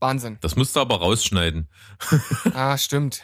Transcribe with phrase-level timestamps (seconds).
[0.00, 0.38] Wahnsinn.
[0.40, 1.68] Das musst du aber rausschneiden.
[2.54, 3.22] Ah, stimmt.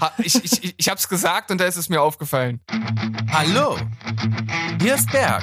[0.00, 2.60] Ha, ich, ich, ich hab's gesagt und da ist es mir aufgefallen.
[3.30, 3.76] Hallo,
[4.80, 5.42] hier ist Berg.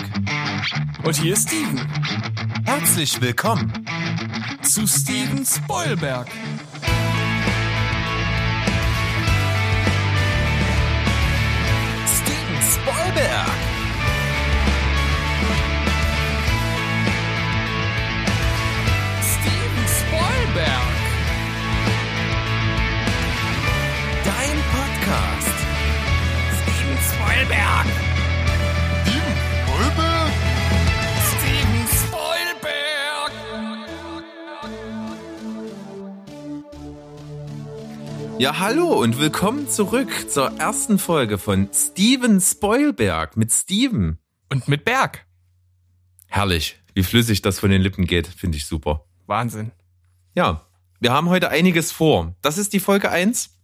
[1.04, 1.79] Und hier ist Steven.
[2.65, 3.71] Herzlich willkommen.
[4.63, 6.28] Zu Steven Spoilberg.
[12.08, 13.51] Steven Spoilberg.
[27.41, 27.88] Spoilberg.
[29.02, 30.31] Steven Spoilberg.
[31.31, 33.31] Steven Spoilberg.
[38.38, 44.20] Ja, hallo und willkommen zurück zur ersten Folge von Steven Spoilberg mit Steven.
[44.50, 45.26] Und mit Berg.
[46.28, 49.05] Herrlich, wie flüssig das von den Lippen geht, finde ich super.
[49.26, 49.72] Wahnsinn.
[50.36, 50.67] Ja,
[51.00, 52.36] wir haben heute einiges vor.
[52.44, 53.60] Das ist die Folge 1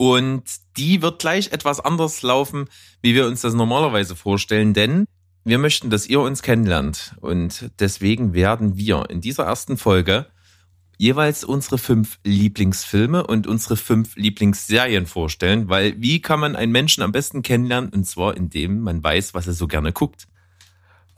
[0.00, 0.44] und
[0.78, 2.70] die wird gleich etwas anders laufen,
[3.02, 5.04] wie wir uns das normalerweise vorstellen, denn
[5.44, 10.24] wir möchten, dass ihr uns kennenlernt und deswegen werden wir in dieser ersten Folge
[10.96, 17.02] jeweils unsere fünf Lieblingsfilme und unsere fünf Lieblingsserien vorstellen, weil wie kann man einen Menschen
[17.02, 20.28] am besten kennenlernen und zwar indem man weiß, was er so gerne guckt.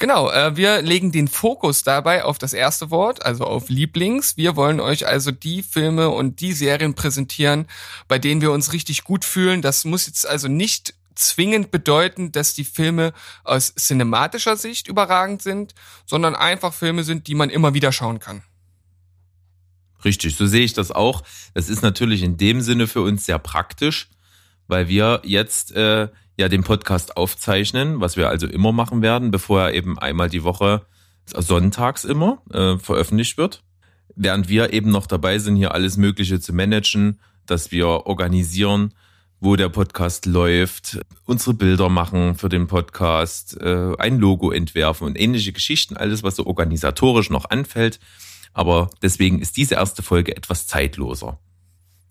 [0.03, 4.36] Genau, äh, wir legen den Fokus dabei auf das erste Wort, also auf Lieblings.
[4.36, 7.69] Wir wollen euch also die Filme und die Serien präsentieren,
[8.08, 9.62] bei denen wir uns richtig gut fühlen.
[9.62, 13.12] Das muss jetzt also nicht zwingend bedeuten, dass die Filme
[13.45, 15.73] aus cinematischer Sicht überragend sind,
[16.05, 18.42] sondern einfach Filme sind, die man immer wieder schauen kann.
[20.05, 21.23] Richtig, so sehe ich das auch.
[21.55, 24.08] Das ist natürlich in dem Sinne für uns sehr praktisch,
[24.67, 29.63] weil wir jetzt äh, ja den Podcast aufzeichnen, was wir also immer machen werden, bevor
[29.63, 30.87] er eben einmal die Woche
[31.27, 33.63] sonntags immer äh, veröffentlicht wird.
[34.15, 38.95] Während wir eben noch dabei sind, hier alles Mögliche zu managen, dass wir organisieren,
[39.41, 45.19] wo der Podcast läuft, unsere Bilder machen für den Podcast, äh, ein Logo entwerfen und
[45.19, 47.98] ähnliche Geschichten, alles, was so organisatorisch noch anfällt.
[48.53, 51.39] Aber deswegen ist diese erste Folge etwas zeitloser.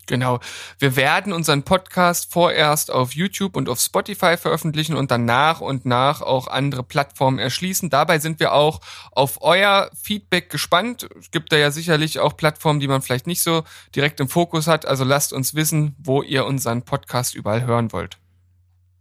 [0.06, 0.40] Genau.
[0.78, 5.86] Wir werden unseren Podcast vorerst auf YouTube und auf Spotify veröffentlichen und dann nach und
[5.86, 7.88] nach auch andere Plattformen erschließen.
[7.88, 8.80] Dabei sind wir auch
[9.12, 11.08] auf euer Feedback gespannt.
[11.20, 13.62] Es gibt da ja sicherlich auch Plattformen, die man vielleicht nicht so
[13.94, 14.86] direkt im Fokus hat.
[14.86, 18.18] Also lasst uns wissen, wo ihr unseren Podcast überall hören wollt.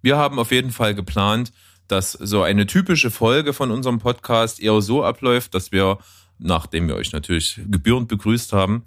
[0.03, 1.51] Wir haben auf jeden Fall geplant,
[1.87, 5.97] dass so eine typische Folge von unserem Podcast eher so abläuft, dass wir,
[6.39, 8.83] nachdem wir euch natürlich gebührend begrüßt haben,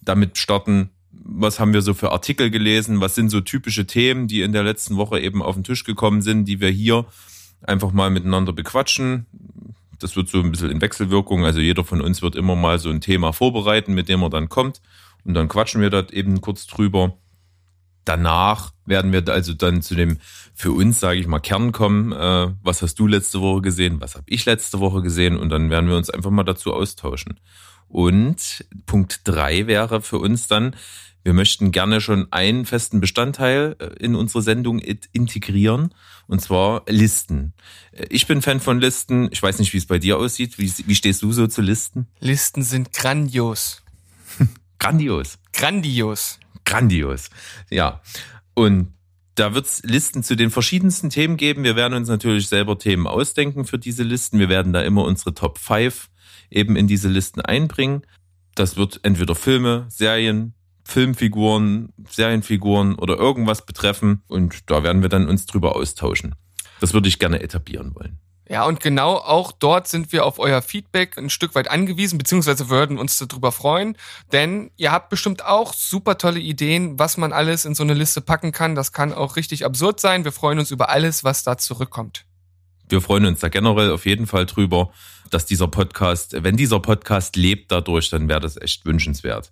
[0.00, 0.90] damit starten,
[1.28, 4.62] was haben wir so für Artikel gelesen, was sind so typische Themen, die in der
[4.62, 7.06] letzten Woche eben auf den Tisch gekommen sind, die wir hier
[7.62, 9.26] einfach mal miteinander bequatschen.
[9.98, 12.90] Das wird so ein bisschen in Wechselwirkung, also jeder von uns wird immer mal so
[12.90, 14.80] ein Thema vorbereiten, mit dem er dann kommt
[15.24, 17.16] und dann quatschen wir dort eben kurz drüber.
[18.04, 20.18] Danach werden wir also dann zu dem
[20.54, 22.12] für uns, sage ich mal, Kern kommen.
[22.12, 24.00] Äh, was hast du letzte Woche gesehen?
[24.00, 25.36] Was habe ich letzte Woche gesehen?
[25.36, 27.40] Und dann werden wir uns einfach mal dazu austauschen.
[27.88, 30.76] Und Punkt drei wäre für uns dann,
[31.26, 35.92] wir möchten gerne schon einen festen Bestandteil äh, in unsere Sendung integrieren,
[36.28, 37.52] und zwar Listen.
[37.90, 39.28] Äh, Ich bin Fan von Listen.
[39.32, 40.56] Ich weiß nicht, wie es bei dir aussieht.
[40.56, 42.06] Wie, wie stehst du so zu Listen?
[42.20, 43.82] Listen sind grandios.
[44.78, 45.38] Grandios.
[45.52, 46.38] Grandios.
[46.64, 47.30] Grandios.
[47.70, 48.02] Ja.
[48.54, 48.92] Und
[49.34, 51.64] da wird's Listen zu den verschiedensten Themen geben.
[51.64, 54.38] Wir werden uns natürlich selber Themen ausdenken für diese Listen.
[54.38, 56.08] Wir werden da immer unsere Top 5
[56.50, 58.02] eben in diese Listen einbringen.
[58.54, 60.54] Das wird entweder Filme, Serien,
[60.86, 64.22] Filmfiguren, Serienfiguren oder irgendwas betreffen.
[64.28, 66.36] Und da werden wir dann uns drüber austauschen.
[66.80, 68.18] Das würde ich gerne etablieren wollen.
[68.48, 72.68] Ja, und genau auch dort sind wir auf euer Feedback ein Stück weit angewiesen, beziehungsweise
[72.68, 73.96] würden uns darüber freuen,
[74.30, 78.20] denn ihr habt bestimmt auch super tolle Ideen, was man alles in so eine Liste
[78.20, 78.76] packen kann.
[78.76, 80.22] Das kann auch richtig absurd sein.
[80.22, 82.24] Wir freuen uns über alles, was da zurückkommt.
[82.88, 84.92] Wir freuen uns da generell auf jeden Fall drüber,
[85.30, 89.50] dass dieser Podcast, wenn dieser Podcast lebt dadurch, dann wäre das echt wünschenswert.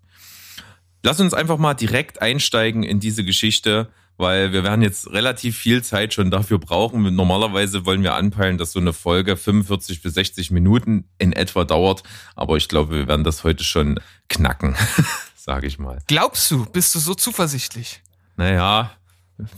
[1.05, 5.85] Lass uns einfach mal direkt einsteigen in diese Geschichte, weil wir werden jetzt relativ viel
[5.85, 7.15] Zeit schon dafür brauchen.
[7.15, 12.05] Normalerweise wollen wir anpeilen, dass so eine Folge 45 bis 60 Minuten in etwa dauert,
[12.37, 14.77] aber ich glaube, wir werden das heute schon knacken,
[15.37, 15.99] sage ich mal.
[16.07, 18.01] Glaubst du, bist du so zuversichtlich?
[18.39, 18.91] Naja,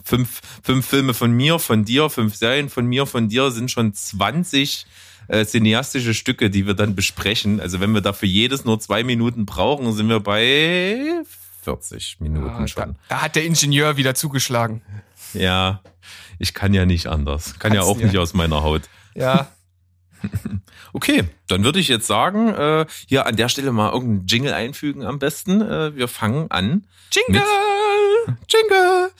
[0.02, 3.94] fünf, fünf Filme von mir, von dir, fünf Serien von mir, von dir sind schon
[3.94, 4.84] 20
[5.28, 7.60] äh, cineastische Stücke, die wir dann besprechen.
[7.60, 11.22] Also wenn wir dafür jedes nur zwei Minuten brauchen, sind wir bei
[11.62, 12.94] 40 Minuten Ah, schon.
[13.08, 14.82] Da, da hat der Ingenieur wieder zugeschlagen.
[15.34, 15.82] Ja,
[16.38, 17.58] ich kann ja nicht anders.
[17.58, 18.20] Kann ja Kannst auch du nicht ja.
[18.20, 18.82] aus meiner Haut.
[19.14, 19.48] Ja.
[20.92, 25.04] Okay, dann würde ich jetzt sagen, äh, hier an der Stelle mal irgendeinen Jingle einfügen
[25.04, 25.60] am besten.
[25.60, 26.86] Äh, wir fangen an.
[27.12, 27.42] Jingle!
[28.48, 29.10] Jingle!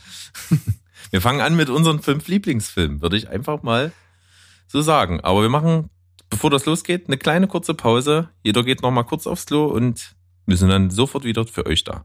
[1.11, 3.93] wir fangen an mit unseren fünf Lieblingsfilmen, würde ich einfach mal
[4.69, 5.21] so sagen.
[5.21, 5.91] Aber wir machen,
[6.31, 8.29] bevor das losgeht, eine kleine kurze Pause.
[8.43, 10.15] Jeder geht noch mal kurz aufs Klo und
[10.47, 12.05] wir sind dann sofort wieder für euch da.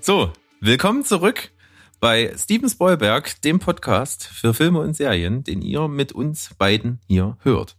[0.00, 0.30] So,
[0.60, 1.50] willkommen zurück
[1.98, 7.38] bei Steven Spoilberg, dem Podcast für Filme und Serien, den ihr mit uns beiden hier
[7.40, 7.76] hört.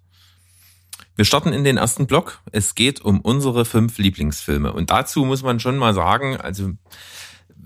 [1.16, 2.42] Wir starten in den ersten Block.
[2.52, 4.74] Es geht um unsere fünf Lieblingsfilme.
[4.74, 6.72] Und dazu muss man schon mal sagen, also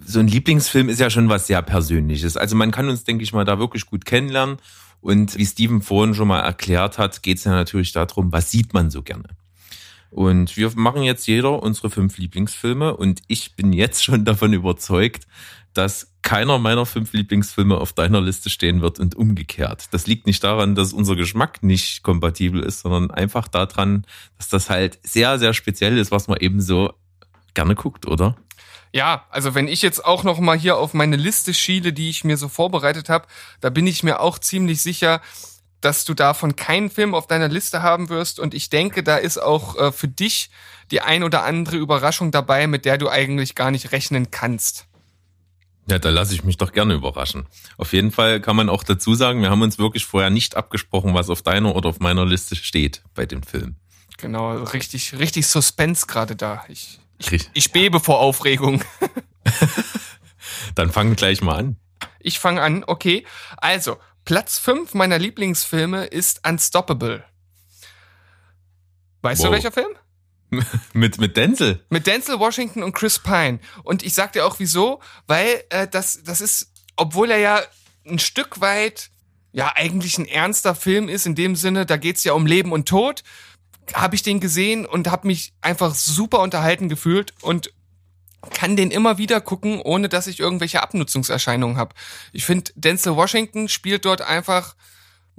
[0.05, 2.37] so ein Lieblingsfilm ist ja schon was sehr Persönliches.
[2.37, 4.57] Also man kann uns, denke ich mal, da wirklich gut kennenlernen.
[5.01, 8.73] Und wie Steven vorhin schon mal erklärt hat, geht es ja natürlich darum, was sieht
[8.73, 9.29] man so gerne.
[10.11, 15.27] Und wir machen jetzt jeder unsere fünf Lieblingsfilme und ich bin jetzt schon davon überzeugt,
[15.73, 19.85] dass keiner meiner fünf Lieblingsfilme auf deiner Liste stehen wird und umgekehrt.
[19.91, 24.05] Das liegt nicht daran, dass unser Geschmack nicht kompatibel ist, sondern einfach daran,
[24.37, 26.93] dass das halt sehr, sehr speziell ist, was man eben so
[27.53, 28.35] gerne guckt, oder?
[28.91, 32.23] Ja, also wenn ich jetzt auch noch mal hier auf meine Liste schiele, die ich
[32.23, 33.27] mir so vorbereitet habe,
[33.61, 35.21] da bin ich mir auch ziemlich sicher,
[35.79, 38.39] dass du davon keinen Film auf deiner Liste haben wirst.
[38.39, 40.49] Und ich denke, da ist auch äh, für dich
[40.91, 44.88] die ein oder andere Überraschung dabei, mit der du eigentlich gar nicht rechnen kannst.
[45.89, 47.47] Ja, da lasse ich mich doch gerne überraschen.
[47.77, 51.13] Auf jeden Fall kann man auch dazu sagen, wir haben uns wirklich vorher nicht abgesprochen,
[51.13, 53.75] was auf deiner oder auf meiner Liste steht bei dem Film.
[54.17, 56.63] Genau, richtig, richtig Suspense gerade da.
[56.67, 58.83] Ich, ich, ich bebe vor Aufregung.
[60.75, 61.77] Dann fangen gleich mal an.
[62.19, 63.25] Ich fange an, okay.
[63.57, 67.23] Also, Platz 5 meiner Lieblingsfilme ist Unstoppable.
[69.21, 69.47] Weißt wow.
[69.47, 69.89] du welcher Film?
[70.93, 71.83] Mit, mit Denzel.
[71.89, 73.59] Mit Denzel Washington und Chris Pine.
[73.83, 77.61] Und ich sag dir auch wieso, weil äh, das, das ist, obwohl er ja
[78.07, 79.11] ein Stück weit
[79.51, 82.87] ja eigentlich ein ernster Film ist, in dem Sinne, da geht's ja um Leben und
[82.87, 83.23] Tod,
[83.93, 87.73] habe ich den gesehen und habe mich einfach super unterhalten gefühlt und
[88.53, 91.95] kann den immer wieder gucken, ohne dass ich irgendwelche Abnutzungserscheinungen habe.
[92.31, 94.75] Ich finde, Denzel Washington spielt dort einfach,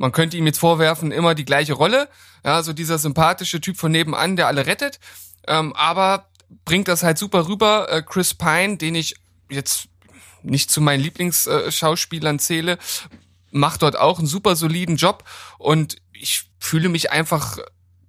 [0.00, 2.08] man könnte ihm jetzt vorwerfen, immer die gleiche Rolle.
[2.42, 4.98] Ja, so dieser sympathische Typ von nebenan, der alle rettet.
[5.46, 6.30] Ähm, aber
[6.64, 7.86] bringt das halt super rüber.
[7.90, 9.16] Äh, Chris Pine, den ich
[9.50, 9.88] jetzt
[10.42, 12.78] nicht zu meinen Lieblingsschauspielern zähle,
[13.50, 15.24] macht dort auch einen super soliden Job
[15.58, 17.58] und ich fühle mich einfach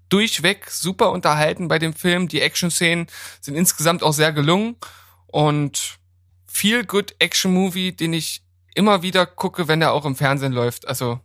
[0.07, 2.29] durchweg super unterhalten bei dem Film.
[2.29, 3.07] Die Action-Szenen
[3.41, 4.77] sind insgesamt auch sehr gelungen
[5.27, 5.97] und
[6.47, 8.43] viel good Action-Movie, den ich
[8.75, 10.87] immer wieder gucke, wenn er auch im Fernsehen läuft.
[10.87, 11.19] Also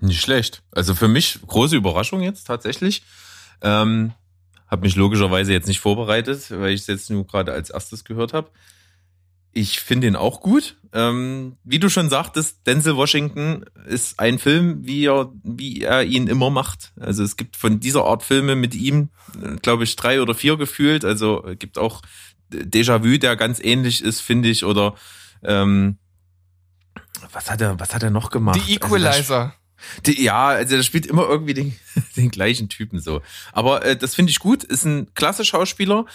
[0.00, 0.62] nicht schlecht.
[0.72, 3.02] Also für mich große Überraschung jetzt tatsächlich.
[3.62, 4.12] Ähm,
[4.68, 8.32] habe mich logischerweise jetzt nicht vorbereitet, weil ich es jetzt nur gerade als erstes gehört
[8.32, 8.50] habe.
[9.52, 10.76] Ich finde ihn auch gut.
[10.92, 16.26] Ähm, wie du schon sagtest, Denzel Washington ist ein Film, wie er, wie er ihn
[16.26, 16.92] immer macht.
[17.00, 19.08] Also es gibt von dieser Art Filme mit ihm,
[19.62, 21.04] glaube ich, drei oder vier gefühlt.
[21.06, 22.02] Also gibt auch
[22.52, 24.64] Déjà-vu, der ganz ähnlich ist, finde ich.
[24.64, 24.94] Oder
[25.42, 25.96] ähm,
[27.32, 28.56] was hat er, was hat er noch gemacht?
[28.56, 29.40] Die also Equalizer.
[29.40, 29.52] Also
[30.04, 31.76] die, ja, also das spielt immer irgendwie den,
[32.16, 33.22] den gleichen Typen so.
[33.52, 34.64] Aber äh, das finde ich gut.
[34.64, 36.06] Ist ein klasse Schauspieler,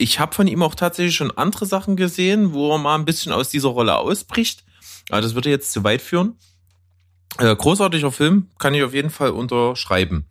[0.00, 3.32] ich habe von ihm auch tatsächlich schon andere Sachen gesehen, wo er mal ein bisschen
[3.32, 4.64] aus dieser Rolle ausbricht.
[5.10, 6.36] Aber das würde jetzt zu weit führen.
[7.38, 10.26] Äh, großartiger Film, kann ich auf jeden Fall unterschreiben.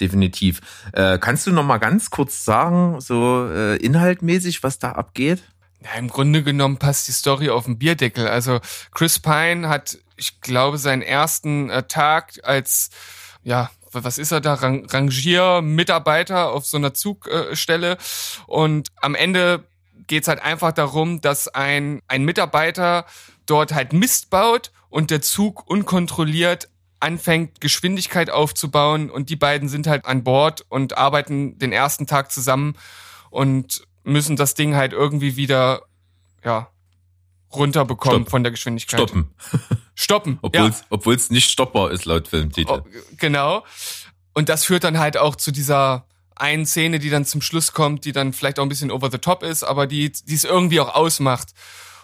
[0.00, 0.60] Definitiv.
[0.92, 5.42] Äh, kannst du noch mal ganz kurz sagen, so äh, inhaltmäßig, was da abgeht?
[5.82, 8.28] Ja, im Grunde genommen passt die Story auf den Bierdeckel.
[8.28, 8.60] Also
[8.92, 12.90] Chris Pine hat, ich glaube, seinen ersten äh, Tag als
[13.42, 17.98] ja was ist er da, Rang Rangier-Mitarbeiter auf so einer Zugstelle.
[18.46, 19.64] Und am Ende
[20.06, 23.04] geht's halt einfach darum, dass ein, ein Mitarbeiter
[23.46, 26.68] dort halt Mist baut und der Zug unkontrolliert
[27.00, 32.30] anfängt, Geschwindigkeit aufzubauen und die beiden sind halt an Bord und arbeiten den ersten Tag
[32.30, 32.76] zusammen
[33.30, 35.82] und müssen das Ding halt irgendwie wieder,
[36.44, 36.70] ja,
[37.52, 38.30] runterbekommen Stopp.
[38.30, 39.00] von der Geschwindigkeit.
[39.00, 39.34] Stoppen.
[39.94, 40.38] Stoppen.
[40.42, 41.34] Obwohl es ja.
[41.34, 42.72] nicht stoppbar ist laut Filmtitel.
[42.72, 42.82] Oh,
[43.18, 43.64] genau.
[44.32, 48.04] Und das führt dann halt auch zu dieser einen Szene, die dann zum Schluss kommt,
[48.04, 50.80] die dann vielleicht auch ein bisschen over the top ist, aber die, die es irgendwie
[50.80, 51.50] auch ausmacht.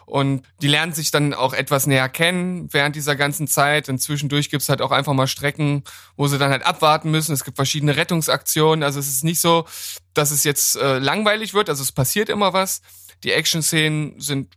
[0.07, 3.89] Und die lernen sich dann auch etwas näher kennen während dieser ganzen Zeit.
[3.89, 5.83] Und zwischendurch gibt's halt auch einfach mal Strecken,
[6.17, 7.33] wo sie dann halt abwarten müssen.
[7.33, 8.85] Es gibt verschiedene Rettungsaktionen.
[8.85, 9.67] Also es ist nicht so,
[10.15, 11.69] dass es jetzt äh, langweilig wird.
[11.69, 12.83] Also es passiert immer was.
[13.25, 14.57] Die Action-Szenen sind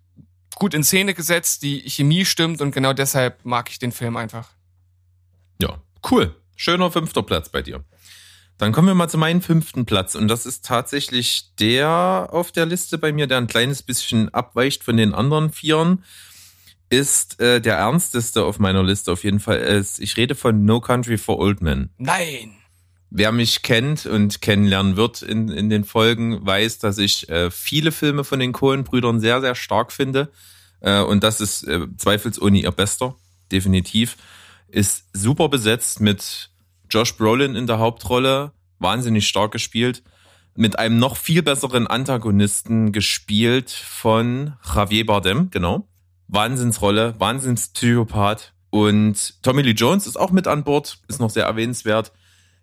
[0.56, 4.50] gut in Szene gesetzt, die Chemie stimmt und genau deshalb mag ich den Film einfach.
[5.62, 6.36] Ja, cool.
[6.56, 7.84] Schöner fünfter Platz bei dir.
[8.60, 10.16] Dann kommen wir mal zu meinem fünften Platz.
[10.16, 14.84] Und das ist tatsächlich der auf der Liste bei mir, der ein kleines bisschen abweicht
[14.84, 16.04] von den anderen Vieren.
[16.90, 19.60] Ist äh, der ernsteste auf meiner Liste auf jeden Fall.
[19.60, 21.90] Ist, ich rede von No Country for Old Men.
[21.98, 22.58] Nein.
[23.10, 27.94] Wer mich kennt und kennenlernen wird in, in den Folgen, weiß, dass ich äh, viele
[27.94, 30.32] Filme von den Coen-Brüdern sehr, sehr stark finde.
[30.82, 33.16] Äh, und das ist äh, zweifelsohne ihr bester,
[33.54, 34.18] definitiv.
[34.68, 36.49] Ist super besetzt mit
[36.90, 40.04] Josh Brolin in der Hauptrolle, wahnsinnig stark gespielt,
[40.56, 45.88] mit einem noch viel besseren Antagonisten gespielt von Javier Bardem, genau.
[46.28, 48.54] Wahnsinnsrolle, Wahnsinnspsychopath.
[48.70, 52.12] Und Tommy Lee Jones ist auch mit an Bord, ist noch sehr erwähnenswert.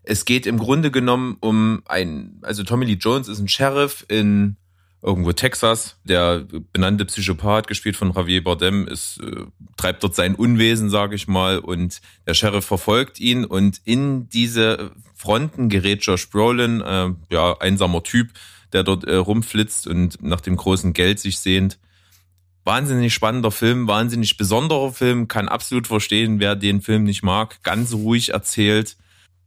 [0.02, 4.56] Es geht im Grunde genommen um ein, also Tommy Lee Jones ist ein Sheriff in
[5.02, 5.96] irgendwo Texas.
[6.04, 9.44] Der benannte Psychopath, gespielt von Javier Bardem, ist, äh,
[9.76, 14.92] treibt dort sein Unwesen, sage ich mal, und der Sheriff verfolgt ihn und in diese
[15.14, 18.30] Fronten gerät Josh Brolin, äh, ja, einsamer Typ,
[18.72, 21.78] der dort äh, rumflitzt und nach dem großen Geld sich sehnt.
[22.64, 27.62] Wahnsinnig spannender Film, wahnsinnig besonderer Film, kann absolut verstehen, wer den Film nicht mag.
[27.62, 28.96] Ganz ruhig erzählt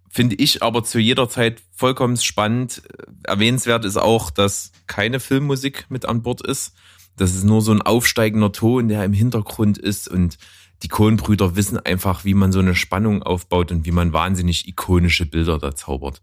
[0.10, 2.82] finde ich aber zu jeder Zeit vollkommen spannend.
[3.24, 6.74] Erwähnenswert ist auch, dass keine Filmmusik mit an Bord ist.
[7.16, 10.38] Das ist nur so ein aufsteigender Ton, der im Hintergrund ist und
[10.84, 15.26] die Kohnbrüder wissen einfach, wie man so eine Spannung aufbaut und wie man wahnsinnig ikonische
[15.26, 16.22] Bilder da zaubert.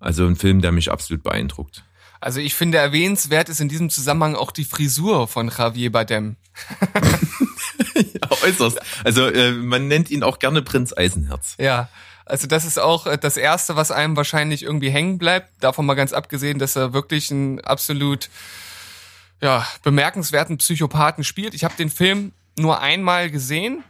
[0.00, 1.84] Also ein Film, der mich absolut beeindruckt.
[2.20, 6.36] Also ich finde erwähnenswert ist in diesem Zusammenhang auch die Frisur von Javier Bardem.
[7.94, 8.80] ja, äußerst.
[9.04, 11.54] Also äh, man nennt ihn auch gerne Prinz Eisenherz.
[11.58, 11.88] Ja,
[12.26, 15.50] also das ist auch äh, das Erste, was einem wahrscheinlich irgendwie hängen bleibt.
[15.60, 18.30] Davon mal ganz abgesehen, dass er wirklich einen absolut
[19.40, 21.54] ja, bemerkenswerten Psychopathen spielt.
[21.54, 23.84] Ich habe den Film nur einmal gesehen.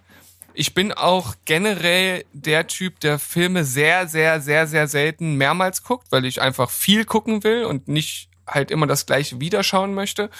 [0.52, 6.06] Ich bin auch generell der Typ, der Filme sehr, sehr, sehr, sehr selten mehrmals guckt,
[6.10, 10.30] weil ich einfach viel gucken will und nicht halt immer das gleiche wiederschauen möchte.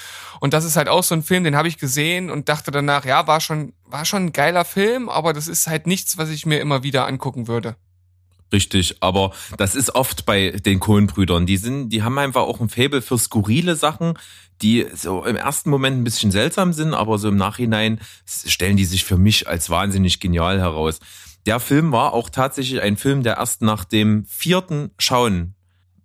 [0.41, 3.05] Und das ist halt auch so ein Film, den habe ich gesehen und dachte danach,
[3.05, 6.47] ja, war schon, war schon ein geiler Film, aber das ist halt nichts, was ich
[6.47, 7.77] mir immer wieder angucken würde.
[8.53, 11.47] Richtig, aber das ist oft bei den Kohlenbrüdern.
[11.47, 14.19] Die sind, die haben einfach auch ein Faible für skurrile Sachen,
[14.63, 18.85] die so im ersten Moment ein bisschen seltsam sind, aber so im Nachhinein stellen die
[18.85, 20.99] sich für mich als wahnsinnig genial heraus.
[21.47, 25.55] Der Film war auch tatsächlich ein Film, der erst nach dem vierten Schauen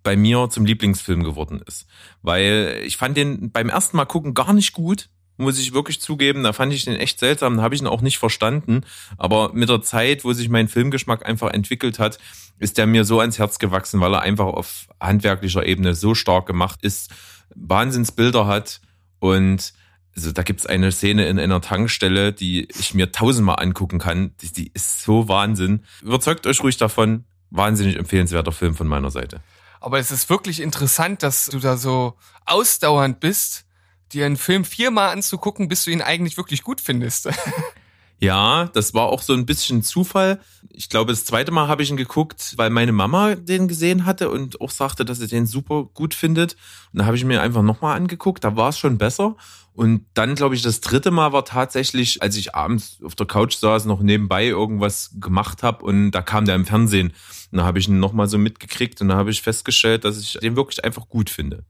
[0.04, 1.86] bei mir zum Lieblingsfilm geworden ist.
[2.22, 5.08] Weil ich fand den beim ersten Mal gucken gar nicht gut
[5.40, 6.42] muss ich wirklich zugeben.
[6.42, 8.82] Da fand ich den echt seltsam, da habe ich ihn auch nicht verstanden.
[9.18, 12.18] Aber mit der Zeit, wo sich mein Filmgeschmack einfach entwickelt hat,
[12.58, 16.46] ist der mir so ans Herz gewachsen, weil er einfach auf handwerklicher Ebene so stark
[16.46, 17.10] gemacht ist,
[17.54, 18.80] Wahnsinnsbilder hat
[19.18, 19.72] und
[20.16, 24.34] also da gibt's eine Szene in einer Tankstelle, die ich mir tausendmal angucken kann.
[24.40, 25.84] Die, die ist so Wahnsinn.
[26.02, 27.24] Überzeugt euch ruhig davon.
[27.50, 29.40] Wahnsinnig empfehlenswerter Film von meiner Seite.
[29.80, 33.64] Aber es ist wirklich interessant, dass du da so ausdauernd bist
[34.12, 37.28] dir einen Film viermal anzugucken, bis du ihn eigentlich wirklich gut findest.
[38.22, 40.40] Ja, das war auch so ein bisschen Zufall.
[40.68, 44.30] Ich glaube, das zweite Mal habe ich ihn geguckt, weil meine Mama den gesehen hatte
[44.30, 46.54] und auch sagte, dass sie den super gut findet.
[46.92, 49.36] Und da habe ich mir einfach nochmal angeguckt, da war es schon besser.
[49.72, 53.56] Und dann, glaube ich, das dritte Mal war tatsächlich, als ich abends auf der Couch
[53.56, 57.14] saß, noch nebenbei irgendwas gemacht habe und da kam der im Fernsehen.
[57.50, 60.34] Und da habe ich ihn nochmal so mitgekriegt und da habe ich festgestellt, dass ich
[60.34, 61.64] den wirklich einfach gut finde.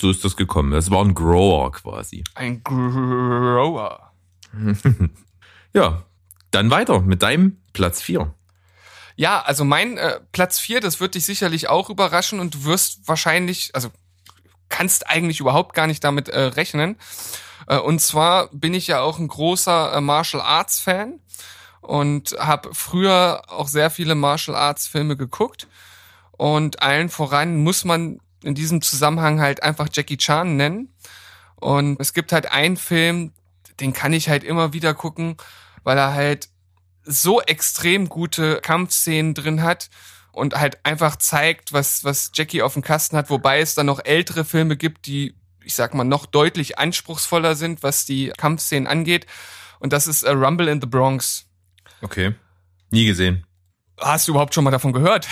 [0.00, 0.72] So ist das gekommen.
[0.72, 2.24] Das war ein Grower quasi.
[2.34, 4.12] Ein Grower.
[5.72, 6.04] ja,
[6.50, 8.32] dann weiter mit deinem Platz 4.
[9.16, 13.06] Ja, also mein äh, Platz 4, das wird dich sicherlich auch überraschen und du wirst
[13.06, 13.90] wahrscheinlich, also
[14.68, 16.96] kannst eigentlich überhaupt gar nicht damit äh, rechnen.
[17.68, 21.20] Äh, und zwar bin ich ja auch ein großer äh, Martial Arts Fan
[21.80, 25.68] und habe früher auch sehr viele Martial Arts Filme geguckt.
[26.32, 30.94] Und allen voran muss man in diesem Zusammenhang halt einfach Jackie Chan nennen.
[31.56, 33.32] Und es gibt halt einen Film,
[33.80, 35.36] den kann ich halt immer wieder gucken,
[35.82, 36.48] weil er halt
[37.04, 39.90] so extrem gute Kampfszenen drin hat
[40.32, 44.00] und halt einfach zeigt, was, was Jackie auf dem Kasten hat, wobei es dann noch
[44.04, 49.26] ältere Filme gibt, die, ich sag mal, noch deutlich anspruchsvoller sind, was die Kampfszenen angeht.
[49.78, 51.46] Und das ist uh, Rumble in the Bronx.
[52.00, 52.34] Okay.
[52.90, 53.46] Nie gesehen.
[54.00, 55.28] Hast du überhaupt schon mal davon gehört?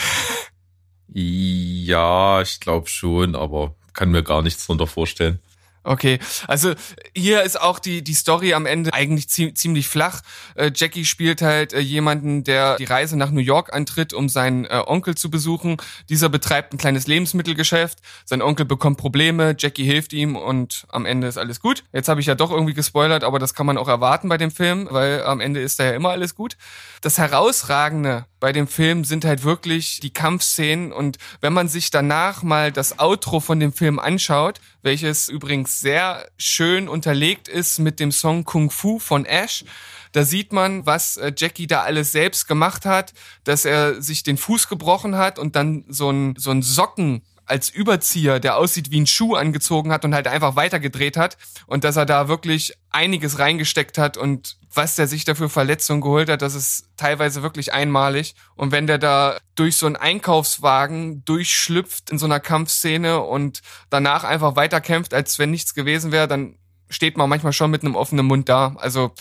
[1.15, 5.41] Ja, ich glaube schon, aber kann mir gar nichts drunter vorstellen.
[5.85, 6.75] Okay, also
[7.15, 10.21] hier ist auch die die Story am Ende eigentlich zie ziemlich flach.
[10.55, 14.65] Äh, Jackie spielt halt äh, jemanden, der die Reise nach New York antritt, um seinen
[14.67, 15.79] äh, Onkel zu besuchen.
[16.09, 17.99] Dieser betreibt ein kleines Lebensmittelgeschäft.
[18.25, 21.83] Sein Onkel bekommt Probleme, Jackie hilft ihm und am Ende ist alles gut.
[21.93, 24.53] Jetzt habe ich ja doch irgendwie gespoilert, aber das kann man auch erwarten bei dem
[24.53, 26.57] Film, weil am Ende ist da ja immer alles gut.
[27.01, 32.43] Das herausragende bei dem Film sind halt wirklich die Kampfszenen und wenn man sich danach
[32.43, 38.13] mal das Outro von dem Film anschaut, welches übrigens sehr schön unterlegt ist mit dem
[38.13, 39.65] Song Kung Fu von Ash.
[40.13, 44.37] Da sieht man, was äh, Jackie da alles selbst gemacht hat, dass er sich den
[44.37, 49.01] Fuß gebrochen hat und dann so ein, so ein Socken als Überzieher, der aussieht wie
[49.01, 53.39] ein Schuh angezogen hat und halt einfach weitergedreht hat und dass er da wirklich einiges
[53.39, 58.35] reingesteckt hat und was der sich dafür Verletzungen geholt hat, das ist teilweise wirklich einmalig.
[58.55, 64.25] Und wenn der da durch so einen Einkaufswagen durchschlüpft in so einer Kampfszene und danach
[64.25, 66.57] einfach weiterkämpft, als wenn nichts gewesen wäre, dann
[66.89, 68.75] steht man manchmal schon mit einem offenen Mund da.
[68.79, 69.13] Also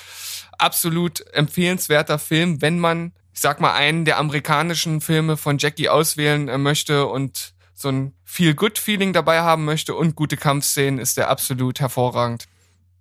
[0.57, 6.47] absolut empfehlenswerter Film, wenn man, ich sag mal, einen der amerikanischen Filme von Jackie auswählen
[6.47, 11.79] äh, möchte und so ein Feel-Good-Feeling dabei haben möchte und gute Kampfszenen, ist der absolut
[11.79, 12.47] hervorragend.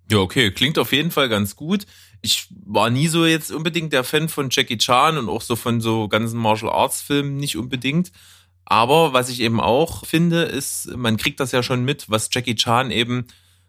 [0.09, 1.85] Ja, okay, klingt auf jeden Fall ganz gut.
[2.21, 5.79] Ich war nie so jetzt unbedingt der Fan von Jackie Chan und auch so von
[5.81, 8.11] so ganzen Martial Arts Filmen nicht unbedingt.
[8.65, 12.55] Aber was ich eben auch finde, ist, man kriegt das ja schon mit, was Jackie
[12.55, 13.25] Chan eben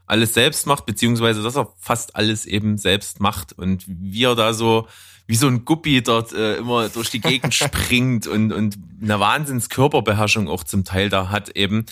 [0.06, 4.52] alles selbst macht, beziehungsweise dass er fast alles eben selbst macht und wie er da
[4.52, 4.88] so
[5.26, 9.68] wie so ein Guppi dort äh, immer durch die Gegend springt und, und eine Wahnsinns
[9.68, 11.86] Körperbeherrschung auch zum Teil da hat eben,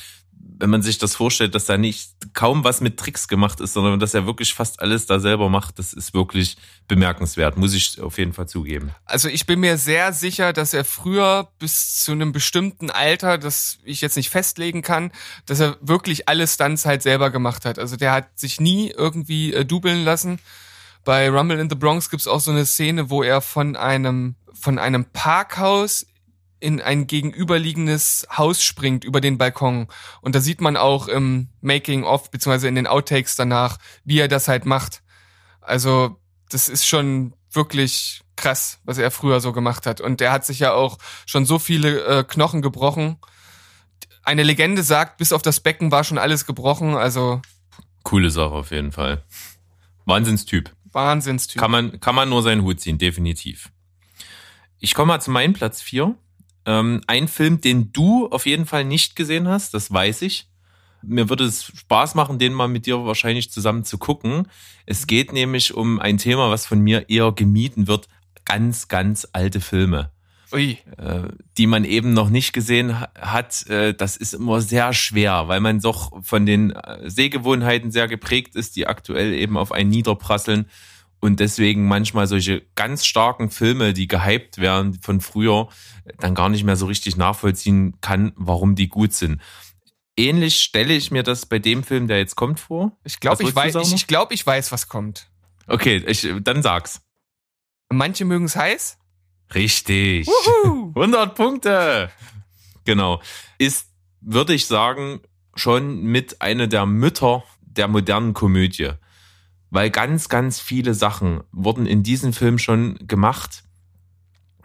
[0.60, 3.98] wenn man sich das vorstellt, dass da nicht kaum was mit Tricks gemacht ist, sondern
[3.98, 8.18] dass er wirklich fast alles da selber macht, das ist wirklich bemerkenswert, muss ich auf
[8.18, 8.90] jeden Fall zugeben.
[9.06, 13.78] Also ich bin mir sehr sicher, dass er früher bis zu einem bestimmten Alter, das
[13.84, 15.12] ich jetzt nicht festlegen kann,
[15.46, 17.78] dass er wirklich alle Stunts halt selber gemacht hat.
[17.78, 20.40] Also der hat sich nie irgendwie äh, dubeln lassen.
[21.10, 24.78] Bei Rumble in the Bronx gibt's auch so eine Szene, wo er von einem von
[24.78, 26.06] einem Parkhaus
[26.60, 29.88] in ein gegenüberliegendes Haus springt über den Balkon.
[30.20, 34.28] Und da sieht man auch im Making of, beziehungsweise in den Outtakes danach, wie er
[34.28, 35.02] das halt macht.
[35.60, 40.00] Also, das ist schon wirklich krass, was er früher so gemacht hat.
[40.00, 43.16] Und er hat sich ja auch schon so viele äh, Knochen gebrochen.
[44.22, 46.94] Eine Legende sagt, bis auf das Becken war schon alles gebrochen.
[46.94, 47.42] Also.
[48.04, 49.24] Coole Sache auf jeden Fall.
[50.04, 50.70] Wahnsinnstyp.
[50.92, 51.60] Wahnsinnstyp.
[51.60, 53.70] Kann man, kann man nur seinen Hut ziehen, definitiv.
[54.78, 56.14] Ich komme mal zu meinem Platz vier.
[56.66, 60.48] Ähm, ein Film, den du auf jeden Fall nicht gesehen hast, das weiß ich.
[61.02, 64.48] Mir würde es Spaß machen, den mal mit dir wahrscheinlich zusammen zu gucken.
[64.84, 68.08] Es geht nämlich um ein Thema, was von mir eher gemieden wird.
[68.44, 70.10] Ganz, ganz alte Filme.
[70.52, 70.78] Ui.
[70.98, 75.60] Äh, die man eben noch nicht gesehen hat, äh, das ist immer sehr schwer, weil
[75.60, 80.66] man doch von den äh, Sehgewohnheiten sehr geprägt ist, die aktuell eben auf einen niederprasseln
[81.20, 85.68] und deswegen manchmal solche ganz starken Filme, die gehypt werden von früher,
[86.18, 89.40] dann gar nicht mehr so richtig nachvollziehen kann, warum die gut sind.
[90.16, 92.98] Ähnlich stelle ich mir das bei dem Film, der jetzt kommt, vor.
[93.04, 95.30] Ich glaube, ich weiß, ich, ich glaube, ich weiß, was kommt.
[95.66, 97.02] Okay, ich, dann sag's.
[97.92, 98.98] Manche mögen es heiß.
[99.54, 100.26] Richtig.
[100.26, 100.92] Wuhu.
[100.96, 102.10] 100 Punkte.
[102.84, 103.20] Genau.
[103.58, 103.88] Ist,
[104.20, 105.20] würde ich sagen,
[105.54, 108.90] schon mit einer der Mütter der modernen Komödie
[109.70, 113.62] weil ganz, ganz viele Sachen wurden in diesem Film schon gemacht.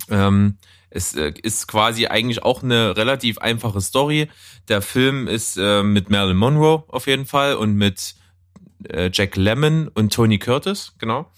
[0.09, 0.57] Ähm,
[0.89, 4.29] es äh, ist quasi eigentlich auch eine relativ einfache Story.
[4.67, 8.15] Der Film ist äh, mit Marilyn Monroe auf jeden Fall und mit
[8.89, 11.31] äh, Jack Lemmon und Tony Curtis, genau.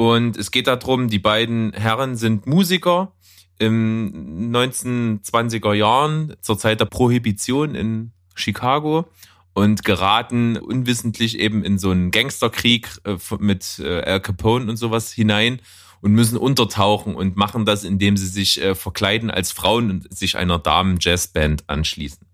[0.00, 3.12] Und es geht darum, die beiden Herren sind Musiker
[3.58, 9.10] im 1920er Jahren zur Zeit der Prohibition in Chicago
[9.52, 15.12] und geraten unwissentlich eben in so einen Gangsterkrieg äh, mit äh, Al Capone und sowas
[15.12, 15.60] hinein
[16.00, 20.38] und müssen untertauchen und machen das, indem sie sich äh, verkleiden als Frauen und sich
[20.38, 22.26] einer Damen-Jazzband anschließen.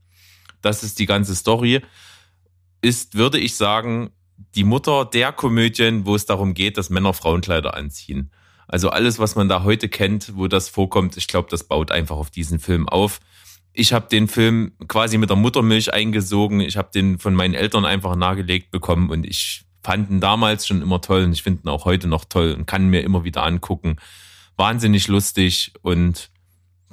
[0.62, 1.82] Das ist die ganze Story.
[2.80, 4.12] Ist, würde ich sagen,
[4.56, 8.30] die Mutter der Komödien, wo es darum geht, dass Männer Frauenkleider anziehen.
[8.66, 12.16] Also alles, was man da heute kennt, wo das vorkommt, ich glaube, das baut einfach
[12.16, 13.20] auf diesen Film auf
[13.78, 16.60] ich habe den Film quasi mit der Muttermilch eingesogen.
[16.60, 20.82] Ich habe den von meinen Eltern einfach nahegelegt bekommen und ich fand ihn damals schon
[20.82, 23.44] immer toll und ich finde ihn auch heute noch toll und kann mir immer wieder
[23.44, 23.96] angucken.
[24.56, 26.30] Wahnsinnig lustig und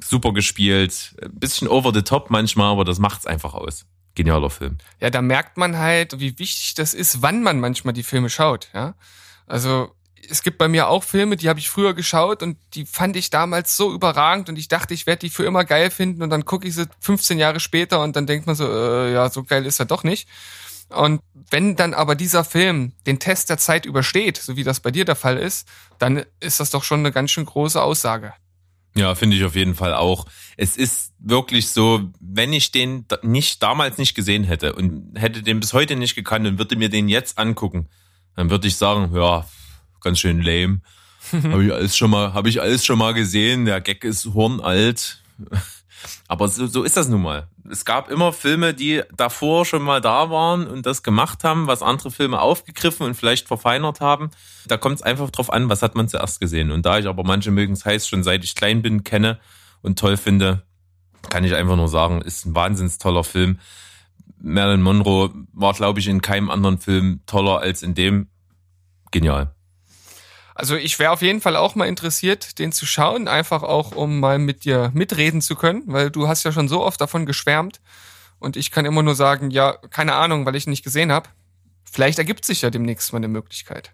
[0.02, 1.16] super gespielt.
[1.32, 3.86] bisschen over the top manchmal, aber das macht's einfach aus.
[4.16, 4.78] Genialer Film.
[5.00, 8.70] Ja, da merkt man halt, wie wichtig das ist, wann man manchmal die Filme schaut,
[8.74, 8.96] ja.
[9.48, 9.92] Also
[10.30, 13.30] es gibt bei mir auch Filme, die habe ich früher geschaut und die fand ich
[13.30, 16.46] damals so überragend und ich dachte, ich werde die für immer geil finden und dann
[16.46, 19.66] gucke ich sie 15 Jahre später und dann denkt man so, äh, ja, so geil
[19.66, 20.28] ist er doch nicht.
[20.90, 24.92] Und wenn dann aber dieser Film den Test der Zeit übersteht, so wie das bei
[24.92, 28.34] dir der Fall ist, dann ist das doch schon eine ganz schön große Aussage.
[28.96, 30.26] Ja, finde ich auf jeden Fall auch.
[30.56, 35.60] Es ist wirklich so, wenn ich den nicht damals nicht gesehen hätte und hätte den
[35.60, 37.90] bis heute nicht gekannt und würde mir den jetzt angucken,
[38.36, 39.48] dann würde ich sagen, ja,
[40.02, 40.82] ganz schön lame.
[41.32, 43.66] habe ich alles schon mal, habe ich alles schon mal gesehen.
[43.66, 45.24] Der Gag ist hornalt.
[46.28, 47.48] Aber so, so ist das nun mal.
[47.70, 51.82] Es gab immer Filme, die davor schon mal da waren und das gemacht haben, was
[51.82, 54.32] andere Filme aufgegriffen und vielleicht verfeinert haben.
[54.68, 56.72] Da kommt es einfach drauf an, was hat man zuerst gesehen.
[56.72, 59.40] Und da ich aber manche mögen es heiß schon seit ich klein bin kenne
[59.82, 60.64] und toll finde,
[61.30, 63.60] kann ich einfach nur sagen, ist ein wahnsinns toller Film.
[64.40, 68.28] Marilyn Monroe war, glaube ich, in keinem anderen Film toller als in dem.
[69.12, 69.56] Genial.
[70.56, 74.20] Also ich wäre auf jeden Fall auch mal interessiert, den zu schauen, einfach auch, um
[74.20, 77.82] mal mit dir mitreden zu können, weil du hast ja schon so oft davon geschwärmt
[78.40, 81.30] und ich kann immer nur sagen, ja, keine Ahnung, weil ich ihn nicht gesehen habe.
[81.90, 83.94] Vielleicht ergibt sich ja demnächst mal eine Möglichkeit.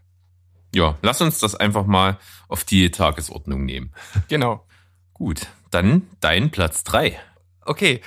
[0.73, 2.17] Ja, lass uns das einfach mal
[2.47, 3.93] auf die Tagesordnung nehmen.
[4.27, 4.65] Genau.
[5.13, 7.19] Gut, dann dein Platz drei.
[7.65, 8.01] Okay,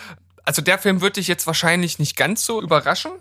[0.44, 3.12] also der Film wird dich jetzt wahrscheinlich nicht ganz so überraschen.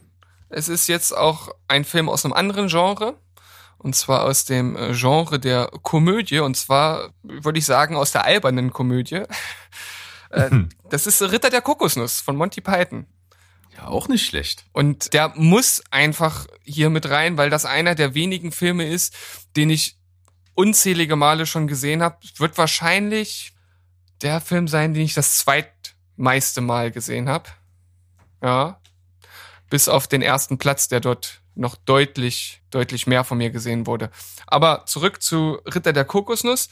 [0.50, 3.18] Es ist jetzt auch ein Film aus einem anderen Genre
[3.82, 8.26] und zwar aus dem äh, Genre der Komödie und zwar würde ich sagen aus der
[8.26, 9.24] albernen Komödie.
[10.34, 10.50] Äh,
[10.90, 13.06] das ist Ritter der Kokosnuss von Monty Python.
[13.76, 14.64] Ja, auch nicht schlecht.
[14.72, 19.14] Und der muss einfach hier mit rein, weil das einer der wenigen Filme ist,
[19.58, 19.98] den ich
[20.54, 22.16] unzählige Male schon gesehen habe.
[22.38, 23.52] Wird wahrscheinlich
[24.22, 27.50] der Film sein, den ich das zweitmeiste Mal gesehen habe.
[28.42, 28.80] Ja.
[29.70, 34.10] Bis auf den ersten Platz, der dort noch deutlich, deutlich mehr von mir gesehen wurde.
[34.48, 36.70] Aber zurück zu Ritter der Kokosnuss.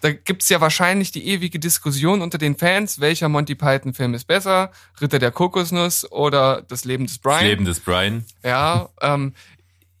[0.00, 4.72] Da gibt's ja wahrscheinlich die ewige Diskussion unter den Fans, welcher Monty Python-Film ist besser,
[5.00, 7.38] Ritter der Kokosnuss oder Das Leben des Brian.
[7.38, 8.24] Das Leben des Brian.
[8.42, 9.32] Ja, ähm,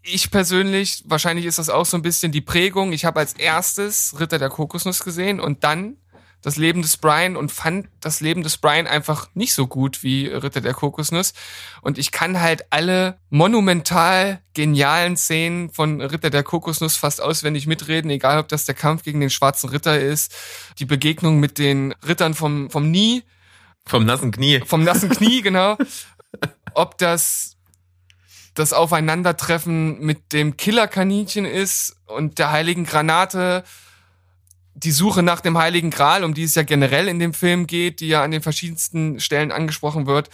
[0.02, 2.92] ich persönlich, wahrscheinlich ist das auch so ein bisschen die Prägung.
[2.92, 5.96] Ich habe als erstes Ritter der Kokosnuss gesehen und dann
[6.42, 10.26] das Leben des Brian und fand das Leben des Brian einfach nicht so gut wie
[10.26, 11.32] Ritter der Kokosnuss.
[11.80, 18.10] Und ich kann halt alle monumental genialen Szenen von Ritter der Kokosnuss fast auswendig mitreden,
[18.10, 20.34] egal ob das der Kampf gegen den schwarzen Ritter ist,
[20.78, 23.22] die Begegnung mit den Rittern vom, vom Nie.
[23.86, 24.60] Vom nassen Knie.
[24.66, 25.78] Vom nassen Knie, genau.
[26.74, 27.56] ob das
[28.54, 33.64] das Aufeinandertreffen mit dem Killerkaninchen ist und der heiligen Granate
[34.74, 38.00] die Suche nach dem Heiligen Gral, um die es ja generell in dem Film geht,
[38.00, 40.30] die ja an den verschiedensten Stellen angesprochen wird.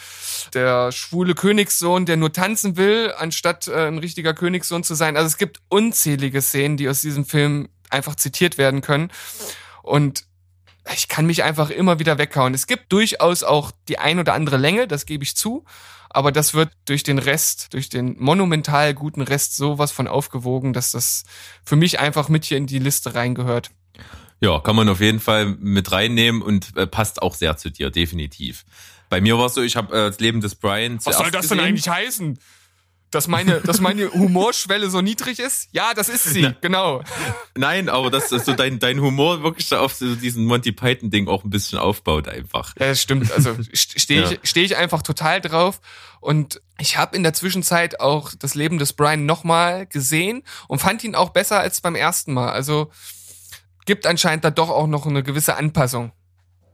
[0.54, 5.16] Der schwule Königssohn, der nur tanzen will, anstatt äh, ein richtiger Königssohn zu sein.
[5.16, 9.10] Also es gibt unzählige Szenen, die aus diesem Film einfach zitiert werden können.
[9.82, 10.24] Und
[10.94, 12.54] ich kann mich einfach immer wieder weghauen.
[12.54, 15.64] Es gibt durchaus auch die ein oder andere Länge, das gebe ich zu.
[16.10, 20.92] Aber das wird durch den Rest, durch den monumental guten Rest sowas von aufgewogen, dass
[20.92, 21.24] das
[21.64, 23.70] für mich einfach mit hier in die Liste reingehört.
[24.40, 27.90] Ja, kann man auf jeden Fall mit reinnehmen und äh, passt auch sehr zu dir,
[27.90, 28.64] definitiv.
[29.08, 31.42] Bei mir war es so, ich habe äh, das Leben des Brian Was soll das
[31.42, 31.58] gesehen.
[31.58, 32.38] denn eigentlich heißen?
[33.10, 35.68] Dass meine, dass meine Humorschwelle so niedrig ist?
[35.72, 37.02] Ja, das ist sie, Na, genau.
[37.56, 41.50] Nein, aber dass so dein, dein Humor wirklich auf so diesen Monty Python-Ding auch ein
[41.50, 42.74] bisschen aufbaut einfach.
[42.78, 43.32] Ja, das stimmt.
[43.32, 44.36] Also stehe ich, ja.
[44.42, 45.80] steh ich einfach total drauf.
[46.20, 51.02] Und ich habe in der Zwischenzeit auch das Leben des Brian nochmal gesehen und fand
[51.02, 52.52] ihn auch besser als beim ersten Mal.
[52.52, 52.90] Also
[53.88, 56.12] gibt anscheinend da doch auch noch eine gewisse Anpassung.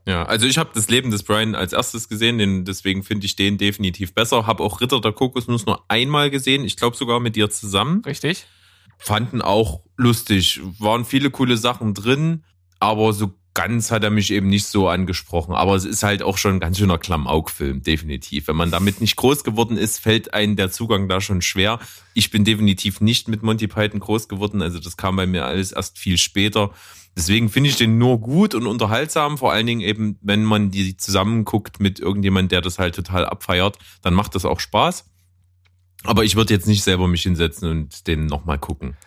[0.05, 3.37] Ja, also ich habe das Leben des Brian als erstes gesehen, den, deswegen finde ich
[3.37, 4.45] den definitiv besser.
[4.45, 8.03] Habe auch Ritter der Kokosnuss nur einmal gesehen, ich glaube sogar mit dir zusammen.
[8.05, 8.45] Richtig.
[8.97, 12.43] Fanden auch lustig, waren viele coole Sachen drin,
[12.79, 15.55] aber so ganz hat er mich eben nicht so angesprochen.
[15.55, 18.49] Aber es ist halt auch schon ein ganz schöner Klamauk-Film, definitiv.
[18.49, 21.79] Wenn man damit nicht groß geworden ist, fällt einem der Zugang da schon schwer.
[22.13, 25.71] Ich bin definitiv nicht mit Monty Python groß geworden, also das kam bei mir alles
[25.71, 26.71] erst viel später.
[27.17, 30.97] Deswegen finde ich den nur gut und unterhaltsam, vor allen Dingen eben, wenn man die
[30.97, 35.05] zusammenguckt mit irgendjemand, der das halt total abfeiert, dann macht das auch Spaß.
[36.03, 38.97] Aber ich würde jetzt nicht selber mich hinsetzen und den nochmal gucken.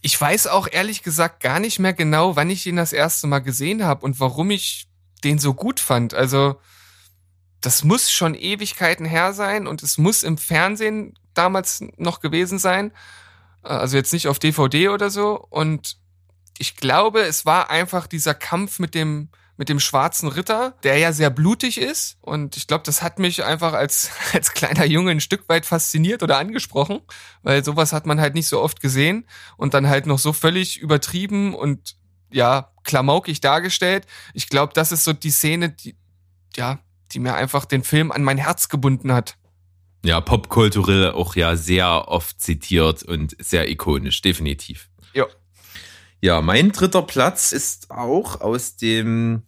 [0.00, 3.40] Ich weiß auch ehrlich gesagt gar nicht mehr genau, wann ich ihn das erste Mal
[3.40, 4.88] gesehen habe und warum ich
[5.24, 6.14] den so gut fand.
[6.14, 6.56] Also
[7.60, 12.92] das muss schon Ewigkeiten her sein und es muss im Fernsehen damals noch gewesen sein.
[13.62, 15.44] Also jetzt nicht auf DVD oder so.
[15.50, 15.96] Und
[16.58, 21.12] ich glaube, es war einfach dieser Kampf mit dem mit dem schwarzen Ritter, der ja
[21.12, 22.16] sehr blutig ist.
[22.20, 26.22] Und ich glaube, das hat mich einfach als, als kleiner Junge ein Stück weit fasziniert
[26.22, 27.00] oder angesprochen,
[27.42, 30.78] weil sowas hat man halt nicht so oft gesehen und dann halt noch so völlig
[30.78, 31.96] übertrieben und
[32.30, 34.06] ja, klamaukig dargestellt.
[34.32, 35.96] Ich glaube, das ist so die Szene, die,
[36.54, 36.78] ja,
[37.10, 39.36] die mir einfach den Film an mein Herz gebunden hat.
[40.04, 44.88] Ja, popkulturell auch ja sehr oft zitiert und sehr ikonisch, definitiv.
[46.20, 46.40] Ja.
[46.40, 49.42] Mein dritter Platz ist auch aus dem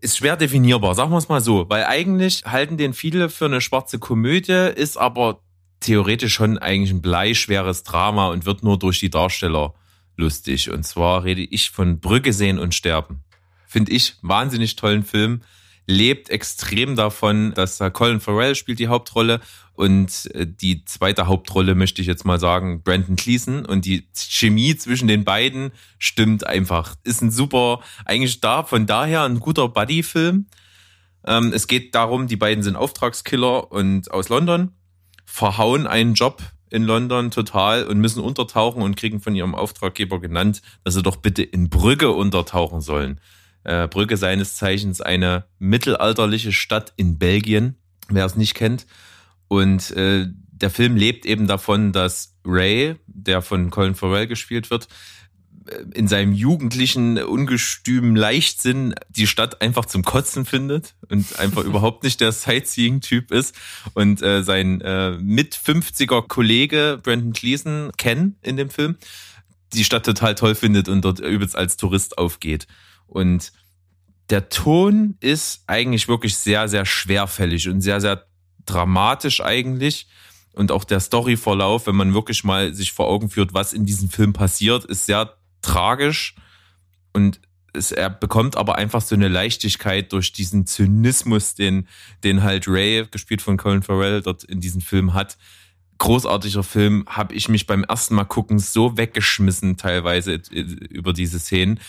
[0.00, 3.60] ist schwer definierbar, sagen wir es mal so, weil eigentlich halten den viele für eine
[3.60, 5.42] schwarze Komödie, ist aber
[5.78, 9.74] theoretisch schon eigentlich ein bleischweres Drama und wird nur durch die Darsteller
[10.16, 10.70] lustig.
[10.70, 13.22] Und zwar rede ich von Brücke sehen und sterben.
[13.66, 15.42] Finde ich wahnsinnig tollen Film.
[15.86, 19.40] Lebt extrem davon, dass da Colin Farrell spielt die Hauptrolle
[19.74, 24.76] und äh, die zweite Hauptrolle möchte ich jetzt mal sagen, Brandon Cleason und die Chemie
[24.76, 26.94] zwischen den beiden stimmt einfach.
[27.04, 30.46] Ist ein super, eigentlich da, von daher ein guter Buddy-Film.
[31.24, 34.72] Ähm, es geht darum, die beiden sind Auftragskiller und aus London,
[35.24, 40.62] verhauen einen Job in London total und müssen untertauchen und kriegen von ihrem Auftraggeber genannt,
[40.84, 43.20] dass sie doch bitte in Brügge untertauchen sollen.
[43.64, 47.76] Äh, Brügge seines Zeichens eine mittelalterliche Stadt in Belgien,
[48.08, 48.86] wer es nicht kennt.
[49.48, 54.88] Und äh, der Film lebt eben davon, dass Ray, der von Colin Farrell gespielt wird,
[55.66, 62.04] äh, in seinem jugendlichen, ungestümen Leichtsinn die Stadt einfach zum Kotzen findet und einfach überhaupt
[62.04, 63.54] nicht der Sightseeing-Typ ist
[63.94, 68.96] und äh, sein äh, mit 50er Kollege Brandon Cleason Ken in dem Film
[69.72, 72.66] die Stadt total toll findet und dort übelst als Tourist aufgeht.
[73.06, 73.52] Und
[74.30, 78.26] der Ton ist eigentlich wirklich sehr, sehr schwerfällig und sehr, sehr
[78.64, 80.06] dramatisch eigentlich.
[80.52, 84.10] Und auch der Storyverlauf, wenn man wirklich mal sich vor Augen führt, was in diesem
[84.10, 86.34] Film passiert, ist sehr tragisch.
[87.12, 87.40] Und
[87.72, 91.88] es, er bekommt aber einfach so eine Leichtigkeit durch diesen Zynismus, den,
[92.22, 95.38] den halt Ray, gespielt von Colin Farrell, dort in diesem Film hat.
[95.98, 100.40] Großartiger Film, habe ich mich beim ersten Mal gucken so weggeschmissen teilweise
[100.90, 101.80] über diese Szenen.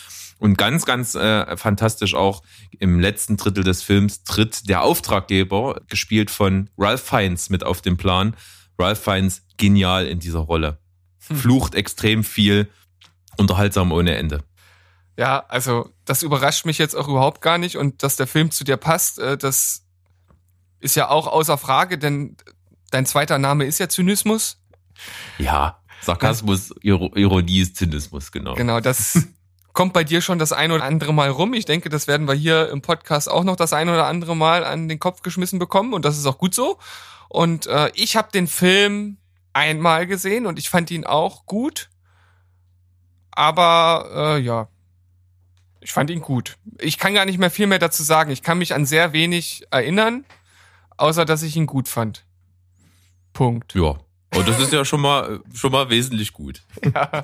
[0.43, 2.43] Und ganz, ganz äh, fantastisch auch
[2.77, 7.95] im letzten Drittel des Films tritt der Auftraggeber, gespielt von Ralph Fiennes, mit auf den
[7.95, 8.35] Plan.
[8.77, 10.79] Ralph Fiennes genial in dieser Rolle.
[11.27, 11.37] Hm.
[11.37, 12.69] Flucht extrem viel,
[13.37, 14.43] unterhaltsam ohne Ende.
[15.15, 18.65] Ja, also das überrascht mich jetzt auch überhaupt gar nicht und dass der Film zu
[18.65, 19.85] dir passt, äh, das
[20.81, 22.35] ist ja auch außer Frage, denn
[22.91, 24.57] dein zweiter Name ist ja Zynismus.
[25.37, 28.55] Ja, Sarkasmus, Ironie ist Zynismus, genau.
[28.55, 29.25] Genau, das
[29.73, 31.53] kommt bei dir schon das ein oder andere Mal rum.
[31.53, 34.63] Ich denke, das werden wir hier im Podcast auch noch das ein oder andere Mal
[34.63, 36.77] an den Kopf geschmissen bekommen und das ist auch gut so.
[37.29, 39.17] Und äh, ich habe den Film
[39.51, 41.89] einmal gesehen und ich fand ihn auch gut.
[43.31, 44.67] Aber äh, ja,
[45.81, 46.57] ich fand ihn gut.
[46.79, 48.31] Ich kann gar nicht mehr viel mehr dazu sagen.
[48.31, 50.25] Ich kann mich an sehr wenig erinnern,
[50.97, 52.25] außer dass ich ihn gut fand.
[53.33, 53.73] Punkt.
[53.73, 53.99] Ja,
[54.35, 56.61] und das ist ja schon mal, schon mal wesentlich gut.
[56.93, 57.23] Ja.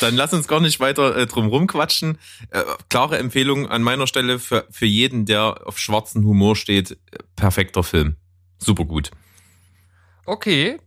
[0.00, 2.18] Dann lass uns gar nicht weiter äh, drum rumquatschen.
[2.50, 6.98] Äh, klare Empfehlung an meiner Stelle für, für jeden, der auf schwarzen Humor steht.
[7.34, 8.16] Perfekter Film.
[8.58, 9.10] Super gut.
[10.24, 10.78] Okay.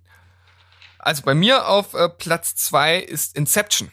[1.00, 3.92] Also bei mir auf äh, Platz zwei ist Inception.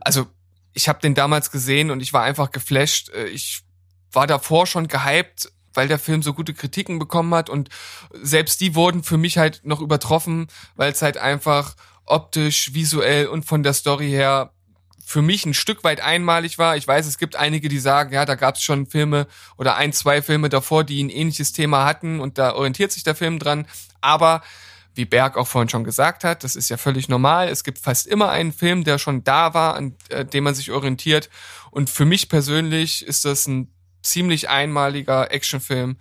[0.00, 0.26] Also
[0.72, 3.10] ich habe den damals gesehen und ich war einfach geflasht.
[3.10, 3.62] Äh, ich
[4.12, 7.68] war davor schon gehypt weil der Film so gute Kritiken bekommen hat und
[8.12, 13.44] selbst die wurden für mich halt noch übertroffen, weil es halt einfach optisch, visuell und
[13.44, 14.52] von der Story her
[15.04, 16.76] für mich ein Stück weit einmalig war.
[16.76, 19.92] Ich weiß, es gibt einige, die sagen, ja, da gab es schon Filme oder ein,
[19.92, 23.66] zwei Filme davor, die ein ähnliches Thema hatten und da orientiert sich der Film dran.
[24.00, 24.42] Aber
[24.96, 27.48] wie Berg auch vorhin schon gesagt hat, das ist ja völlig normal.
[27.48, 30.72] Es gibt fast immer einen Film, der schon da war, an äh, dem man sich
[30.72, 31.30] orientiert.
[31.70, 33.70] Und für mich persönlich ist das ein
[34.06, 35.96] ziemlich einmaliger Actionfilm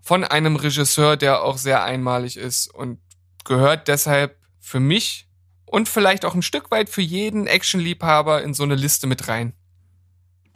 [0.00, 2.98] von einem Regisseur, der auch sehr einmalig ist und
[3.44, 5.26] gehört deshalb für mich
[5.64, 9.52] und vielleicht auch ein Stück weit für jeden Actionliebhaber in so eine Liste mit rein.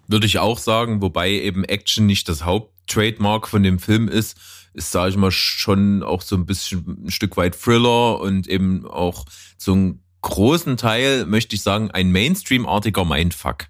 [0.09, 4.37] Würde ich auch sagen, wobei eben Action nicht das Haupttrademark von dem Film ist,
[4.73, 8.87] ist, sage ich mal, schon auch so ein bisschen ein Stück weit Thriller und eben
[8.87, 9.25] auch
[9.57, 13.67] so einen großen Teil, möchte ich sagen, ein Mainstream-artiger Mindfuck.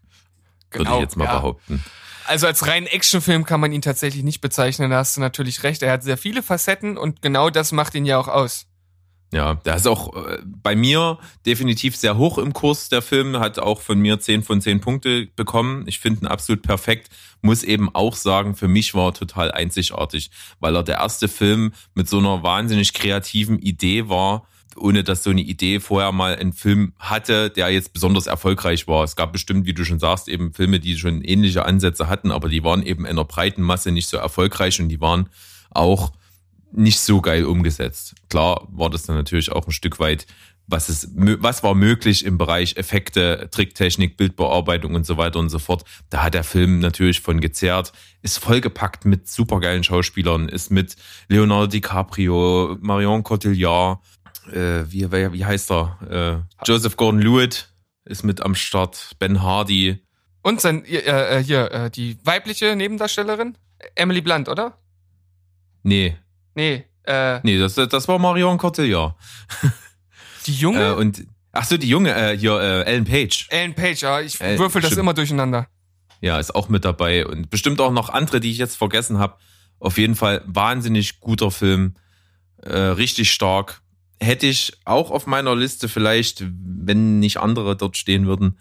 [0.70, 1.36] Genau, würde ich jetzt mal ja.
[1.38, 1.84] behaupten.
[2.26, 5.82] Also als reinen Actionfilm kann man ihn tatsächlich nicht bezeichnen, da hast du natürlich recht.
[5.82, 8.66] Er hat sehr viele Facetten und genau das macht ihn ja auch aus.
[9.32, 12.88] Ja, der ist auch äh, bei mir definitiv sehr hoch im Kurs.
[12.88, 15.84] Der Film hat auch von mir 10 von 10 Punkte bekommen.
[15.86, 17.10] Ich finde ihn absolut perfekt.
[17.42, 21.72] Muss eben auch sagen, für mich war er total einzigartig, weil er der erste Film
[21.94, 26.52] mit so einer wahnsinnig kreativen Idee war, ohne dass so eine Idee vorher mal einen
[26.52, 29.04] Film hatte, der jetzt besonders erfolgreich war.
[29.04, 32.48] Es gab bestimmt, wie du schon sagst, eben Filme, die schon ähnliche Ansätze hatten, aber
[32.48, 35.28] die waren eben in einer breiten Masse nicht so erfolgreich und die waren
[35.70, 36.12] auch
[36.72, 38.14] nicht so geil umgesetzt.
[38.28, 40.26] Klar war das dann natürlich auch ein Stück weit
[40.66, 45.58] was ist, was war möglich im Bereich Effekte, Tricktechnik, Bildbearbeitung und so weiter und so
[45.58, 45.84] fort.
[46.10, 50.96] Da hat der Film natürlich von gezerrt, ist vollgepackt mit supergeilen Schauspielern, ist mit
[51.28, 54.00] Leonardo DiCaprio, Marion Cotillard,
[54.52, 56.44] äh, wie, wie, heißt er?
[56.60, 57.68] Äh, Joseph Gordon-Lewitt
[58.04, 60.02] ist mit am Start, Ben Hardy.
[60.42, 63.58] Und sein, äh, äh, hier, äh, die weibliche Nebendarstellerin?
[63.94, 64.78] Emily Blunt, oder?
[65.82, 66.16] Nee.
[66.54, 69.14] Nee, äh, Nee, das, das war Marion Cotillard.
[70.46, 73.48] die junge Äh, und ach so, die junge, äh, hier, äh, Ellen Page.
[73.50, 75.00] Ellen Page, ja, ich Äh, würfel das stimmt.
[75.00, 75.68] immer durcheinander.
[76.20, 77.26] Ja, ist auch mit dabei.
[77.26, 79.36] Und bestimmt auch noch andere, die ich jetzt vergessen habe.
[79.78, 81.96] Auf jeden Fall wahnsinnig guter Film.
[82.64, 83.82] Richtig stark.
[84.20, 88.58] Hätte ich auch auf meiner Liste vielleicht, wenn nicht andere dort stehen würden.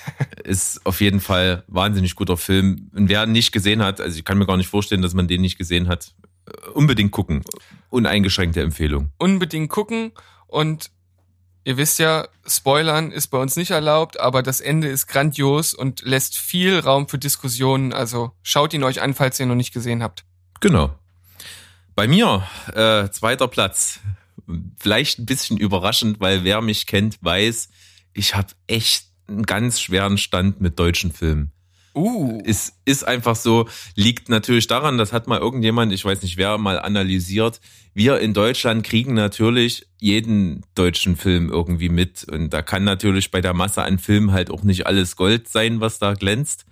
[0.44, 2.90] ist auf jeden Fall wahnsinnig guter Film.
[2.94, 5.28] Und wer ihn nicht gesehen hat, also ich kann mir gar nicht vorstellen, dass man
[5.28, 6.14] den nicht gesehen hat,
[6.46, 7.42] äh, unbedingt gucken.
[7.90, 9.12] Uneingeschränkte Empfehlung.
[9.18, 10.12] Unbedingt gucken
[10.46, 10.90] und
[11.64, 16.02] ihr wisst ja, Spoilern ist bei uns nicht erlaubt, aber das Ende ist grandios und
[16.02, 19.74] lässt viel Raum für Diskussionen, also schaut ihn euch an, falls ihr ihn noch nicht
[19.74, 20.24] gesehen habt.
[20.60, 20.94] Genau.
[21.96, 24.00] Bei mir, äh, zweiter Platz.
[24.78, 27.68] Vielleicht ein bisschen überraschend, weil wer mich kennt, weiß,
[28.12, 31.52] ich habe echt einen ganz schweren Stand mit deutschen Filmen.
[31.96, 36.36] Uh, Ist, ist einfach so, liegt natürlich daran, das hat mal irgendjemand, ich weiß nicht
[36.36, 37.58] wer, mal analysiert.
[37.94, 42.24] Wir in Deutschland kriegen natürlich jeden deutschen Film irgendwie mit.
[42.24, 45.80] Und da kann natürlich bei der Masse an Filmen halt auch nicht alles Gold sein,
[45.80, 46.66] was da glänzt.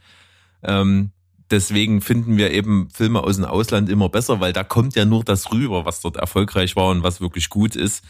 [0.63, 1.11] Ähm,
[1.51, 5.25] deswegen finden wir eben Filme aus dem Ausland immer besser, weil da kommt ja nur
[5.25, 8.05] das rüber, was dort erfolgreich war und was wirklich gut ist.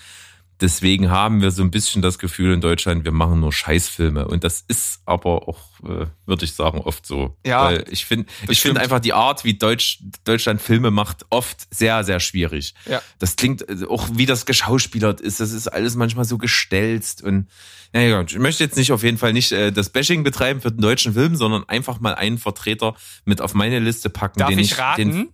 [0.61, 4.29] Deswegen haben wir so ein bisschen das Gefühl in Deutschland, wir machen nur Scheißfilme.
[4.29, 7.37] Und das ist aber auch, äh, würde ich sagen, oft so.
[7.45, 11.67] Ja, Weil ich finde, ich finde einfach die Art, wie Deutsch, Deutschland Filme macht, oft
[11.75, 12.75] sehr, sehr schwierig.
[12.87, 13.03] Ja.
[13.19, 15.41] Das klingt äh, auch, wie das geschauspielert ist.
[15.41, 17.49] Das ist alles manchmal so gestelzt und
[17.93, 20.81] naja, ich möchte jetzt nicht auf jeden Fall nicht äh, das Bashing betreiben für den
[20.81, 24.41] deutschen Film, sondern einfach mal einen Vertreter mit auf meine Liste packen.
[24.41, 25.13] darf den ich raten?
[25.13, 25.29] Den,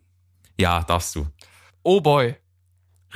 [0.58, 1.26] ja, darfst du.
[1.82, 2.36] oh boy.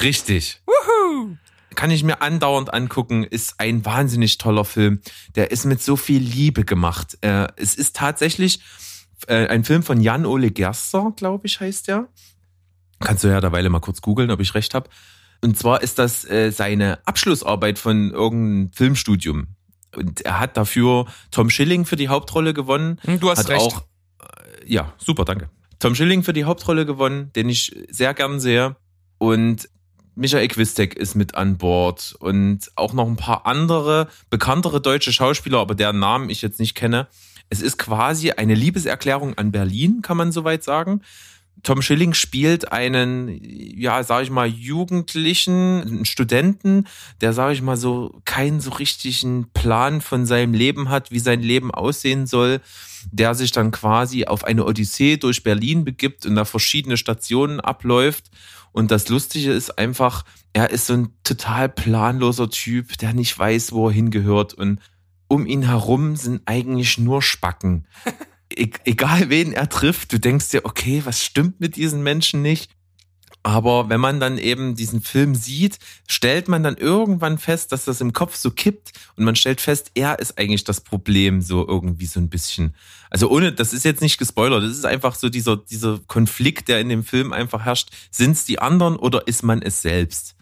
[0.00, 0.62] Richtig.
[0.66, 1.36] Woohoo!
[1.74, 5.00] Kann ich mir andauernd angucken, ist ein wahnsinnig toller Film.
[5.34, 7.18] Der ist mit so viel Liebe gemacht.
[7.20, 8.60] Äh, es ist tatsächlich
[9.26, 12.08] äh, ein Film von Jan-Ole Gerster, glaube ich, heißt der.
[13.00, 14.88] Kannst du ja derweile mal kurz googeln, ob ich recht habe.
[15.42, 19.48] Und zwar ist das äh, seine Abschlussarbeit von irgendeinem Filmstudium.
[19.94, 22.98] Und er hat dafür Tom Schilling für die Hauptrolle gewonnen.
[23.02, 23.60] Hm, Du hast hat recht.
[23.60, 23.84] auch,
[24.66, 25.50] ja, super, danke.
[25.78, 28.76] Tom Schilling für die Hauptrolle gewonnen, den ich sehr gern sehe.
[29.18, 29.68] Und
[30.16, 35.58] Michael Quistek ist mit an Bord und auch noch ein paar andere bekanntere deutsche Schauspieler,
[35.58, 37.08] aber deren Namen ich jetzt nicht kenne.
[37.50, 41.02] Es ist quasi eine Liebeserklärung an Berlin, kann man soweit sagen.
[41.62, 46.86] Tom Schilling spielt einen, ja, sag ich mal, Jugendlichen, Studenten,
[47.20, 51.40] der, sag ich mal, so keinen so richtigen Plan von seinem Leben hat, wie sein
[51.40, 52.60] Leben aussehen soll,
[53.10, 58.30] der sich dann quasi auf eine Odyssee durch Berlin begibt und da verschiedene Stationen abläuft.
[58.74, 63.70] Und das Lustige ist einfach, er ist so ein total planloser Typ, der nicht weiß,
[63.70, 64.80] wo er hingehört und
[65.28, 67.86] um ihn herum sind eigentlich nur Spacken
[68.52, 72.72] e egal wen er trifft, du denkst dir, okay, was stimmt mit diesen Menschen nicht?
[73.46, 75.78] Aber wenn man dann eben diesen Film sieht,
[76.08, 79.90] stellt man dann irgendwann fest, dass das im Kopf so kippt und man stellt fest,
[79.94, 82.74] er ist eigentlich das Problem so irgendwie so ein bisschen.
[83.10, 86.80] Also ohne, das ist jetzt nicht gespoilert, das ist einfach so dieser, dieser Konflikt, der
[86.80, 87.90] in dem Film einfach herrscht.
[88.10, 90.36] Sind es die anderen oder ist man es selbst?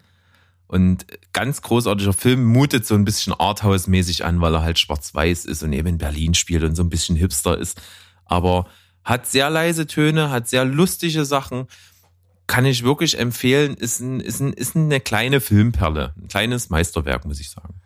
[0.68, 5.64] Und ganz großartiger Film mutet so ein bisschen Arthouse-mäßig an, weil er halt schwarz-weiß ist
[5.64, 7.82] und eben in Berlin spielt und so ein bisschen hipster ist.
[8.26, 8.68] Aber
[9.04, 11.66] hat sehr leise Töne, hat sehr lustige Sachen.
[12.52, 16.12] Kann ich wirklich empfehlen, ist, ein, ist, ein, ist eine kleine Filmperle.
[16.20, 17.80] Ein kleines Meisterwerk, muss ich sagen.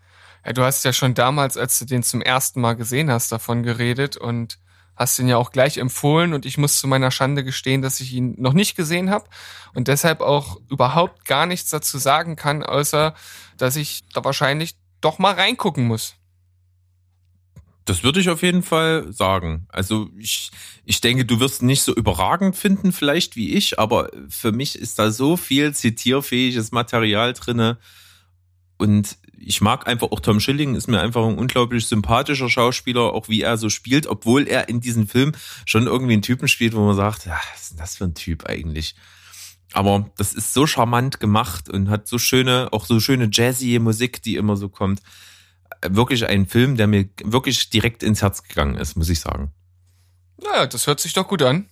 [0.45, 3.63] Ja, du hast ja schon damals, als du den zum ersten Mal gesehen hast, davon
[3.63, 4.59] geredet und
[4.97, 8.13] hast ihn ja auch gleich empfohlen und ich muss zu meiner Schande gestehen, dass ich
[8.13, 9.27] ihn noch nicht gesehen habe
[9.73, 13.15] und deshalb auch überhaupt gar nichts dazu sagen kann, außer
[13.59, 16.16] dass ich da wahrscheinlich doch mal reingucken muss.
[17.87, 19.67] Das würde ich auf jeden Fall sagen.
[19.69, 20.51] Also ich,
[20.85, 24.99] ich denke, du wirst nicht so überragend finden, vielleicht wie ich, aber für mich ist
[24.99, 27.79] da so viel zitierfähiges Material drinne.
[28.77, 33.29] Und ich mag einfach auch Tom Schilling, ist mir einfach ein unglaublich sympathischer Schauspieler, auch
[33.29, 35.31] wie er so spielt, obwohl er in diesem Film
[35.65, 38.15] schon irgendwie einen Typen spielt, wo man sagt, ja, was ist denn das für ein
[38.15, 38.97] Typ eigentlich?
[39.73, 44.23] Aber das ist so charmant gemacht und hat so schöne, auch so schöne jazzy Musik,
[44.23, 45.03] die immer so kommt
[45.95, 49.53] wirklich ein Film, der mir wirklich direkt ins Herz gegangen ist, muss ich sagen.
[50.43, 51.69] Naja, das hört sich doch gut an.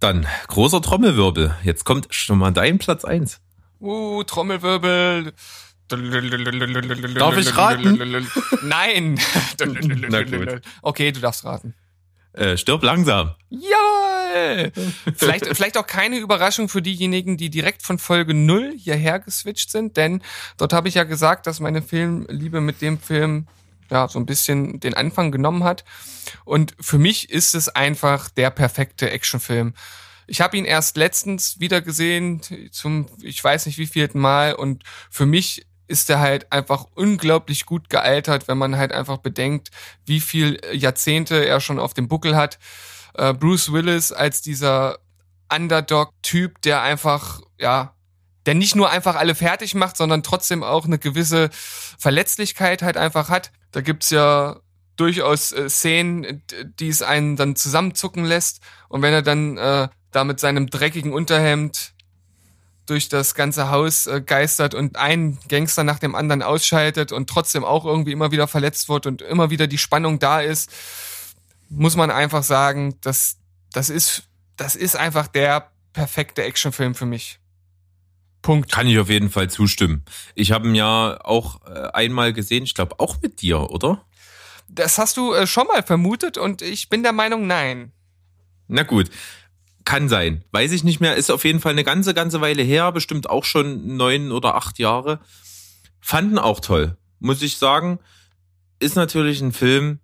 [0.00, 1.56] Dann großer Trommelwirbel.
[1.62, 3.40] Jetzt kommt schon mal dein Platz eins.
[3.80, 5.32] Uh, Trommelwirbel.
[5.88, 8.26] Darf ich raten?
[8.62, 9.20] Nein.
[10.08, 10.60] Na gut.
[10.82, 11.74] Okay, du darfst raten.
[12.32, 13.34] Äh, stirb langsam.
[13.48, 14.05] Ja!
[15.16, 19.96] Vielleicht, vielleicht auch keine Überraschung für diejenigen, die direkt von Folge 0 hierher geswitcht sind,
[19.96, 20.22] denn
[20.56, 23.46] dort habe ich ja gesagt, dass meine Filmliebe mit dem Film
[23.90, 25.84] ja so ein bisschen den Anfang genommen hat.
[26.44, 29.74] Und für mich ist es einfach der perfekte Actionfilm.
[30.26, 32.40] Ich habe ihn erst letztens wieder gesehen,
[32.72, 37.64] zum ich weiß nicht wie vierten Mal, und für mich ist er halt einfach unglaublich
[37.64, 39.70] gut gealtert, wenn man halt einfach bedenkt,
[40.04, 42.58] wie viel Jahrzehnte er schon auf dem Buckel hat.
[43.16, 44.98] Äh, Bruce Willis als dieser
[45.52, 47.94] Underdog-Typ, der einfach, ja,
[48.46, 51.50] der nicht nur einfach alle fertig macht, sondern trotzdem auch eine gewisse
[51.98, 53.50] Verletzlichkeit halt einfach hat.
[53.72, 54.60] Da gibt's ja
[54.96, 56.42] durchaus äh, Szenen,
[56.78, 58.60] die es einen dann zusammenzucken lässt.
[58.88, 61.92] Und wenn er dann äh, da mit seinem dreckigen Unterhemd
[62.86, 67.64] durch das ganze Haus äh, geistert und einen Gangster nach dem anderen ausschaltet und trotzdem
[67.64, 70.70] auch irgendwie immer wieder verletzt wird und immer wieder die Spannung da ist,
[71.68, 73.38] muss man einfach sagen, dass
[73.72, 74.24] das ist
[74.56, 77.38] das ist einfach der perfekte Actionfilm für mich.
[78.42, 78.70] Punkt.
[78.70, 80.04] Kann ich auf jeden Fall zustimmen.
[80.34, 84.04] Ich habe ihn ja auch äh, einmal gesehen, ich glaube auch mit dir, oder?
[84.68, 87.92] Das hast du äh, schon mal vermutet und ich bin der Meinung, nein.
[88.68, 89.10] Na gut.
[89.84, 90.44] Kann sein.
[90.50, 91.16] Weiß ich nicht mehr.
[91.16, 92.90] Ist auf jeden Fall eine ganze, ganze Weile her.
[92.92, 95.20] Bestimmt auch schon neun oder acht Jahre.
[96.00, 96.96] Fanden auch toll.
[97.20, 97.98] Muss ich sagen.
[98.78, 100.00] Ist natürlich ein Film,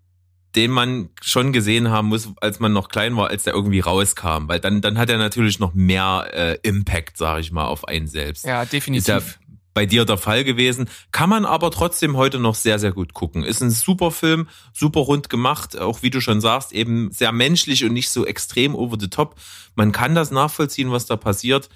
[0.54, 4.48] den man schon gesehen haben muss, als man noch klein war, als der irgendwie rauskam.
[4.48, 8.06] Weil dann, dann hat er natürlich noch mehr äh, Impact, sag ich mal, auf einen
[8.06, 8.44] selbst.
[8.44, 8.98] Ja, definitiv.
[8.98, 9.20] Ist ja
[9.74, 10.88] bei dir der Fall gewesen.
[11.12, 13.42] Kann man aber trotzdem heute noch sehr, sehr gut gucken.
[13.44, 17.84] Ist ein super Film, super rund gemacht, auch wie du schon sagst, eben sehr menschlich
[17.84, 19.36] und nicht so extrem over the top.
[19.74, 21.68] Man kann das nachvollziehen, was da passiert.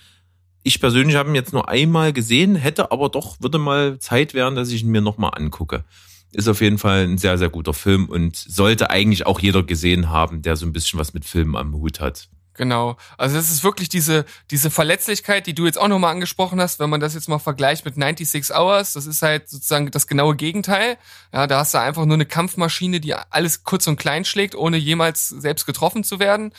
[0.63, 4.57] Ich persönlich habe ihn jetzt nur einmal gesehen, hätte aber doch, würde mal Zeit werden,
[4.57, 5.85] dass ich ihn mir nochmal angucke.
[6.33, 10.11] Ist auf jeden Fall ein sehr, sehr guter Film und sollte eigentlich auch jeder gesehen
[10.11, 12.29] haben, der so ein bisschen was mit Filmen am Hut hat.
[12.57, 12.97] Genau.
[13.19, 16.89] Also es ist wirklich diese, diese Verletzlichkeit, die du jetzt auch nochmal angesprochen hast, wenn
[16.89, 20.97] man das jetzt mal vergleicht mit 96 Hours, das ist halt sozusagen das genaue Gegenteil.
[21.33, 24.79] Ja, da hast du einfach nur eine Kampfmaschine, die alles kurz und klein schlägt, ohne
[24.79, 26.53] jemals selbst getroffen zu werden.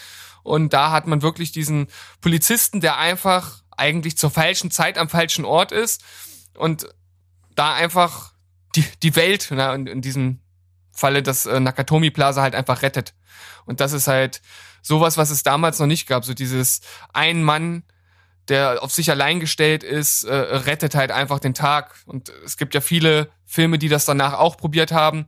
[0.44, 1.88] Und da hat man wirklich diesen
[2.22, 6.04] Polizisten, der einfach eigentlich zur falschen Zeit am falschen Ort ist
[6.56, 6.88] und
[7.56, 8.34] da einfach
[8.78, 10.40] die, die Welt, na, in, in diesem
[10.92, 13.14] Falle das äh, Nakatomi Plaza halt einfach rettet.
[13.66, 14.42] Und das ist halt
[14.82, 16.24] sowas, was es damals noch nicht gab.
[16.24, 16.82] So dieses
[17.14, 17.84] ein Mann,
[18.48, 21.96] der auf sich allein gestellt ist, äh, rettet halt einfach den Tag.
[22.06, 25.26] Und es gibt ja viele Filme, die das danach auch probiert haben.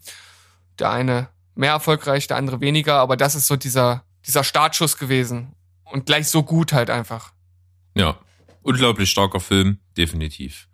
[0.80, 5.54] Der eine mehr erfolgreich, der andere weniger, aber das ist so dieser, dieser Startschuss gewesen.
[5.84, 7.34] Und gleich so gut halt einfach.
[7.96, 8.18] Ja,
[8.62, 10.70] unglaublich starker Film, definitiv.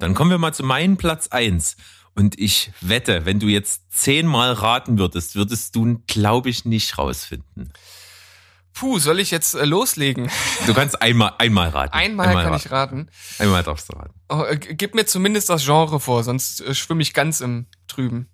[0.00, 1.76] Dann kommen wir mal zu meinem Platz eins
[2.16, 7.72] Und ich wette, wenn du jetzt zehnmal raten würdest, würdest du, glaube ich, nicht rausfinden.
[8.72, 10.30] Puh, soll ich jetzt äh, loslegen?
[10.66, 11.92] Du kannst einmal, einmal raten.
[11.92, 12.66] Einmal, einmal kann raten.
[12.66, 13.08] ich raten.
[13.38, 14.14] Einmal darfst du raten.
[14.30, 18.28] Oh, äh, gib mir zumindest das Genre vor, sonst äh, schwimme ich ganz im Trüben.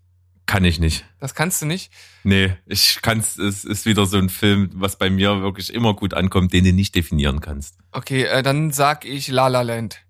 [0.46, 1.04] Kann ich nicht.
[1.18, 1.90] Das kannst du nicht?
[2.22, 6.14] Nee, ich kann's, es ist wieder so ein Film, was bei mir wirklich immer gut
[6.14, 7.74] ankommt, den du nicht definieren kannst.
[7.90, 10.05] Okay, äh, dann sag ich La La Land.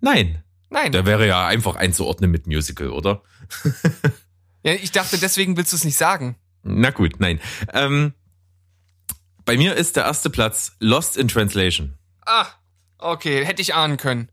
[0.00, 0.42] Nein.
[0.70, 0.92] Nein.
[0.92, 3.22] Der wäre ja einfach einzuordnen mit Musical, oder?
[4.62, 6.36] ja, ich dachte, deswegen willst du es nicht sagen.
[6.62, 7.40] Na gut, nein.
[7.72, 8.12] Ähm,
[9.44, 11.94] bei mir ist der erste Platz Lost in Translation.
[12.26, 12.46] Ah,
[12.98, 14.28] okay, hätte ich ahnen können.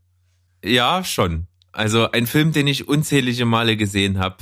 [0.62, 1.46] Ja, schon.
[1.72, 4.36] Also ein Film, den ich unzählige Male gesehen habe.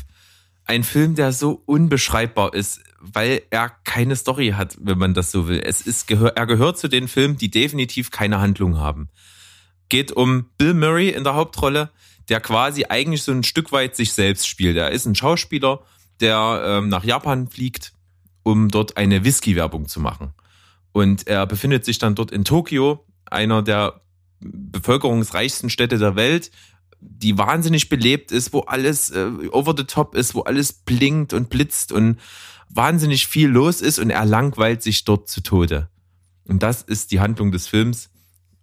[0.64, 5.46] Ein Film, der so unbeschreibbar ist, weil er keine Story hat, wenn man das so
[5.46, 5.60] will.
[5.60, 9.10] Es ist, er gehört zu den Filmen, die definitiv keine Handlung haben
[9.88, 11.90] geht um Bill Murray in der Hauptrolle,
[12.28, 14.76] der quasi eigentlich so ein Stück weit sich selbst spielt.
[14.76, 15.82] Er ist ein Schauspieler,
[16.20, 17.92] der ähm, nach Japan fliegt,
[18.42, 20.32] um dort eine Whisky-Werbung zu machen.
[20.92, 24.00] Und er befindet sich dann dort in Tokio, einer der
[24.40, 26.50] bevölkerungsreichsten Städte der Welt,
[27.00, 31.50] die wahnsinnig belebt ist, wo alles äh, over the top ist, wo alles blinkt und
[31.50, 32.18] blitzt und
[32.68, 35.88] wahnsinnig viel los ist und er langweilt sich dort zu Tode.
[36.46, 38.10] Und das ist die Handlung des Films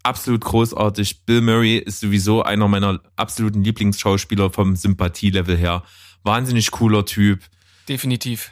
[0.03, 1.25] absolut großartig.
[1.25, 5.83] Bill Murray ist sowieso einer meiner absoluten Lieblingsschauspieler vom Sympathielevel her.
[6.23, 7.41] Wahnsinnig cooler Typ.
[7.87, 8.51] Definitiv.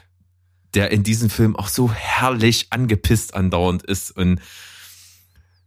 [0.74, 4.40] Der in diesem Film auch so herrlich angepisst andauernd ist und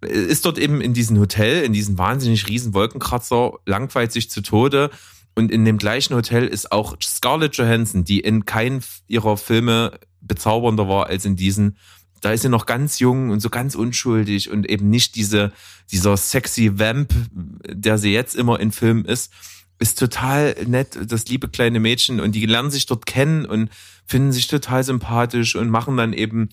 [0.01, 4.89] ist dort eben in diesem Hotel, in diesem wahnsinnig riesen Wolkenkratzer, langweilt sich zu Tode.
[5.35, 10.87] Und in dem gleichen Hotel ist auch Scarlett Johansson, die in keinem ihrer Filme bezaubernder
[10.87, 11.77] war als in diesen
[12.23, 15.51] da ist sie noch ganz jung und so ganz unschuldig und eben nicht diese,
[15.91, 19.31] dieser sexy Vamp, der sie jetzt immer in Filmen ist,
[19.79, 23.69] ist total nett, das liebe kleine Mädchen und die lernen sich dort kennen und
[24.05, 26.49] finden sich total sympathisch und machen dann eben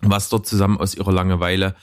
[0.00, 1.74] was dort zusammen aus ihrer Langeweile.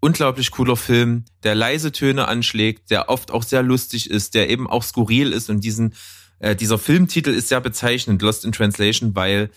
[0.00, 4.66] Unglaublich cooler Film, der leise Töne anschlägt, der oft auch sehr lustig ist, der eben
[4.66, 5.94] auch skurril ist und diesen,
[6.38, 9.50] äh, dieser Filmtitel ist sehr bezeichnend, Lost in Translation, weil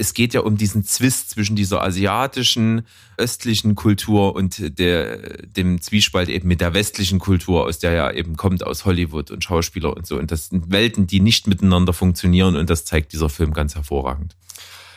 [0.00, 2.86] es geht ja um diesen Zwist zwischen dieser asiatischen,
[3.18, 8.36] östlichen Kultur und der, dem Zwiespalt eben mit der westlichen Kultur, aus der ja eben
[8.36, 10.18] kommt, aus Hollywood und Schauspieler und so.
[10.18, 14.36] Und das sind Welten, die nicht miteinander funktionieren und das zeigt dieser Film ganz hervorragend.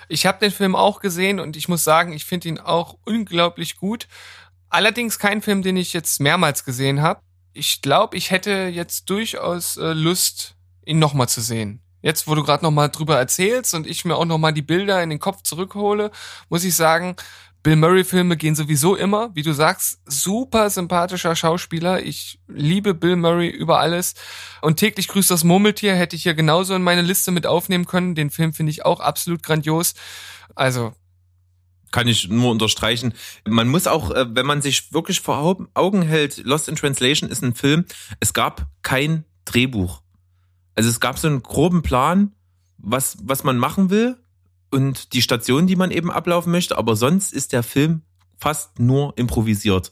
[0.08, 3.76] Ich habe den Film auch gesehen und ich muss sagen, ich finde ihn auch unglaublich
[3.76, 4.08] gut.
[4.70, 7.20] Allerdings kein Film, den ich jetzt mehrmals gesehen habe.
[7.54, 11.83] Ich glaube, ich hätte jetzt durchaus äh, Lust, ihn nochmal zu sehen.
[12.04, 15.10] Jetzt, wo du gerade nochmal drüber erzählst und ich mir auch nochmal die Bilder in
[15.10, 16.12] den Kopf zurückhole,
[16.50, 17.16] muss ich sagen,
[17.64, 19.34] Bill Murray-Filme gehen sowieso immer.
[19.36, 22.04] Wie du sagst, super sympathischer Schauspieler.
[22.04, 24.16] Ich liebe Bill Murray über alles.
[24.62, 28.16] Und täglich grüßt das Murmeltier hätte ich hier genauso in meine Liste mit aufnehmen können.
[28.16, 29.94] Den Film finde ich auch absolut grandios.
[30.56, 30.94] Also.
[31.92, 33.14] Kann ich nur unterstreichen.
[33.48, 37.44] Man muss auch, äh, wenn man sich wirklich vor Augen hält, Lost in Translation ist
[37.44, 37.86] ein Film.
[38.20, 40.03] Es gab kein Drehbuch.
[40.76, 42.34] Also es gab so einen groben Plan,
[42.78, 44.18] was, was man machen will
[44.72, 48.02] und die Station, die man eben ablaufen möchte, aber sonst ist der Film
[48.38, 49.92] fast nur improvisiert.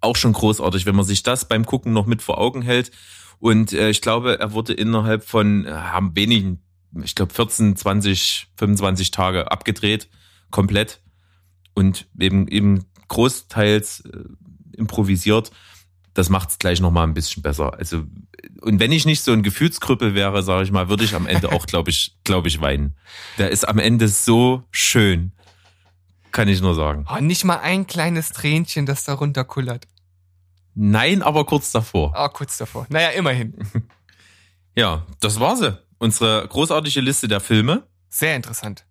[0.00, 2.90] Auch schon großartig, wenn man sich das beim Gucken noch mit vor Augen hält.
[3.38, 6.62] Und äh, ich glaube, er wurde innerhalb von äh, haben wenigen,
[7.02, 10.08] ich glaube 14, 20, 25 Tage abgedreht,
[10.50, 11.02] komplett
[11.74, 14.24] und eben eben großteils äh,
[14.76, 15.50] improvisiert.
[16.14, 17.74] Das macht es gleich noch mal ein bisschen besser.
[17.74, 18.04] Also
[18.60, 21.52] und wenn ich nicht so ein Gefühlskrüppel wäre, sage ich mal, würde ich am Ende
[21.52, 22.96] auch, glaube ich, glaube ich, weinen.
[23.38, 25.32] Der ist am Ende so schön.
[26.30, 27.06] Kann ich nur sagen.
[27.10, 29.86] Oh, nicht mal ein kleines Tränchen, das da runterkullert.
[30.74, 32.14] Nein, aber kurz davor.
[32.14, 32.86] Ah, oh, kurz davor.
[32.88, 33.54] Naja, immerhin.
[34.76, 35.76] ja, das war sie.
[35.98, 37.88] Unsere großartige Liste der Filme.
[38.08, 38.84] Sehr interessant.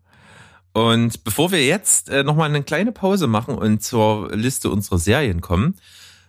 [0.74, 5.42] Und bevor wir jetzt äh, nochmal eine kleine Pause machen und zur Liste unserer Serien
[5.42, 5.80] kommen,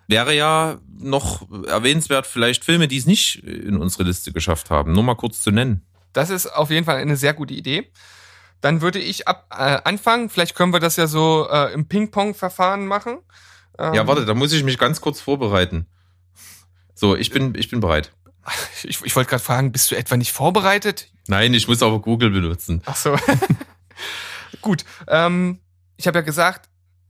[0.09, 4.93] wäre ja noch erwähnenswert vielleicht Filme, die es nicht in unsere Liste geschafft haben.
[4.93, 5.87] Nur mal kurz zu nennen.
[6.13, 7.93] Das ist auf jeden Fall eine sehr gute Idee.
[8.61, 10.31] Dann würde ich ab äh, anfangen.
[10.31, 13.19] Vielleicht können wir das ja so äh, im Ping-Pong-Verfahren machen.
[13.79, 15.87] Ähm, ja, warte, da muss ich mich ganz kurz vorbereiten.
[16.95, 18.13] So, ich bin, ich bin bereit.
[18.83, 21.13] Ich, ich wollte gerade fragen, bist du etwa nicht vorbereitet?
[21.29, 22.83] Nein, ich muss aber Google benutzen.
[22.87, 23.17] Ach so.
[24.63, 24.85] Gut.
[25.07, 25.61] Ähm,
[25.97, 26.69] ich habe ja gesagt,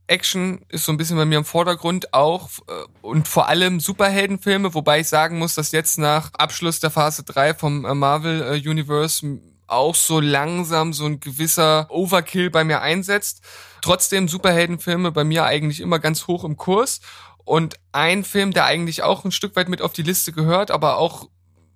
[0.09, 4.73] Action ist so ein bisschen bei mir im Vordergrund auch äh, und vor allem Superheldenfilme,
[4.73, 8.69] wobei ich sagen muss, dass jetzt nach Abschluss der Phase 3 vom äh, Marvel äh,
[8.69, 13.41] Universe auch so langsam so ein gewisser Overkill bei mir einsetzt.
[13.81, 17.01] Trotzdem Superheldenfilme bei mir eigentlich immer ganz hoch im Kurs
[17.45, 20.97] und ein Film, der eigentlich auch ein Stück weit mit auf die Liste gehört, aber
[20.97, 21.29] auch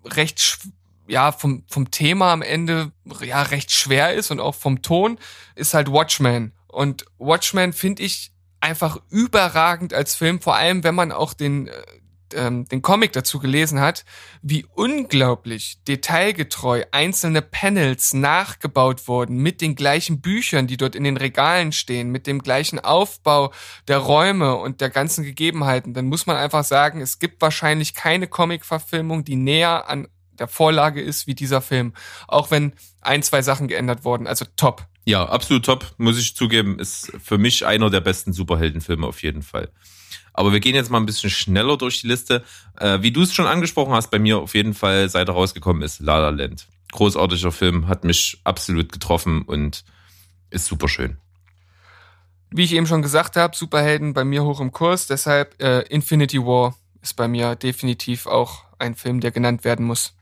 [0.05, 0.59] recht
[1.07, 5.19] ja vom vom Thema am Ende ja recht schwer ist und auch vom Ton
[5.55, 11.11] ist halt Watchmen und Watchmen finde ich einfach überragend als Film, vor allem wenn man
[11.11, 11.73] auch den, äh,
[12.33, 14.05] ähm, den Comic dazu gelesen hat,
[14.41, 21.17] wie unglaublich detailgetreu einzelne Panels nachgebaut wurden mit den gleichen Büchern, die dort in den
[21.17, 23.51] Regalen stehen, mit dem gleichen Aufbau
[23.87, 28.27] der Räume und der ganzen Gegebenheiten, dann muss man einfach sagen, es gibt wahrscheinlich keine
[28.27, 30.07] Comic-Verfilmung, die näher an
[30.39, 31.93] der Vorlage ist wie dieser Film.
[32.27, 34.25] Auch wenn ein, zwei Sachen geändert wurden.
[34.25, 34.87] Also top.
[35.05, 36.79] Ja, absolut top, muss ich zugeben.
[36.79, 39.69] Ist für mich einer der besten Superheldenfilme auf jeden Fall.
[40.33, 42.43] Aber wir gehen jetzt mal ein bisschen schneller durch die Liste.
[42.79, 45.83] Äh, wie du es schon angesprochen hast, bei mir auf jeden Fall, seit er rausgekommen
[45.83, 46.67] ist, La La Land.
[46.91, 49.83] Großartiger Film, hat mich absolut getroffen und
[50.49, 51.17] ist super schön.
[52.49, 56.39] Wie ich eben schon gesagt habe, Superhelden bei mir hoch im Kurs, deshalb äh, Infinity
[56.39, 60.13] War ist bei mir definitiv auch ein Film, der genannt werden muss.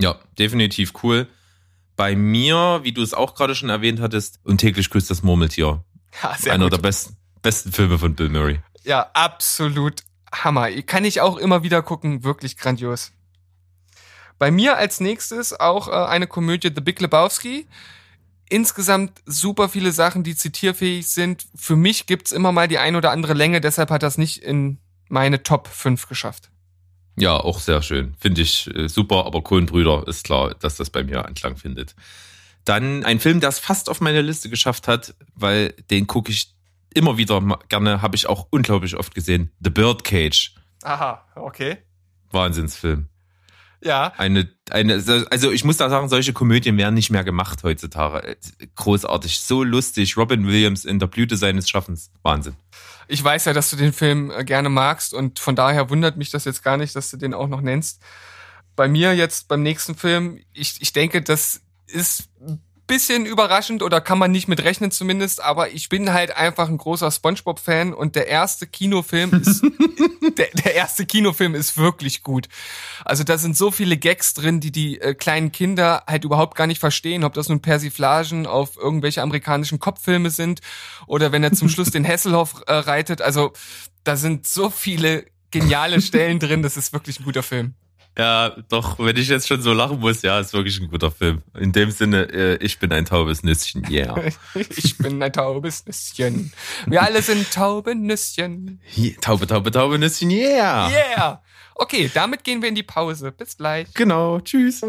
[0.00, 1.28] Ja, definitiv cool.
[1.98, 5.84] Bei mir, wie du es auch gerade schon erwähnt hattest, und täglich grüßt das Murmeltier.
[6.22, 6.72] Ja, sehr Einer gut.
[6.72, 8.60] der besten, besten Filme von Bill Murray.
[8.82, 10.70] Ja, absolut Hammer.
[10.82, 13.12] Kann ich auch immer wieder gucken, wirklich grandios.
[14.38, 17.66] Bei mir als nächstes auch äh, eine Komödie The Big Lebowski.
[18.48, 21.46] Insgesamt super viele Sachen, die zitierfähig sind.
[21.54, 24.78] Für mich gibt's immer mal die ein oder andere Länge, deshalb hat das nicht in
[25.08, 26.50] meine Top 5 geschafft.
[27.20, 28.14] Ja, auch sehr schön.
[28.18, 31.94] Finde ich äh, super, aber Kohlenbrüder ist klar, dass das bei mir Anklang findet.
[32.64, 36.54] Dann ein Film, der es fast auf meine Liste geschafft hat, weil den gucke ich
[36.94, 39.50] immer wieder gerne, habe ich auch unglaublich oft gesehen.
[39.60, 40.54] The Birdcage.
[40.82, 41.78] Aha, okay.
[42.30, 43.08] Wahnsinnsfilm.
[43.82, 44.12] Ja.
[44.16, 48.36] Eine, eine, also ich muss da sagen, solche Komödien werden nicht mehr gemacht heutzutage.
[48.76, 50.16] Großartig, so lustig.
[50.16, 52.10] Robin Williams in der Blüte seines Schaffens.
[52.22, 52.54] Wahnsinn.
[53.08, 56.30] Ich weiß ja, dass du den Film äh, gerne magst und von daher wundert mich
[56.30, 58.02] das jetzt gar nicht, dass du den auch noch nennst.
[58.76, 64.00] Bei mir jetzt beim nächsten Film, ich, ich denke, das ist ein bisschen überraschend oder
[64.00, 68.16] kann man nicht mit rechnen zumindest, aber ich bin halt einfach ein großer SpongeBob-Fan und
[68.16, 69.62] der erste Kinofilm ist,
[70.38, 72.48] der, der erste Kinofilm ist wirklich gut.
[73.04, 76.66] Also da sind so viele Gags drin, die die äh, kleinen Kinder halt überhaupt gar
[76.66, 80.60] nicht verstehen, ob das nun Persiflagen auf irgendwelche amerikanischen Kopffilme sind
[81.06, 83.22] oder wenn er zum Schluss den Hasselhoff äh, reitet.
[83.22, 83.52] Also
[84.02, 87.74] da sind so viele geniale Stellen drin, das ist wirklich ein guter Film.
[88.18, 91.40] Ja, doch, wenn ich jetzt schon so lachen muss, ja, ist wirklich ein guter Film.
[91.56, 94.20] In dem Sinne, äh, ich bin ein taubes Nüsschen, yeah.
[94.76, 96.52] Ich bin ein taubes Nüsschen.
[96.86, 98.80] Wir alle sind taube Nüsschen.
[99.20, 100.90] Taube, Taube, Taube, Nüsschen, yeah.
[100.90, 101.42] Yeah.
[101.76, 103.30] Okay, damit gehen wir in die Pause.
[103.30, 103.86] Bis gleich.
[103.94, 104.80] Genau, tschüss.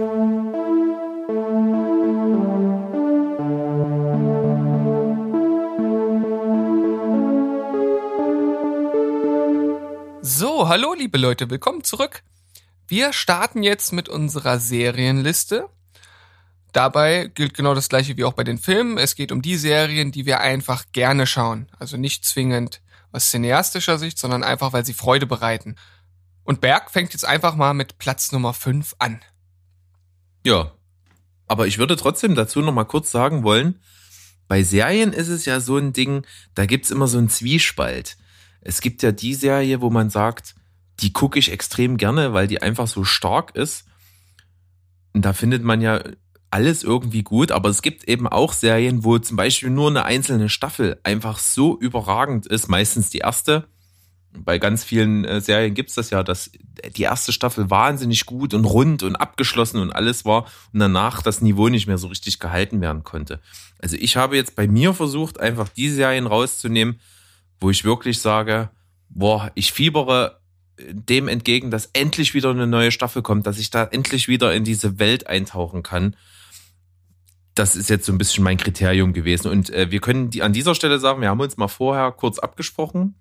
[10.22, 12.24] So, hallo liebe Leute, willkommen zurück.
[12.90, 15.70] Wir starten jetzt mit unserer Serienliste.
[16.72, 18.98] Dabei gilt genau das gleiche wie auch bei den Filmen.
[18.98, 21.70] Es geht um die Serien, die wir einfach gerne schauen.
[21.78, 22.82] Also nicht zwingend
[23.12, 25.76] aus cineastischer Sicht, sondern einfach, weil sie Freude bereiten.
[26.44, 29.22] Und Berg fängt jetzt einfach mal mit Platz Nummer 5 an.
[30.44, 30.72] Ja.
[31.48, 33.80] Aber ich würde trotzdem dazu noch mal kurz sagen wollen,
[34.48, 36.26] bei Serien ist es ja so ein Ding,
[36.56, 38.18] da gibt's immer so einen Zwiespalt.
[38.62, 40.56] Es gibt ja die Serie, wo man sagt,
[41.02, 43.86] die gucke ich extrem gerne, weil die einfach so stark ist.
[45.14, 46.02] Und da findet man ja
[46.52, 50.50] alles irgendwie gut, aber es gibt eben auch Serien, wo zum Beispiel nur eine einzelne
[50.50, 53.68] Staffel einfach so überragend ist, meistens die erste.
[54.32, 56.52] Bei ganz vielen äh, Serien gibt's das ja, dass
[56.96, 61.42] die erste Staffel wahnsinnig gut und rund und abgeschlossen und alles war und danach das
[61.42, 63.40] Niveau nicht mehr so richtig gehalten werden konnte.
[63.80, 67.00] Also ich habe jetzt bei mir versucht, einfach die Serien rauszunehmen,
[67.60, 68.70] wo ich wirklich sage,
[69.10, 70.40] boah, ich fiebere
[70.92, 74.64] dem entgegen, dass endlich wieder eine neue Staffel kommt, dass ich da endlich wieder in
[74.64, 76.16] diese Welt eintauchen kann.
[77.56, 79.50] Das ist jetzt so ein bisschen mein Kriterium gewesen.
[79.50, 82.40] Und äh, wir können die, an dieser Stelle sagen, wir haben uns mal vorher kurz
[82.40, 83.16] abgesprochen.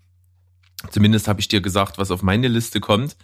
[0.90, 3.16] Zumindest habe ich dir gesagt, was auf meine Liste kommt.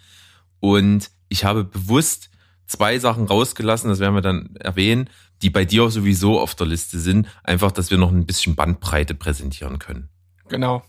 [0.59, 2.29] Und ich habe bewusst
[2.67, 5.09] zwei Sachen rausgelassen, das werden wir dann erwähnen,
[5.41, 7.27] die bei dir sowieso auf der Liste sind.
[7.43, 10.09] Einfach, dass wir noch ein bisschen Bandbreite präsentieren können.
[10.49, 10.83] Genau.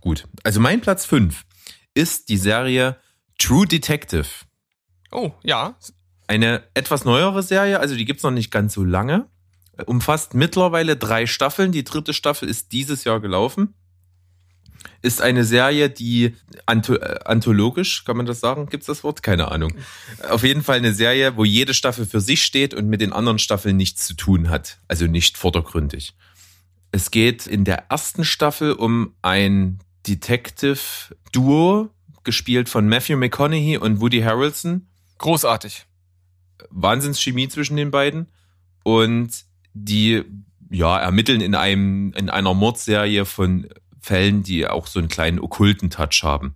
[0.00, 0.26] Gut.
[0.42, 1.44] Also mein Platz fünf
[1.94, 2.96] ist die Serie
[3.38, 4.26] True Detective.
[5.10, 5.76] Oh, ja.
[6.26, 9.28] Eine etwas neuere Serie, also die gibt's noch nicht ganz so lange.
[9.86, 11.72] Umfasst mittlerweile drei Staffeln.
[11.72, 13.74] Die dritte Staffel ist dieses Jahr gelaufen.
[15.00, 16.36] Ist eine Serie, die
[16.66, 18.66] antho äh, anthologisch, kann man das sagen?
[18.66, 19.22] Gibt's das Wort?
[19.22, 19.74] Keine Ahnung.
[20.28, 23.38] Auf jeden Fall eine Serie, wo jede Staffel für sich steht und mit den anderen
[23.38, 24.78] Staffeln nichts zu tun hat.
[24.88, 26.14] Also nicht vordergründig.
[26.92, 31.90] Es geht in der ersten Staffel um ein Detective-Duo,
[32.24, 34.86] gespielt von Matthew McConaughey und Woody Harrelson.
[35.18, 35.86] Großartig.
[36.70, 38.28] Wahnsinnschemie zwischen den beiden.
[38.84, 39.44] Und
[39.74, 40.22] die,
[40.70, 43.68] ja, ermitteln in einem, in einer Mordserie von
[44.00, 46.54] Fällen, die auch so einen kleinen okkulten Touch haben.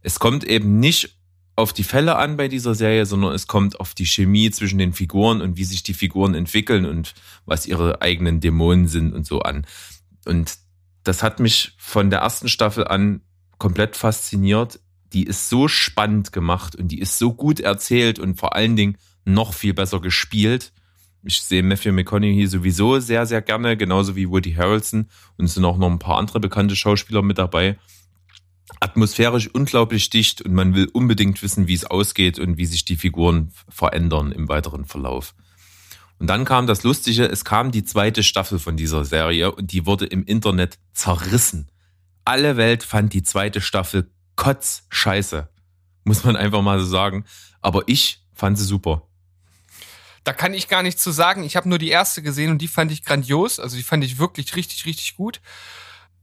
[0.00, 1.16] Es kommt eben nicht
[1.56, 4.92] auf die Fälle an bei dieser Serie, sondern es kommt auf die Chemie zwischen den
[4.92, 7.14] Figuren und wie sich die Figuren entwickeln und
[7.46, 9.66] was ihre eigenen Dämonen sind und so an.
[10.24, 10.56] Und
[11.04, 13.22] das hat mich von der ersten Staffel an
[13.58, 14.80] komplett fasziniert.
[15.12, 18.98] Die ist so spannend gemacht und die ist so gut erzählt und vor allen Dingen
[19.24, 20.72] noch viel besser gespielt.
[21.22, 25.08] Ich sehe Matthew McConaughey sowieso sehr, sehr gerne, genauso wie Woody Harrelson.
[25.36, 27.78] Und es sind auch noch ein paar andere bekannte Schauspieler mit dabei.
[28.80, 32.96] Atmosphärisch unglaublich dicht und man will unbedingt wissen, wie es ausgeht und wie sich die
[32.96, 35.34] Figuren verändern im weiteren Verlauf.
[36.18, 39.86] Und dann kam das Lustige, es kam die zweite Staffel von dieser Serie und die
[39.86, 41.70] wurde im Internet zerrissen.
[42.24, 45.48] Alle Welt fand die zweite Staffel kotz scheiße.
[46.04, 47.24] Muss man einfach mal so sagen.
[47.60, 49.02] Aber ich fand sie super.
[50.24, 51.42] Da kann ich gar nichts zu sagen.
[51.44, 53.58] Ich habe nur die erste gesehen und die fand ich grandios.
[53.58, 55.40] Also die fand ich wirklich richtig, richtig gut.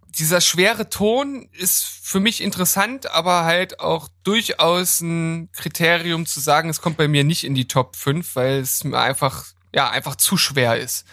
[0.10, 6.70] Dieser schwere Ton ist für mich interessant, aber halt auch durchaus ein Kriterium zu sagen,
[6.70, 9.46] es kommt bei mir nicht in die Top 5, weil es mir einfach,
[9.76, 11.06] ja, einfach zu schwer ist.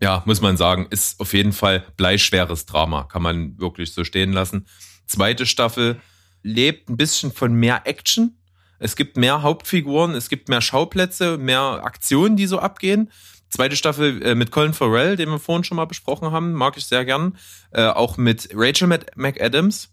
[0.00, 4.32] Ja, muss man sagen, ist auf jeden Fall bleischweres Drama, kann man wirklich so stehen
[4.32, 4.66] lassen.
[5.06, 6.00] Zweite Staffel
[6.42, 8.36] lebt ein bisschen von mehr Action.
[8.78, 13.10] Es gibt mehr Hauptfiguren, es gibt mehr Schauplätze, mehr Aktionen, die so abgehen.
[13.48, 16.84] Zweite Staffel äh, mit Colin Farrell, den wir vorhin schon mal besprochen haben, mag ich
[16.84, 17.38] sehr gern.
[17.70, 18.86] Äh, auch mit Rachel
[19.16, 19.88] McAdams.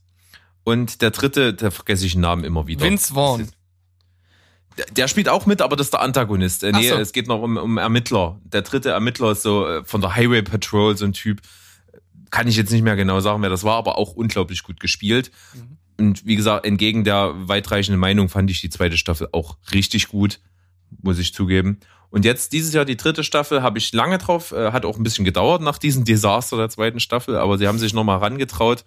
[0.66, 2.86] Und der dritte, da vergesse ich den Namen immer wieder.
[2.86, 3.50] Vince Vaughn.
[4.96, 6.64] Der, spielt auch mit, aber das ist der Antagonist.
[6.64, 6.96] Äh, nee, so.
[6.96, 8.40] es geht noch um, um Ermittler.
[8.44, 11.42] Der dritte Ermittler ist so äh, von der Highway Patrol, so ein Typ.
[12.30, 15.32] Kann ich jetzt nicht mehr genau sagen, wer das war, aber auch unglaublich gut gespielt.
[15.54, 15.78] Mhm.
[15.98, 20.40] Und wie gesagt, entgegen der weitreichenden Meinung fand ich die zweite Staffel auch richtig gut,
[21.02, 21.80] muss ich zugeben.
[22.10, 25.04] Und jetzt dieses Jahr die dritte Staffel habe ich lange drauf, äh, hat auch ein
[25.04, 28.84] bisschen gedauert nach diesem Desaster der zweiten Staffel, aber sie haben sich nochmal rangetraut.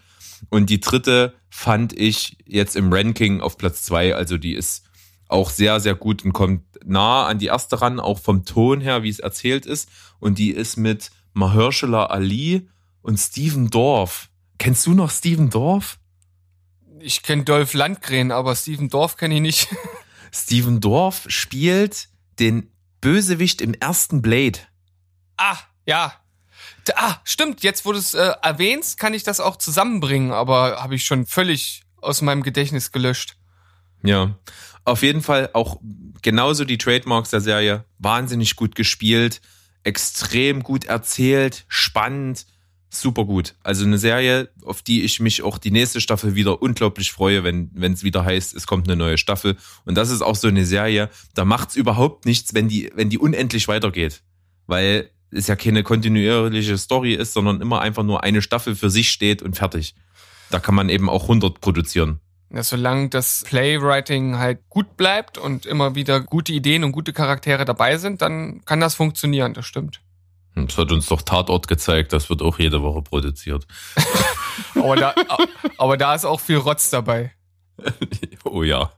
[0.51, 4.88] Und die dritte fand ich jetzt im Ranking auf Platz zwei, also die ist
[5.29, 9.03] auch sehr, sehr gut und kommt nah an die erste ran, auch vom Ton her,
[9.03, 9.89] wie es erzählt ist.
[10.19, 12.69] Und die ist mit Mahershala Ali
[13.03, 14.31] und Steven Dorff.
[14.59, 15.99] Kennst du noch Steven Dorff?
[17.01, 19.69] Ich kenne Dolph Landgren, aber Steven Dorf kenne ich nicht.
[20.33, 22.09] Steven Dorff spielt
[22.39, 22.71] den
[23.01, 24.59] Bösewicht im ersten Blade.
[25.37, 26.13] ah, ja.
[26.95, 27.63] Ah, stimmt.
[27.63, 31.27] Jetzt, wo du es äh, erwähnst, kann ich das auch zusammenbringen, aber habe ich schon
[31.27, 33.37] völlig aus meinem Gedächtnis gelöscht.
[34.03, 34.39] Ja.
[34.89, 35.79] Auf jeden Fall auch
[36.23, 37.85] genauso die Trademarks der Serie.
[37.99, 39.43] Wahnsinnig gut gespielt,
[39.85, 42.47] extrem gut erzählt, spannend,
[42.89, 43.55] super gut.
[43.63, 47.93] Also eine Serie, auf die ich mich auch die nächste Staffel wieder unglaublich freue, wenn
[47.93, 49.59] es wieder heißt, es kommt eine neue Staffel.
[49.85, 53.19] Und das ist auch so eine Serie, da macht's überhaupt nichts, wenn die wenn die
[53.19, 54.23] unendlich weitergeht,
[54.67, 59.11] weil es ja keine kontinuierliche Story ist, sondern immer einfach nur eine Staffel für sich
[59.11, 59.95] steht und fertig.
[60.49, 62.21] Da kann man eben auch 100 produzieren.
[62.51, 67.65] Ja, solange das Playwriting halt gut bleibt und immer wieder gute Ideen und gute Charaktere
[67.67, 70.01] dabei sind, dann kann das funktionieren, das stimmt.
[70.55, 73.67] Das hat uns doch Tatort gezeigt, das wird auch jede Woche produziert.
[74.75, 75.15] Aber da,
[75.77, 77.33] aber da ist auch viel Rotz dabei.
[78.45, 78.91] Oh ja.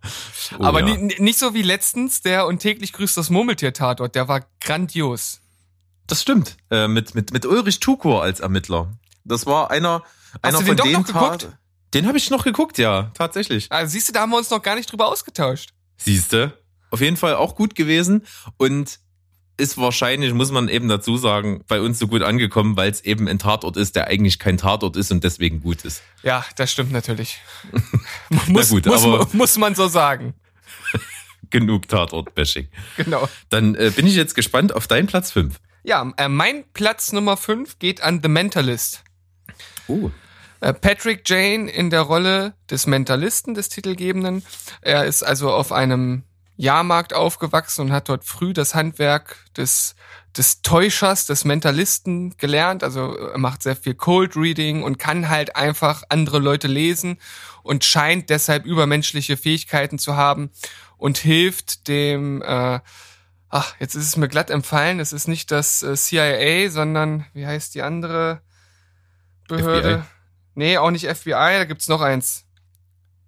[0.59, 0.97] Oh aber ja.
[0.97, 5.41] ni- nicht so wie letztens der und täglich grüßt das Murmeltier-Tatort, der war grandios.
[6.07, 6.57] Das stimmt.
[6.71, 8.93] Äh, mit, mit, mit Ulrich Tukur als Ermittler.
[9.25, 10.03] Das war einer,
[10.43, 11.43] einer du von den doch den noch geguckt?
[11.43, 11.59] Tat-
[11.95, 13.67] Den habe ich noch geguckt, ja, tatsächlich.
[13.71, 15.71] Also siehst du, da haben wir uns noch gar nicht drüber ausgetauscht.
[15.97, 16.59] Siehste.
[16.91, 18.27] Auf jeden Fall auch gut gewesen
[18.57, 18.99] und
[19.57, 23.29] ist wahrscheinlich, muss man eben dazu sagen, bei uns so gut angekommen, weil es eben
[23.29, 26.03] ein Tatort ist, der eigentlich kein Tatort ist und deswegen gut ist.
[26.23, 27.39] Ja, das stimmt natürlich.
[28.49, 30.35] muss, gut, muss, aber- muss man so sagen.
[31.51, 32.69] Genug Tatort-Bashing.
[32.97, 33.29] Genau.
[33.51, 35.61] Dann äh, bin ich jetzt gespannt auf deinen Platz 5.
[35.83, 39.03] Ja, äh, mein Platz Nummer 5 geht an The Mentalist.
[39.89, 40.11] Oh.
[40.61, 44.45] Äh, Patrick Jane in der Rolle des Mentalisten, des Titelgebenden.
[44.83, 46.25] Er ist also auf einem
[46.57, 49.95] Jahrmarkt aufgewachsen und hat dort früh das Handwerk des,
[50.37, 52.85] des Täuschers, des Mentalisten gelernt.
[52.85, 57.19] Also er macht sehr viel Cold Reading und kann halt einfach andere Leute lesen
[57.63, 60.51] und scheint deshalb übermenschliche Fähigkeiten zu haben
[60.99, 62.81] und hilft dem, äh,
[63.49, 67.47] ach, jetzt ist es mir glatt empfallen, es ist nicht das äh, CIA, sondern, wie
[67.47, 68.43] heißt die andere
[69.49, 70.01] Behörde?
[70.01, 70.20] FBI?
[70.61, 72.45] Nee, auch nicht FBI, da gibt's noch eins.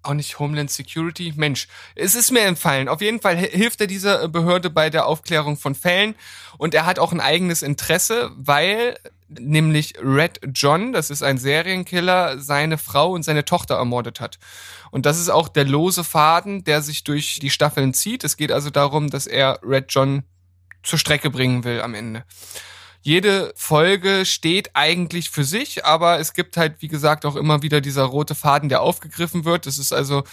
[0.03, 1.33] Auch nicht Homeland Security.
[1.35, 2.87] Mensch, es ist mir entfallen.
[2.87, 6.13] Auf jeden Fall hi- hilft er dieser Behörde bei der Aufklärung von Fällen
[6.59, 12.37] und er hat auch ein eigenes Interesse, weil nämlich Red John, das ist ein Serienkiller,
[12.37, 14.37] seine Frau und seine Tochter ermordet hat.
[14.91, 18.23] Und das ist auch der lose Faden, der sich durch die Staffeln zieht.
[18.23, 20.21] Es geht also darum, dass er Red John
[20.83, 22.25] zur Strecke bringen will am Ende.
[23.05, 27.81] Jede Folge steht eigentlich für sich, aber es gibt halt, wie gesagt, auch immer wieder
[27.81, 29.65] dieser rote Faden, der aufgegriffen wird.
[29.65, 30.23] Das ist also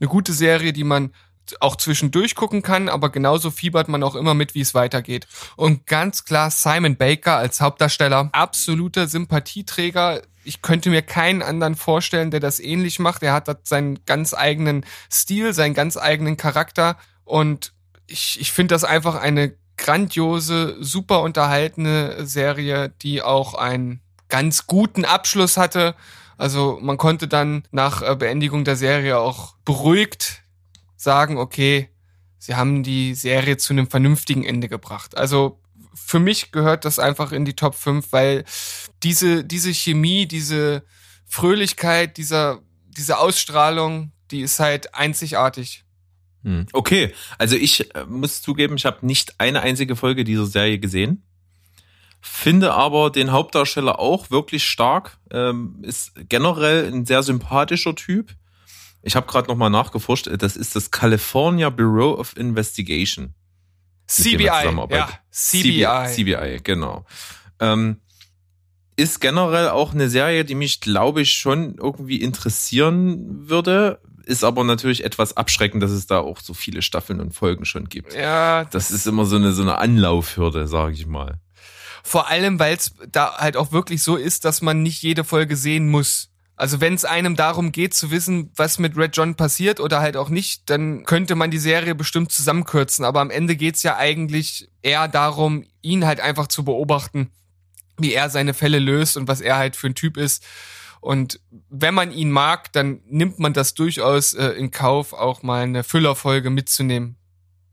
[0.00, 1.12] eine gute Serie, die man
[1.60, 5.26] auch zwischendurch gucken kann, aber genauso fiebert man auch immer mit, wie es weitergeht.
[5.56, 10.22] Und ganz klar Simon Baker als Hauptdarsteller, absoluter Sympathieträger.
[10.44, 13.22] Ich könnte mir keinen anderen vorstellen, der das ähnlich macht.
[13.22, 17.74] Er hat seinen ganz eigenen Stil, seinen ganz eigenen Charakter und
[18.06, 25.04] ich, ich finde das einfach eine grandiose, super unterhaltene Serie, die auch einen ganz guten
[25.04, 25.94] Abschluss hatte.
[26.36, 30.42] Also man konnte dann nach äh, Beendigung der Serie auch beruhigt
[30.96, 31.90] sagen, okay,
[32.38, 35.16] sie haben die Serie zu einem vernünftigen Ende gebracht.
[35.16, 35.60] Also
[35.94, 38.44] für mich gehört das einfach in die Top 5, weil
[39.02, 40.84] diese, diese Chemie, diese
[41.26, 45.83] Fröhlichkeit, dieser, diese Ausstrahlung, die ist halt einzigartig.
[46.44, 46.66] Hm.
[46.72, 51.22] Okay, also ich äh, muss zugeben, ich habe nicht eine einzige Folge dieser Serie gesehen.
[52.20, 55.18] Finde aber den Hauptdarsteller auch wirklich stark.
[55.30, 58.34] Ähm, ist generell ein sehr sympathischer Typ.
[59.02, 60.26] Ich habe gerade nochmal nachgeforscht.
[60.28, 63.34] äh, Das ist das California Bureau of Investigation.
[64.06, 64.44] CBI,
[64.90, 66.06] ja, CBI.
[66.14, 67.04] CBI, genau.
[67.60, 68.00] Ähm,
[68.96, 74.00] ist generell auch eine Serie, die mich, glaube ich, schon irgendwie interessieren würde.
[74.24, 77.88] Ist aber natürlich etwas abschreckend, dass es da auch so viele Staffeln und Folgen schon
[77.88, 78.14] gibt.
[78.14, 81.40] Ja, Das ist immer so eine, so eine Anlaufhürde, sage ich mal.
[82.02, 85.56] Vor allem, weil es da halt auch wirklich so ist, dass man nicht jede Folge
[85.56, 86.30] sehen muss.
[86.56, 90.16] Also wenn es einem darum geht zu wissen, was mit Red John passiert oder halt
[90.16, 93.04] auch nicht, dann könnte man die Serie bestimmt zusammenkürzen.
[93.04, 97.30] Aber am Ende geht's ja eigentlich eher darum, ihn halt einfach zu beobachten,
[97.98, 100.44] wie er seine Fälle löst und was er halt für ein Typ ist.
[101.00, 105.62] Und wenn man ihn mag, dann nimmt man das durchaus äh, in Kauf, auch mal
[105.62, 107.16] eine Füllerfolge mitzunehmen.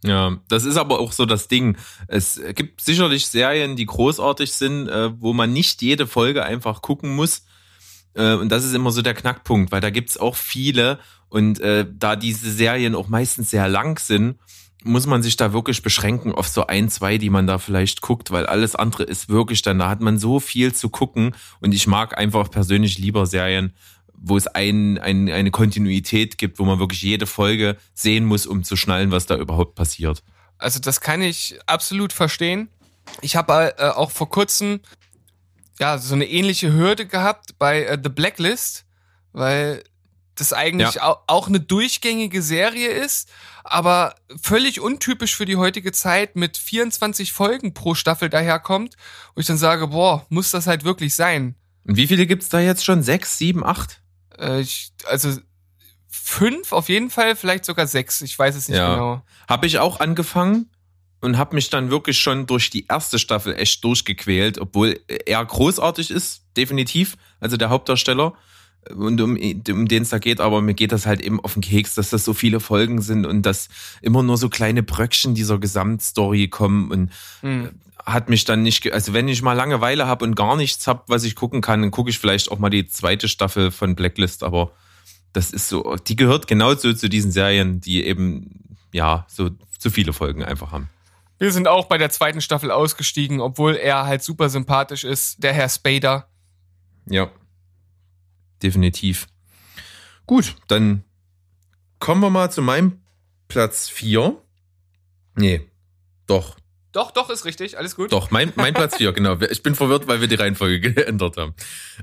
[0.04, 1.78] Ja, das ist aber auch so das Ding.
[2.08, 7.16] Es gibt sicherlich Serien, die großartig sind, äh, wo man nicht jede Folge einfach gucken
[7.16, 7.44] muss.
[8.16, 11.00] Äh, und das ist immer so der Knackpunkt, weil da gibt's auch viele
[11.30, 14.38] und äh, da diese Serien auch meistens sehr lang sind,
[14.84, 18.32] muss man sich da wirklich beschränken auf so ein, zwei, die man da vielleicht guckt,
[18.32, 21.88] weil alles andere ist wirklich dann, da hat man so viel zu gucken und ich
[21.88, 23.74] mag einfach persönlich lieber Serien,
[24.14, 28.64] wo es ein, ein, eine Kontinuität gibt, wo man wirklich jede Folge sehen muss, um
[28.64, 30.24] zu schnallen, was da überhaupt passiert.
[30.58, 32.70] Also das kann ich absolut verstehen.
[33.22, 34.80] Ich habe äh, auch vor kurzem
[35.80, 38.86] ja so eine ähnliche Hürde gehabt bei äh, The Blacklist,
[39.34, 39.84] weil
[40.36, 41.04] das eigentlich Ja.
[41.10, 43.30] au auch eine durchgängige Serie ist,
[43.64, 48.96] aber völlig untypisch für die heutige Zeit mit 24 Folgen pro Staffel daherkommt,
[49.36, 51.56] wo ich dann sage, boah, muss das halt wirklich sein?
[51.86, 53.04] Und wie viele gibt's da jetzt schon?
[53.04, 54.02] Sechs, sieben, acht?
[54.38, 55.38] Äh, ich, also
[56.10, 58.94] fünf auf jeden Fall, vielleicht sogar sechs, ich weiß es nicht Ja.
[58.94, 59.22] genau.
[59.50, 60.70] Habe ich auch angefangen
[61.22, 66.12] und habe mich dann wirklich schon durch die erste Staffel echt durchgequält, obwohl er großartig
[66.12, 68.34] ist, definitiv, also der Hauptdarsteller
[68.90, 71.62] und um, um den es da geht, aber mir geht das halt eben auf den
[71.62, 73.70] Keks, dass das so viele Folgen sind und dass
[74.02, 77.12] immer nur so kleine Bröckchen dieser Gesamtstory kommen und
[77.42, 77.70] Hm.
[78.06, 81.24] hat mich dann nicht, also wenn ich mal Langeweile habe und gar nichts hab, was
[81.24, 84.72] ich gucken kann, dann gucke ich vielleicht auch mal die zweite Staffel von Blacklist, aber
[85.34, 90.14] das ist so, die gehört genauso zu diesen Serien, die eben, ja, so zu viele
[90.14, 90.90] Folgen einfach haben.
[91.38, 95.54] Wir sind auch bei der zweiten Staffel ausgestiegen, obwohl er halt super sympathisch ist, der
[95.54, 96.28] Herr Spader.
[97.10, 97.32] Ja.
[98.64, 99.28] Definitiv.
[100.26, 101.04] Gut, dann
[102.00, 103.02] kommen wir mal zu meinem
[103.48, 104.42] Platz vier.
[105.36, 105.70] Nee,
[106.28, 106.58] doch,
[106.94, 108.12] Doch, doch, ist richtig, alles gut.
[108.12, 109.38] Doch, mein, mein Platz 4, genau.
[109.52, 111.54] Ich bin verwirrt, weil wir die Reihenfolge geändert haben.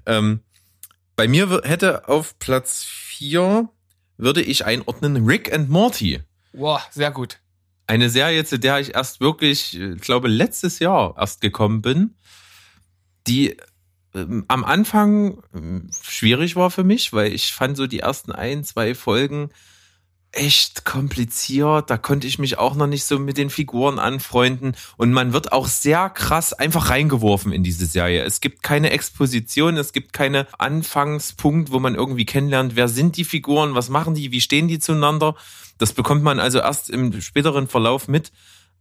[0.06, 0.40] Ähm,
[1.16, 3.68] bei mir hätte auf Platz 4
[4.16, 6.20] würde ich einordnen Rick and Morty.
[6.52, 7.38] Boah, sehr gut.
[7.86, 12.14] Eine Serie, zu der ich erst wirklich, ich glaube, letztes Jahr erst gekommen bin,
[13.26, 13.56] die
[14.14, 18.64] ähm, am Anfang ähm, schwierig war für mich, weil ich fand so die ersten ein,
[18.64, 19.50] zwei Folgen
[20.32, 21.90] echt kompliziert.
[21.90, 24.76] Da konnte ich mich auch noch nicht so mit den Figuren anfreunden.
[24.96, 28.22] Und man wird auch sehr krass einfach reingeworfen in diese Serie.
[28.22, 33.24] Es gibt keine Exposition, es gibt keine Anfangspunkt, wo man irgendwie kennenlernt, wer sind die
[33.24, 35.34] Figuren, was machen die, wie stehen die zueinander.
[35.78, 38.32] Das bekommt man also erst im späteren Verlauf mit.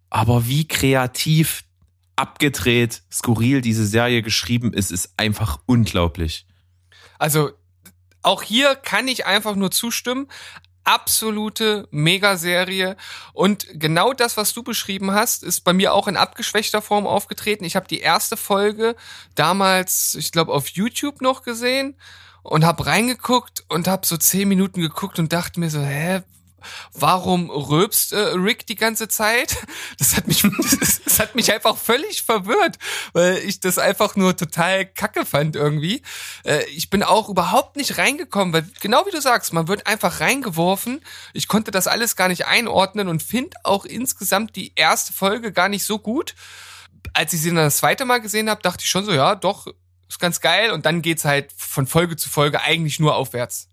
[0.10, 1.64] Aber wie kreativ,
[2.18, 6.46] abgedreht, skurril diese Serie geschrieben ist, ist einfach unglaublich.
[7.18, 7.52] Also
[8.22, 10.28] auch hier kann ich einfach nur zustimmen.
[10.84, 12.98] Absolute Megaserie.
[13.34, 17.66] Und genau das, was du beschrieben hast, ist bei mir auch in abgeschwächter Form aufgetreten.
[17.66, 18.96] Ich habe die erste Folge
[19.36, 21.96] damals, ich glaube, auf YouTube noch gesehen
[22.42, 26.22] und habe reingeguckt und habe so zehn Minuten geguckt und dachte mir so, hä,
[26.94, 29.58] warum rülpst äh, Rick die ganze Zeit?
[29.98, 32.78] Das hat mich, das, das hat mich einfach völlig verwirrt,
[33.14, 36.02] weil ich das einfach nur total kacke fand irgendwie.
[36.44, 40.20] Äh, ich bin auch überhaupt nicht reingekommen, weil genau wie du sagst, man wird einfach
[40.20, 41.02] reingeworfen.
[41.34, 45.70] Ich konnte das alles gar nicht einordnen und finde auch insgesamt die erste Folge gar
[45.70, 46.36] nicht so gut.
[47.14, 49.68] Als ich sie dann das zweite Mal gesehen habe, dachte ich schon so, ja, doch,
[50.10, 50.72] ist ganz geil.
[50.72, 53.70] Und dann geht's halt von Folge zu Folge eigentlich nur aufwärts.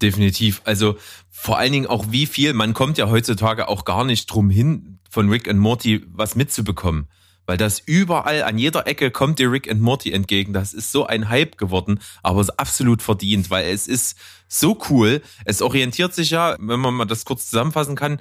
[0.00, 0.62] Definitiv.
[0.64, 0.96] Also
[1.30, 4.98] vor allen Dingen auch wie viel, man kommt ja heutzutage auch gar nicht drum hin,
[5.10, 7.08] von Rick and Morty was mitzubekommen.
[7.46, 10.52] Weil das überall an jeder Ecke kommt dir Rick and Morty entgegen.
[10.52, 14.18] Das ist so ein Hype geworden, aber es ist absolut verdient, weil es ist
[14.48, 15.22] so cool.
[15.46, 18.20] Es orientiert sich ja, wenn man mal das kurz zusammenfassen kann,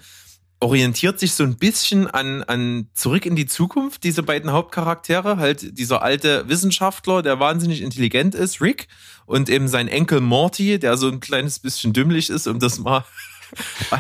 [0.60, 5.78] orientiert sich so ein bisschen an, an zurück in die Zukunft, diese beiden Hauptcharaktere, halt
[5.78, 8.88] dieser alte Wissenschaftler, der wahnsinnig intelligent ist, Rick,
[9.26, 13.05] und eben sein Enkel Morty, der so ein kleines bisschen dümmlich ist, um das mal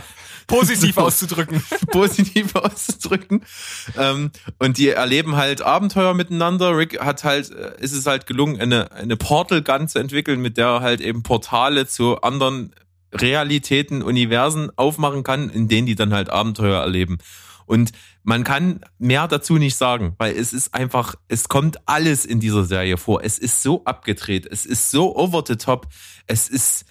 [0.47, 1.01] Positiv So.
[1.01, 1.61] auszudrücken.
[1.91, 3.45] positiv auszudrücken.
[3.97, 6.75] Ähm, und die erleben halt Abenteuer miteinander.
[6.75, 10.57] Rick hat halt, äh, ist es halt gelungen, eine, eine Portal Gun zu entwickeln, mit
[10.57, 12.73] der er halt eben Portale zu anderen
[13.13, 17.17] Realitäten, Universen aufmachen kann, in denen die dann halt Abenteuer erleben.
[17.65, 17.91] Und
[18.23, 22.63] man kann mehr dazu nicht sagen, weil es ist einfach, es kommt alles in dieser
[22.63, 23.23] Serie vor.
[23.23, 25.87] Es ist so abgedreht, es ist so over the top,
[26.27, 26.85] es ist,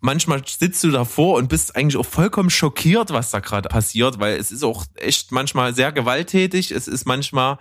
[0.00, 4.36] manchmal sitzt du davor und bist eigentlich auch vollkommen schockiert, was da gerade passiert, weil
[4.36, 6.72] es ist auch echt manchmal sehr gewalttätig.
[6.72, 7.58] Es ist manchmal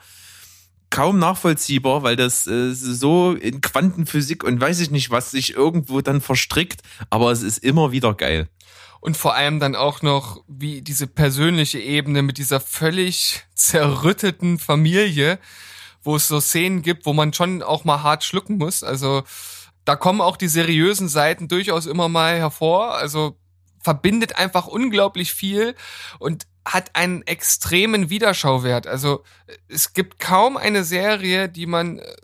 [0.90, 6.02] kaum nachvollziehbar, weil das äh, so in Quantenphysik und weiß ich nicht, was sich irgendwo
[6.02, 8.48] dann verstrickt, aber es ist immer wieder geil.
[9.02, 15.40] Und vor allem dann auch noch wie diese persönliche Ebene mit dieser völlig zerrütteten Familie,
[16.04, 18.84] wo es so Szenen gibt, wo man schon auch mal hart schlucken muss.
[18.84, 19.24] Also
[19.86, 22.96] da kommen auch die seriösen Seiten durchaus immer mal hervor.
[22.96, 23.38] Also
[23.82, 25.76] verbindet einfach unglaublich viel
[26.20, 28.88] und hat einen extremen Wiederschauwert.
[28.88, 29.24] Also
[29.68, 32.16] es gibt kaum eine Serie, die man äh,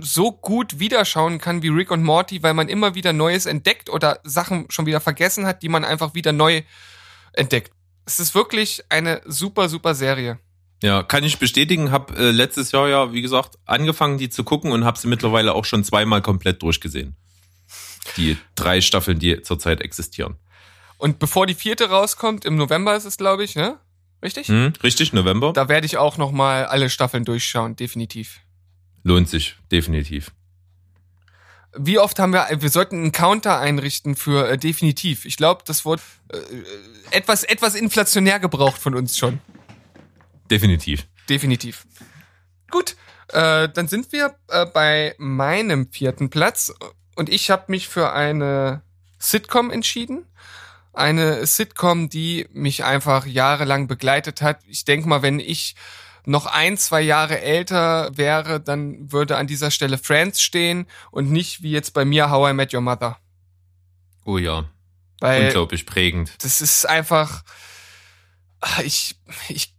[0.00, 4.20] so gut wiederschauen kann wie Rick und Morty, weil man immer wieder Neues entdeckt oder
[4.24, 6.62] Sachen schon wieder vergessen hat, die man einfach wieder neu
[7.32, 7.72] entdeckt.
[8.04, 10.38] Es ist wirklich eine super, super Serie.
[10.82, 11.90] Ja, kann ich bestätigen.
[11.90, 15.54] Hab äh, letztes Jahr ja, wie gesagt, angefangen, die zu gucken und habe sie mittlerweile
[15.54, 17.16] auch schon zweimal komplett durchgesehen.
[18.18, 20.36] Die drei Staffeln, die zurzeit existieren.
[20.98, 23.78] Und bevor die vierte rauskommt, im November ist es, glaube ich, ne?
[24.22, 24.48] Richtig?
[24.48, 25.52] Hm, richtig, November.
[25.52, 28.40] Da werde ich auch noch mal alle Staffeln durchschauen, definitiv.
[29.02, 30.32] Lohnt sich, definitiv.
[31.76, 35.24] Wie oft haben wir, wir sollten einen Counter einrichten für äh, definitiv.
[35.24, 36.38] Ich glaube, das wurde äh,
[37.10, 39.40] etwas, etwas inflationär gebraucht von uns schon.
[40.50, 41.06] Definitiv.
[41.28, 41.86] Definitiv.
[42.70, 42.96] Gut,
[43.28, 46.72] äh, dann sind wir äh, bei meinem vierten Platz
[47.16, 48.82] und ich habe mich für eine
[49.18, 50.26] Sitcom entschieden.
[50.94, 54.60] Eine Sitcom, die mich einfach jahrelang begleitet hat.
[54.66, 55.74] Ich denke mal, wenn ich
[56.26, 61.62] noch ein, zwei Jahre älter wäre, dann würde an dieser Stelle Friends stehen und nicht
[61.62, 63.18] wie jetzt bei mir How I Met Your Mother.
[64.24, 64.68] Oh ja.
[65.20, 66.32] Weil Unglaublich prägend.
[66.42, 67.44] das ist einfach,
[68.82, 69.16] ich,
[69.48, 69.74] ich,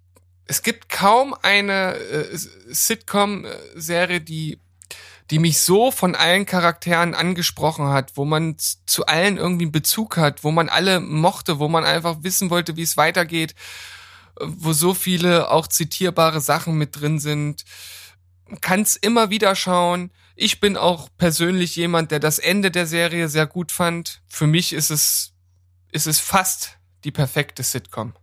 [0.45, 2.37] es gibt kaum eine äh,
[2.67, 4.59] Sitcom-Serie, die,
[5.31, 10.17] die mich so von allen Charakteren angesprochen hat, wo man zu allen irgendwie einen Bezug
[10.17, 13.55] hat, wo man alle mochte, wo man einfach wissen wollte, wie es weitergeht,
[14.39, 17.65] wo so viele auch zitierbare Sachen mit drin sind.
[18.61, 20.11] Kann's immer wieder schauen.
[20.35, 24.21] Ich bin auch persönlich jemand, der das Ende der Serie sehr gut fand.
[24.27, 25.33] Für mich ist es,
[25.91, 28.13] ist es fast die perfekte Sitcom.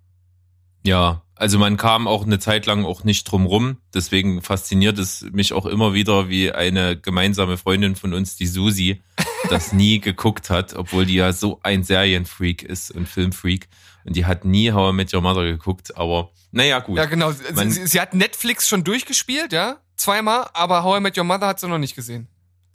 [0.84, 3.78] Ja, also man kam auch eine Zeit lang auch nicht drum rum.
[3.94, 9.02] Deswegen fasziniert es mich auch immer wieder, wie eine gemeinsame Freundin von uns, die Susi,
[9.50, 13.68] das nie geguckt hat, obwohl die ja so ein Serienfreak ist und Filmfreak.
[14.04, 16.98] Und die hat nie How I Met Your Mother geguckt, aber naja, gut.
[16.98, 17.32] Ja, genau.
[17.32, 19.78] Sie, Man- sie, sie hat Netflix schon durchgespielt, ja?
[19.96, 22.28] Zweimal, aber How I Met Your Mother hat sie noch nicht gesehen.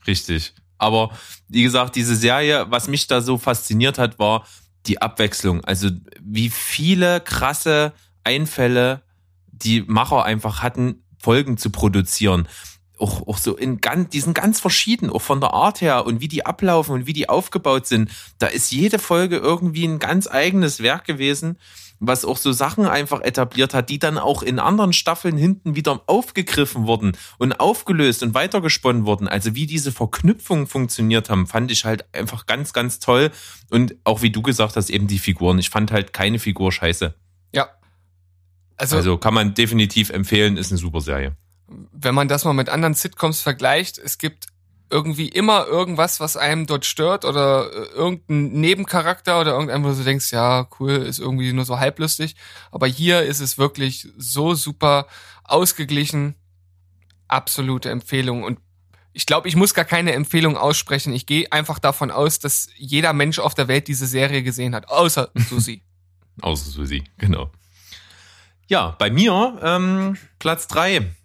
[0.05, 0.53] Richtig.
[0.77, 1.11] Aber
[1.47, 4.45] wie gesagt, diese Serie, was mich da so fasziniert hat, war
[4.87, 5.63] die Abwechslung.
[5.63, 5.89] Also
[6.21, 9.01] wie viele krasse Einfälle
[9.47, 12.47] die Macher einfach hatten, Folgen zu produzieren.
[12.99, 16.19] Auch, auch so in ganz, die sind ganz verschieden, auch von der Art her und
[16.19, 18.09] wie die ablaufen und wie die aufgebaut sind.
[18.39, 21.57] Da ist jede Folge irgendwie ein ganz eigenes Werk gewesen,
[21.99, 26.01] was auch so Sachen einfach etabliert hat, die dann auch in anderen Staffeln hinten wieder
[26.07, 29.27] aufgegriffen wurden und aufgelöst und weitergesponnen wurden.
[29.27, 33.31] Also wie diese Verknüpfungen funktioniert haben, fand ich halt einfach ganz, ganz toll.
[33.69, 35.59] Und auch wie du gesagt hast, eben die Figuren.
[35.59, 37.13] Ich fand halt keine Figur scheiße.
[37.53, 37.69] Ja.
[38.75, 41.35] Also, Also kann man definitiv empfehlen, ist eine super Serie.
[41.91, 44.47] wenn man das mal mit anderen Sitcoms vergleicht, es gibt
[44.89, 50.03] irgendwie immer irgendwas, was einem dort stört oder äh, irgendein Nebencharakter oder irgendein, wo du
[50.03, 52.35] denkst, ja, cool, ist irgendwie nur so halblustig.
[52.71, 55.07] Aber hier ist es wirklich so super
[55.43, 56.35] ausgeglichen.
[57.27, 58.43] Absolute Empfehlung.
[58.43, 58.59] Und
[59.11, 61.11] ich glaube, ich muss gar keine Empfehlung aussprechen.
[61.11, 64.89] Ich gehe einfach davon aus, dass jeder Mensch auf der Welt diese Serie gesehen hat,
[64.89, 65.81] außer Susi.
[66.41, 67.51] Außer Susi, genau.
[68.67, 71.15] Ja, bei mir ähm, Platz drei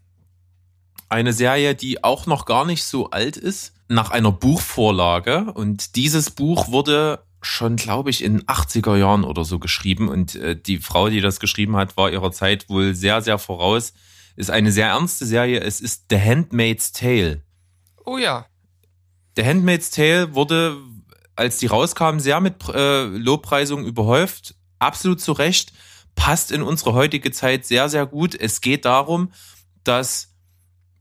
[1.13, 5.53] Eine Serie, die auch noch gar nicht so alt ist, nach einer Buchvorlage.
[5.53, 10.09] Und dieses Buch wurde schon, glaube ich, in den 80er Jahren oder so geschrieben.
[10.09, 13.93] Und äh, die Frau, die das geschrieben hat, war ihrer Zeit wohl sehr, sehr voraus.
[14.37, 15.61] Ist eine sehr ernste Serie.
[15.61, 17.43] Es ist The Handmaid's Tale.
[18.07, 18.47] Oh ja.
[19.37, 20.79] The Handmaid's Tale wurde,
[21.37, 24.55] als die rauskam, sehr mit äh, Lobpreisungen überhäuft.
[24.79, 25.75] Absolut zu Recht.
[26.15, 28.35] Passt in unsere heutige Zeit sehr, sehr gut.
[28.35, 29.31] Es geht darum,
[29.85, 30.32] dass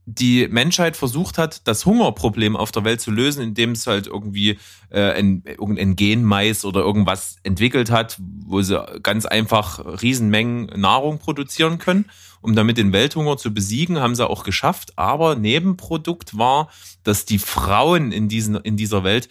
[0.04, 4.58] die Menschheit versucht hat, das Hungerproblem auf der Welt zu lösen, indem es halt irgendwie
[4.90, 11.78] äh, ein, irgendein Genmais oder irgendwas entwickelt hat, wo sie ganz einfach Riesenmengen Nahrung produzieren
[11.78, 12.06] können.
[12.40, 14.98] Um damit den Welthunger zu besiegen, haben sie auch geschafft.
[14.98, 16.68] Aber Nebenprodukt war,
[17.04, 19.28] dass die Frauen in, diesen, in dieser Welt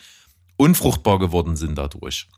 [0.56, 2.30] unfruchtbar geworden sind dadurch.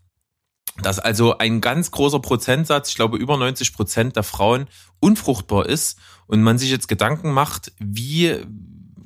[0.82, 4.66] Dass also ein ganz großer Prozentsatz, ich glaube über 90 Prozent der Frauen
[5.00, 8.44] unfruchtbar ist und man sich jetzt Gedanken macht, wie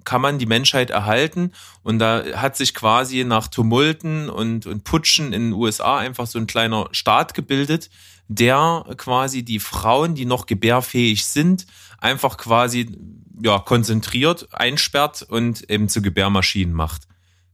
[0.05, 1.53] kann man die Menschheit erhalten?
[1.83, 6.39] Und da hat sich quasi nach Tumulten und, und Putschen in den USA einfach so
[6.39, 7.91] ein kleiner Staat gebildet,
[8.29, 11.66] der quasi die Frauen, die noch gebärfähig sind,
[11.99, 12.97] einfach quasi
[13.43, 17.07] ja, konzentriert einsperrt und eben zu Gebärmaschinen macht.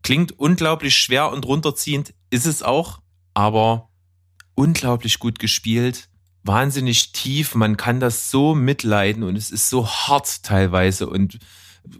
[0.02, 3.00] Klingt unglaublich schwer und runterziehend, ist es auch,
[3.32, 3.88] aber
[4.54, 6.08] unglaublich gut gespielt,
[6.42, 11.38] wahnsinnig tief, man kann das so mitleiden und es ist so hart teilweise und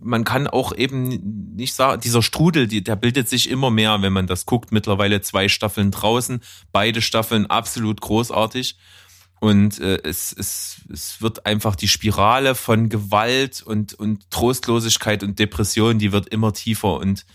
[0.01, 4.27] man kann auch eben nicht sagen, dieser Strudel, der bildet sich immer mehr, wenn man
[4.27, 4.73] das guckt.
[4.73, 6.41] Mittlerweile zwei Staffeln draußen,
[6.73, 8.79] beide Staffeln absolut großartig.
[9.41, 15.39] Und äh, es, es, es wird einfach die Spirale von Gewalt und, und Trostlosigkeit und
[15.39, 16.95] Depression, die wird immer tiefer.
[16.95, 17.27] Und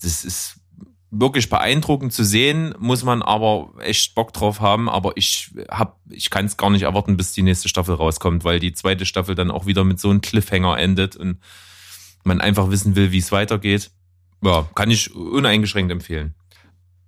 [0.00, 0.59] das ist
[1.10, 4.88] wirklich beeindruckend zu sehen, muss man aber echt Bock drauf haben.
[4.88, 8.60] Aber ich hab, ich kann es gar nicht erwarten, bis die nächste Staffel rauskommt, weil
[8.60, 11.40] die zweite Staffel dann auch wieder mit so einem Cliffhanger endet und
[12.22, 13.90] man einfach wissen will, wie es weitergeht.
[14.42, 16.34] Ja, kann ich uneingeschränkt empfehlen.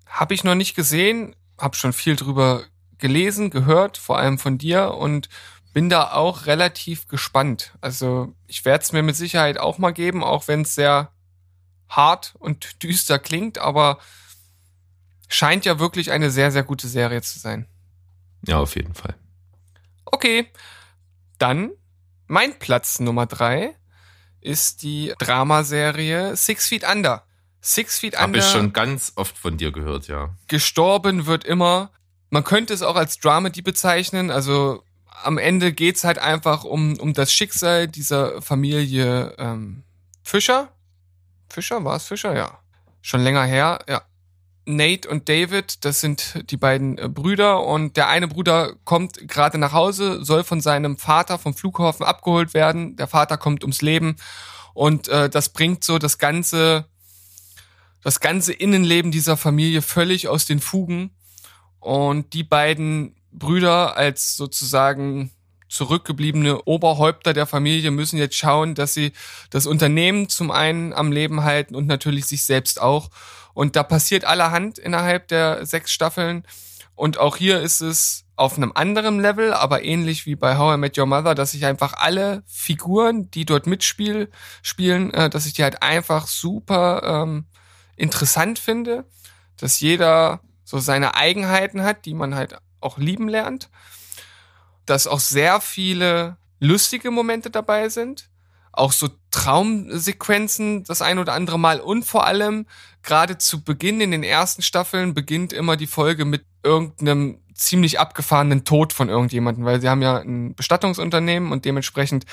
[0.07, 2.65] Habe ich noch nicht gesehen, habe schon viel drüber
[2.99, 5.29] gelesen, gehört, vor allem von dir und
[5.73, 7.73] bin da auch relativ gespannt.
[7.81, 11.11] Also ich werde es mir mit Sicherheit auch mal geben, auch wenn es sehr
[11.97, 13.99] hart und düster klingt, aber
[15.29, 17.67] scheint ja wirklich eine sehr, sehr gute Serie zu sein.
[18.47, 19.15] Ja, auf jeden Fall.
[20.05, 20.47] Okay,
[21.39, 21.71] dann
[22.27, 23.77] mein Platz Nummer drei
[24.41, 27.25] ist die Dramaserie Six Feet Under.
[27.61, 28.41] Six Feet Hab Under.
[28.41, 30.35] ich schon ganz oft von dir gehört, ja.
[30.49, 31.91] Gestorben wird immer.
[32.31, 34.31] Man könnte es auch als Dramedy bezeichnen.
[34.31, 34.83] Also
[35.23, 39.85] am Ende geht's halt einfach um, um das Schicksal dieser Familie ähm,
[40.23, 40.73] Fischer.
[41.53, 42.35] Fischer, war es Fischer?
[42.35, 42.59] Ja.
[43.01, 44.03] Schon länger her, ja.
[44.65, 49.59] Nate und David, das sind die beiden äh, Brüder und der eine Bruder kommt gerade
[49.59, 52.97] nach Hause, soll von seinem Vater vom Flughafen abgeholt werden.
[52.97, 54.17] Der Vater kommt ums Leben
[54.73, 56.87] und äh, das bringt so das ganze
[58.03, 61.11] das ganze Innenleben dieser Familie völlig aus den Fugen
[61.79, 65.31] und die beiden Brüder als sozusagen
[65.73, 69.13] zurückgebliebene Oberhäupter der Familie müssen jetzt schauen, dass sie
[69.49, 73.09] das Unternehmen zum einen am Leben halten und natürlich sich selbst auch.
[73.55, 76.47] Und da passiert allerhand innerhalb der sechs Staffeln.
[76.95, 80.79] Und auch hier ist es auf einem anderen Level, aber ähnlich wie bei How I
[80.79, 84.29] Met Your Mother, dass ich einfach alle Figuren, die dort mitspielen,
[84.63, 87.47] spielen, äh, dass ich die halt einfach super ähm,
[87.97, 89.07] interessant finde,
[89.57, 93.71] dass jeder so seine Eigenheiten hat, die man halt auch lieben lernt,
[94.87, 98.29] dass auch sehr viele lustige Momente dabei sind,
[98.73, 101.81] auch so Traumsequenzen das ein oder andere Mal.
[101.81, 102.67] Und vor allem
[103.03, 108.65] gerade zu Beginn in den ersten Staffeln beginnt immer die Folge mit irgendeinem ziemlich abgefahrenen
[108.65, 112.25] Tod von irgendjemandem, weil sie haben ja ein Bestattungsunternehmen und dementsprechend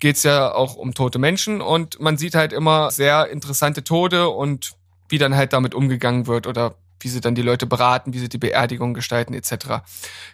[0.00, 1.60] geht's ja auch um tote Menschen.
[1.60, 4.74] Und man sieht halt immer sehr interessante Tode und
[5.08, 8.28] wie dann halt damit umgegangen wird oder wie sie dann die Leute beraten, wie sie
[8.28, 9.84] die Beerdigung gestalten etc.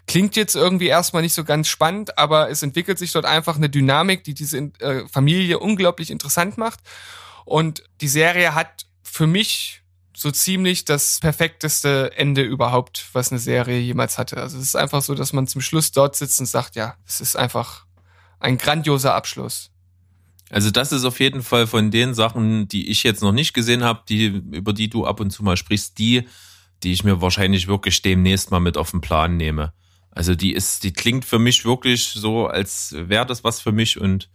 [0.07, 3.69] Klingt jetzt irgendwie erstmal nicht so ganz spannend, aber es entwickelt sich dort einfach eine
[3.69, 6.81] Dynamik, die diese äh, Familie unglaublich interessant macht.
[7.45, 9.83] Und die Serie hat für mich
[10.17, 14.37] so ziemlich das perfekteste Ende überhaupt, was eine Serie jemals hatte.
[14.37, 17.21] Also es ist einfach so, dass man zum Schluss dort sitzt und sagt, ja, es
[17.21, 17.87] ist einfach
[18.39, 19.71] ein grandioser Abschluss.
[20.51, 23.85] Also das ist auf jeden Fall von den Sachen, die ich jetzt noch nicht gesehen
[23.85, 26.29] habe, die über die du ab und zu mal sprichst, die
[26.83, 29.73] die ich mir wahrscheinlich wirklich demnächst mal mit auf den Plan nehme.
[30.11, 34.01] Also die ist, die klingt für mich wirklich so, als wäre das was für mich
[34.01, 34.29] und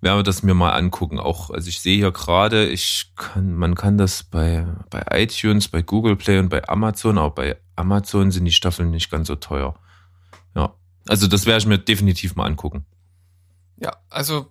[0.00, 1.18] werde das mir mal angucken.
[1.18, 5.82] Auch, also ich sehe hier gerade, ich kann, man kann das bei, bei iTunes, bei
[5.82, 9.78] Google Play und bei Amazon, aber bei Amazon sind die Staffeln nicht ganz so teuer.
[10.54, 10.74] Ja.
[11.08, 12.84] Also das werde ich mir definitiv mal angucken.
[13.78, 14.50] Ja, also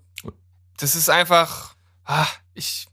[0.78, 2.88] das ist einfach, ah, ich,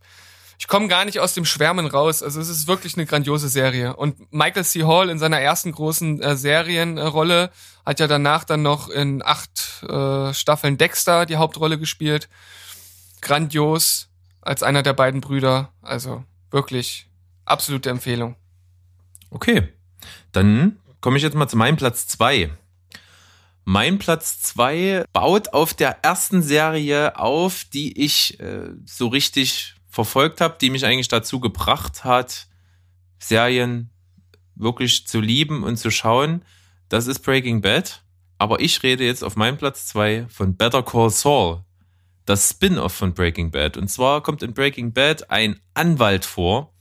[0.66, 2.24] ich komme gar nicht aus dem Schwärmen raus.
[2.24, 3.94] Also es ist wirklich eine grandiose Serie.
[3.94, 4.82] Und Michael C.
[4.82, 7.52] Hall in seiner ersten großen äh, Serienrolle
[7.84, 12.28] hat ja danach dann noch in acht äh, Staffeln Dexter die Hauptrolle gespielt.
[13.20, 14.08] Grandios
[14.40, 15.72] als einer der beiden Brüder.
[15.82, 17.06] Also wirklich
[17.44, 18.34] absolute Empfehlung.
[19.30, 19.68] Okay,
[20.32, 22.50] dann komme ich jetzt mal zu meinem Platz zwei.
[23.64, 30.42] Mein Platz zwei baut auf der ersten Serie auf, die ich äh, so richtig verfolgt
[30.42, 32.48] habe, die mich eigentlich dazu gebracht hat,
[33.18, 33.88] Serien
[34.54, 36.44] wirklich zu lieben und zu schauen.
[36.90, 38.02] Das ist Breaking Bad.
[38.36, 41.62] Aber ich rede jetzt auf meinem Platz zwei von Better Call Saul,
[42.26, 43.78] das Spin-off von Breaking Bad.
[43.78, 46.74] Und zwar kommt in Breaking Bad ein Anwalt vor.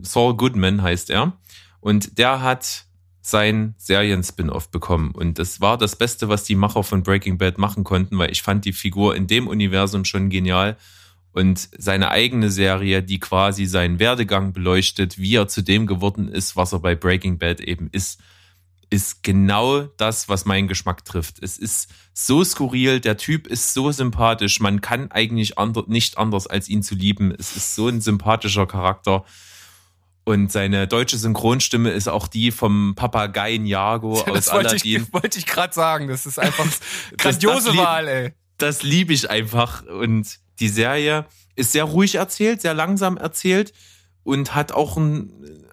[0.00, 1.32] Saul Goodman heißt er.
[1.80, 2.84] Und der hat
[3.22, 5.10] sein Serien-Spin-off bekommen.
[5.10, 8.42] Und das war das Beste, was die Macher von Breaking Bad machen konnten, weil ich
[8.44, 10.76] fand die Figur in dem Universum schon genial
[11.36, 16.56] und seine eigene Serie, die quasi seinen Werdegang beleuchtet, wie er zu dem geworden ist,
[16.56, 18.20] was er bei Breaking Bad eben ist,
[18.88, 21.42] ist genau das, was meinen Geschmack trifft.
[21.42, 26.46] Es ist so skurril, der Typ ist so sympathisch, man kann eigentlich ander nicht anders
[26.46, 27.34] als ihn zu lieben.
[27.38, 29.24] Es ist so ein sympathischer Charakter.
[30.24, 35.02] Und seine deutsche Synchronstimme ist auch die vom Papageien Jago aus Das wollte Aladdin.
[35.02, 36.08] ich, wollte ich gerade sagen.
[36.08, 36.66] Das ist einfach
[37.18, 38.32] grandiose das lieb- Wahl, ey.
[38.56, 39.84] das liebe ich einfach.
[39.84, 43.72] Und die Serie ist sehr ruhig erzählt, sehr langsam erzählt
[44.22, 45.32] und hat auch einen,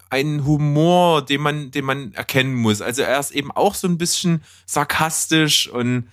[0.09, 2.81] einen Humor, den man, den man erkennen muss.
[2.81, 6.09] Also er ist eben auch so ein bisschen sarkastisch und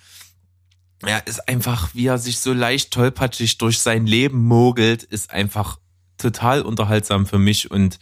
[1.03, 5.79] er ist einfach, wie er sich so leicht tollpatschig durch sein Leben mogelt, ist einfach
[6.19, 7.99] total unterhaltsam für mich und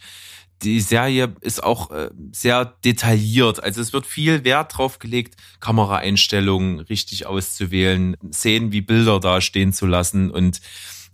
[0.63, 3.63] die Serie ist auch äh, sehr detailliert.
[3.63, 9.85] Also es wird viel Wert drauf gelegt, Kameraeinstellungen richtig auszuwählen, Szenen wie Bilder dastehen zu
[9.85, 10.61] lassen und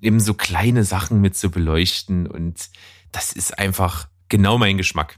[0.01, 2.27] eben so kleine Sachen mit zu beleuchten.
[2.27, 2.69] Und
[3.11, 5.17] das ist einfach genau mein Geschmack.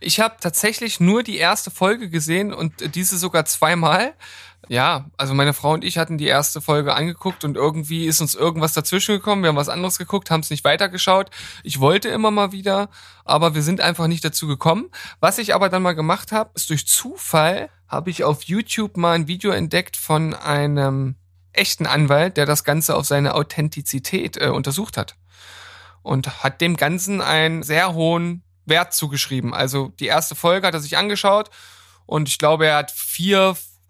[0.00, 4.14] Ich habe tatsächlich nur die erste Folge gesehen und diese sogar zweimal.
[4.68, 8.34] Ja, also meine Frau und ich hatten die erste Folge angeguckt und irgendwie ist uns
[8.34, 9.42] irgendwas dazwischen gekommen.
[9.42, 11.30] Wir haben was anderes geguckt, haben es nicht weitergeschaut.
[11.62, 12.88] Ich wollte immer mal wieder,
[13.24, 14.90] aber wir sind einfach nicht dazu gekommen.
[15.20, 19.12] Was ich aber dann mal gemacht habe, ist durch Zufall habe ich auf YouTube mal
[19.12, 21.14] ein Video entdeckt von einem
[21.52, 25.16] echten Anwalt, der das Ganze auf seine Authentizität äh, untersucht hat
[26.02, 29.54] und hat dem Ganzen einen sehr hohen Wert zugeschrieben.
[29.54, 31.50] Also die erste Folge hat er sich angeschaut
[32.04, 32.90] und ich glaube, er hat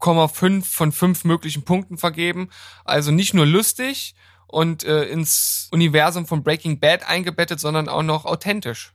[0.06, 2.50] 4,5 von 5 möglichen Punkten vergeben.
[2.84, 4.14] Also nicht nur lustig
[4.46, 8.92] und äh, ins Universum von Breaking Bad eingebettet, sondern auch noch authentisch.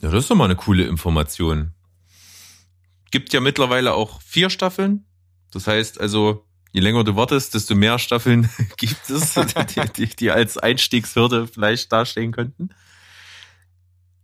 [0.00, 1.72] Ja, das ist doch mal eine coole Information.
[3.10, 5.06] Gibt ja mittlerweile auch vier Staffeln.
[5.50, 9.34] Das heißt also, je länger du wartest, desto mehr Staffeln gibt es,
[9.74, 12.68] die, die, die als Einstiegshürde vielleicht dastehen könnten.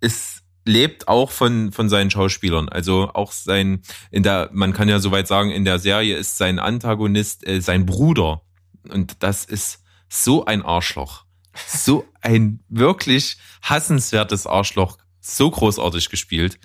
[0.00, 2.68] Es lebt auch von, von seinen Schauspielern.
[2.68, 6.58] Also auch sein, in der, man kann ja soweit sagen, in der Serie ist sein
[6.58, 8.42] Antagonist äh, sein Bruder.
[8.88, 11.24] Und das ist so ein Arschloch.
[11.66, 14.98] So ein wirklich hassenswertes Arschloch.
[15.20, 16.58] So großartig gespielt.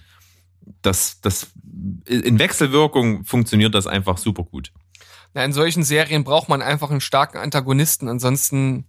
[0.82, 1.52] Das, das,
[2.06, 4.72] in Wechselwirkung funktioniert das einfach super gut.
[5.34, 8.08] Na, in solchen Serien braucht man einfach einen starken Antagonisten.
[8.08, 8.88] Ansonsten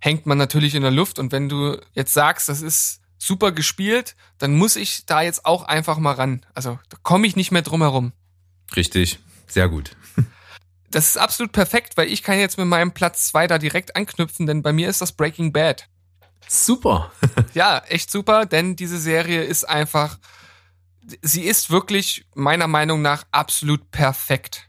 [0.00, 1.18] hängt man natürlich in der Luft.
[1.18, 5.64] Und wenn du jetzt sagst, das ist super gespielt, dann muss ich da jetzt auch
[5.64, 6.44] einfach mal ran.
[6.54, 8.12] Also da komme ich nicht mehr drum herum.
[8.74, 9.18] Richtig.
[9.46, 9.96] Sehr gut.
[10.92, 14.46] Das ist absolut perfekt, weil ich kann jetzt mit meinem Platz zwei da direkt anknüpfen,
[14.46, 15.88] denn bei mir ist das Breaking Bad.
[16.48, 17.12] Super.
[17.54, 20.18] Ja, echt super, denn diese Serie ist einfach,
[21.22, 24.68] sie ist wirklich meiner Meinung nach absolut perfekt.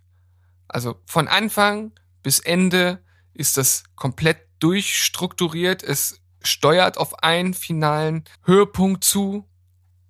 [0.68, 1.92] Also von Anfang
[2.24, 3.04] bis Ende
[3.34, 5.84] ist das komplett durchstrukturiert.
[5.84, 9.46] Es steuert auf einen finalen Höhepunkt zu.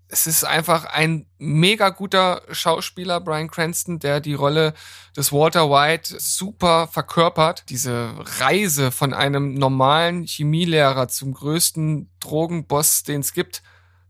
[0.10, 4.74] Es ist einfach ein mega guter Schauspieler, Brian Cranston, der die Rolle
[5.18, 7.66] des Walter White super verkörpert.
[7.70, 13.64] Diese Reise von einem normalen Chemielehrer zum größten Drogenboss, den es gibt,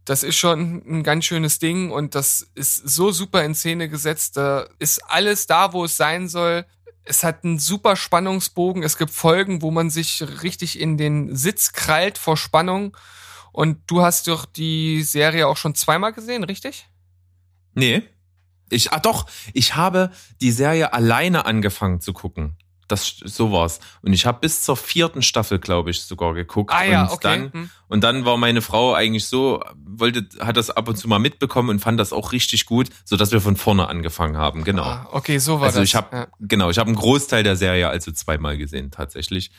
[0.07, 4.37] das ist schon ein ganz schönes Ding und das ist so super in Szene gesetzt.
[4.37, 6.65] Da ist alles da, wo es sein soll.
[7.07, 8.83] Es hat einen super Spannungsbogen.
[8.83, 12.95] Es gibt Folgen, wo man sich richtig in den Sitz krallt vor Spannung.
[13.51, 16.87] Und du hast doch die Serie auch schon zweimal gesehen, richtig?
[17.73, 18.03] Nee.
[18.69, 20.11] Ich, ah doch, ich habe
[20.41, 22.57] die Serie alleine angefangen zu gucken.
[22.87, 23.79] Das, so war's.
[24.01, 26.71] Und ich habe bis zur vierten Staffel, glaube ich, sogar geguckt.
[26.73, 27.19] Ah ja, und okay.
[27.21, 27.69] Dann, Hm.
[27.89, 31.69] und dann war meine Frau eigentlich so, wollte, hat das ab und zu mal mitbekommen
[31.69, 34.63] und fand das auch richtig gut, so dass wir von vorne angefangen haben.
[34.63, 34.83] Genau.
[34.83, 35.89] Ah, okay, so war also das.
[35.89, 36.27] ich habe ja.
[36.39, 39.51] genau, ich habe einen Großteil der Serie also zweimal gesehen tatsächlich.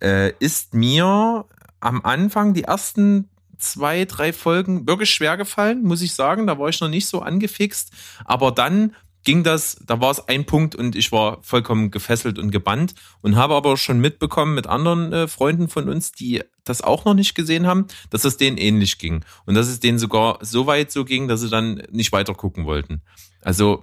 [0.00, 1.44] Äh, ist mir
[1.80, 3.28] am Anfang die ersten
[3.58, 6.46] zwei, drei Folgen wirklich schwer gefallen, muss ich sagen.
[6.46, 7.92] Da war ich noch nicht so angefixt.
[8.24, 8.94] Aber dann
[9.24, 13.36] ging das, da war es ein Punkt und ich war vollkommen gefesselt und gebannt und
[13.36, 17.34] habe aber schon mitbekommen mit anderen äh, Freunden von uns, die das auch noch nicht
[17.34, 19.24] gesehen haben, dass es denen ähnlich ging.
[19.46, 22.66] Und dass es denen sogar so weit so ging, dass sie dann nicht weiter gucken
[22.66, 23.02] wollten.
[23.40, 23.82] Also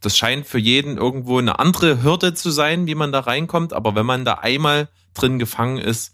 [0.00, 3.72] das scheint für jeden irgendwo eine andere Hürde zu sein, wie man da reinkommt.
[3.72, 6.12] Aber wenn man da einmal drin gefangen ist,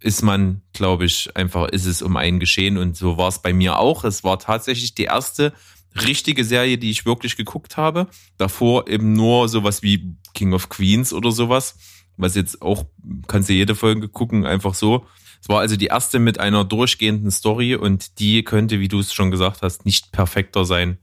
[0.00, 2.76] ist man, glaube ich, einfach, ist es um einen geschehen.
[2.76, 4.04] Und so war es bei mir auch.
[4.04, 5.52] Es war tatsächlich die erste
[5.94, 8.08] richtige Serie, die ich wirklich geguckt habe.
[8.38, 11.76] Davor eben nur sowas wie King of Queens oder sowas.
[12.16, 12.84] Was jetzt auch,
[13.26, 15.06] kannst du jede Folge gucken, einfach so.
[15.40, 19.12] Es war also die erste mit einer durchgehenden Story und die könnte, wie du es
[19.12, 20.98] schon gesagt hast, nicht perfekter sein.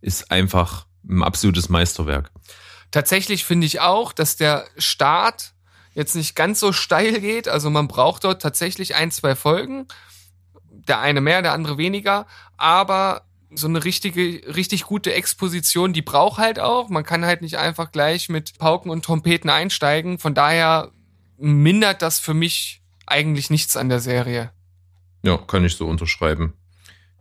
[0.00, 2.30] Ist einfach ein absolutes Meisterwerk.
[2.90, 5.52] Tatsächlich finde ich auch, dass der Start
[5.94, 7.48] jetzt nicht ganz so steil geht.
[7.48, 9.86] Also man braucht dort tatsächlich ein, zwei Folgen.
[10.88, 12.26] Der eine mehr, der andere weniger.
[12.56, 13.22] Aber
[13.54, 16.88] so eine richtige, richtig gute Exposition, die braucht halt auch.
[16.88, 20.18] Man kann halt nicht einfach gleich mit Pauken und Trompeten einsteigen.
[20.18, 20.90] Von daher
[21.38, 24.50] mindert das für mich eigentlich nichts an der Serie.
[25.22, 26.54] Ja, kann ich so unterschreiben.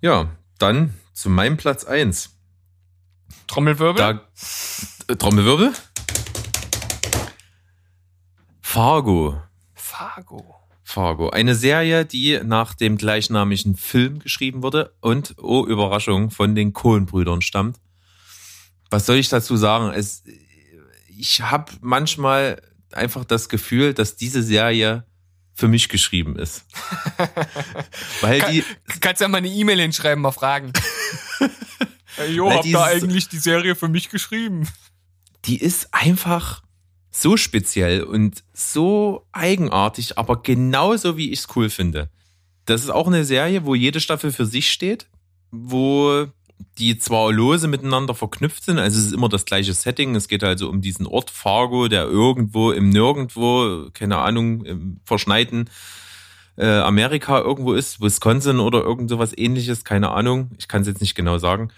[0.01, 2.35] Ja, dann zu meinem Platz eins.
[3.47, 3.95] Trommelwirbel?
[3.95, 4.21] Da,
[5.07, 5.73] äh, Trommelwirbel?
[8.61, 9.41] Fargo.
[9.75, 10.62] Fargo.
[10.93, 11.29] Fargo.
[11.31, 17.41] Eine Serie, die nach dem gleichnamigen Film geschrieben wurde und, oh Überraschung, von den Coen-Brüdern
[17.41, 17.77] stammt.
[18.91, 19.91] Was soll ich dazu sagen?
[19.91, 20.23] Es,
[21.07, 22.61] ich habe manchmal
[22.91, 25.05] einfach das Gefühl, dass diese Serie
[25.55, 26.65] für mich geschrieben ist.
[28.21, 28.63] Weil Kann, die,
[28.99, 30.73] kannst ja mal eine E-Mail hinschreiben, mal fragen.
[32.17, 34.67] hey, jo, habt ihr dieses- eigentlich die Serie für mich geschrieben?
[35.45, 36.63] die ist einfach
[37.15, 42.09] so speziell und so eigenartig, aber genauso wie ich es cool finde.
[42.65, 45.07] Das ist auch eine Serie, wo jede Staffel für sich steht,
[45.51, 46.25] wo
[46.79, 50.15] die zwar lose miteinander verknüpft sind, also es ist immer das gleiche Setting.
[50.15, 55.69] Es geht also um diesen Ort Fargo, der irgendwo im Nirgendwo, keine Ahnung, im verschneiten
[56.57, 60.51] äh, Amerika irgendwo ist, Wisconsin oder irgend sowas ähnliches, keine Ahnung.
[60.57, 61.71] Ich kann es jetzt nicht genau sagen.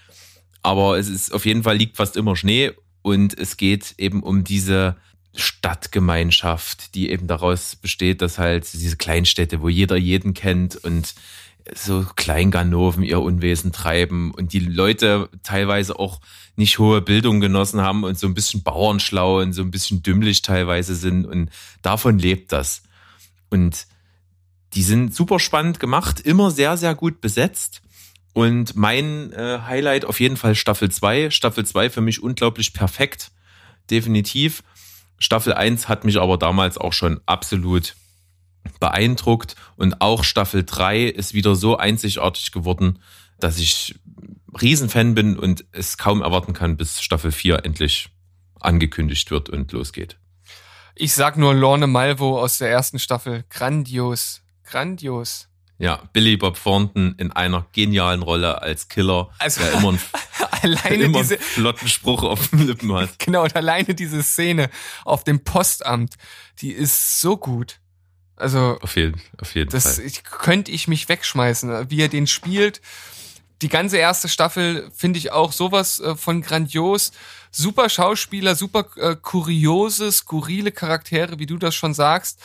[0.61, 2.71] Aber es ist auf jeden Fall liegt fast immer Schnee
[3.01, 4.95] und es geht eben um diese
[5.35, 11.13] Stadtgemeinschaft, die eben daraus besteht, dass halt diese Kleinstädte, wo jeder jeden kennt und
[11.73, 16.21] so Kleinganoven ihr Unwesen treiben und die Leute teilweise auch
[16.55, 20.41] nicht hohe Bildung genossen haben und so ein bisschen bauernschlau und so ein bisschen dümmlich
[20.41, 21.49] teilweise sind und
[21.81, 22.83] davon lebt das.
[23.49, 23.87] Und
[24.73, 27.81] die sind super spannend gemacht, immer sehr, sehr gut besetzt.
[28.33, 31.29] Und mein äh, Highlight auf jeden Fall Staffel 2.
[31.29, 33.31] Staffel 2 für mich unglaublich perfekt.
[33.89, 34.61] Definitiv.
[35.17, 37.95] Staffel 1 hat mich aber damals auch schon absolut
[38.79, 39.55] beeindruckt.
[39.75, 42.99] Und auch Staffel 3 ist wieder so einzigartig geworden,
[43.39, 43.95] dass ich
[44.61, 48.09] Riesenfan bin und es kaum erwarten kann, bis Staffel 4 endlich
[48.59, 50.17] angekündigt wird und losgeht.
[50.95, 53.43] Ich sag nur Lorne Malvo aus der ersten Staffel.
[53.49, 54.41] Grandios.
[54.63, 55.49] Grandios.
[55.77, 59.99] Ja, Billy Bob Thornton in einer genialen Rolle als Killer, Also- der immer einen,
[60.61, 63.19] Alleine immer diese, einen flotten Spruch auf den Lippen hat.
[63.19, 64.69] genau, und alleine diese Szene
[65.03, 66.15] auf dem Postamt,
[66.61, 67.79] die ist so gut.
[68.37, 70.05] Also, Auf jeden, auf jeden das Fall.
[70.05, 72.81] ich, könnte ich mich wegschmeißen, wie er den spielt.
[73.61, 77.11] Die ganze erste Staffel finde ich auch sowas äh, von grandios.
[77.51, 82.41] Super Schauspieler, super äh, kuriose, skurrile Charaktere, wie du das schon sagst.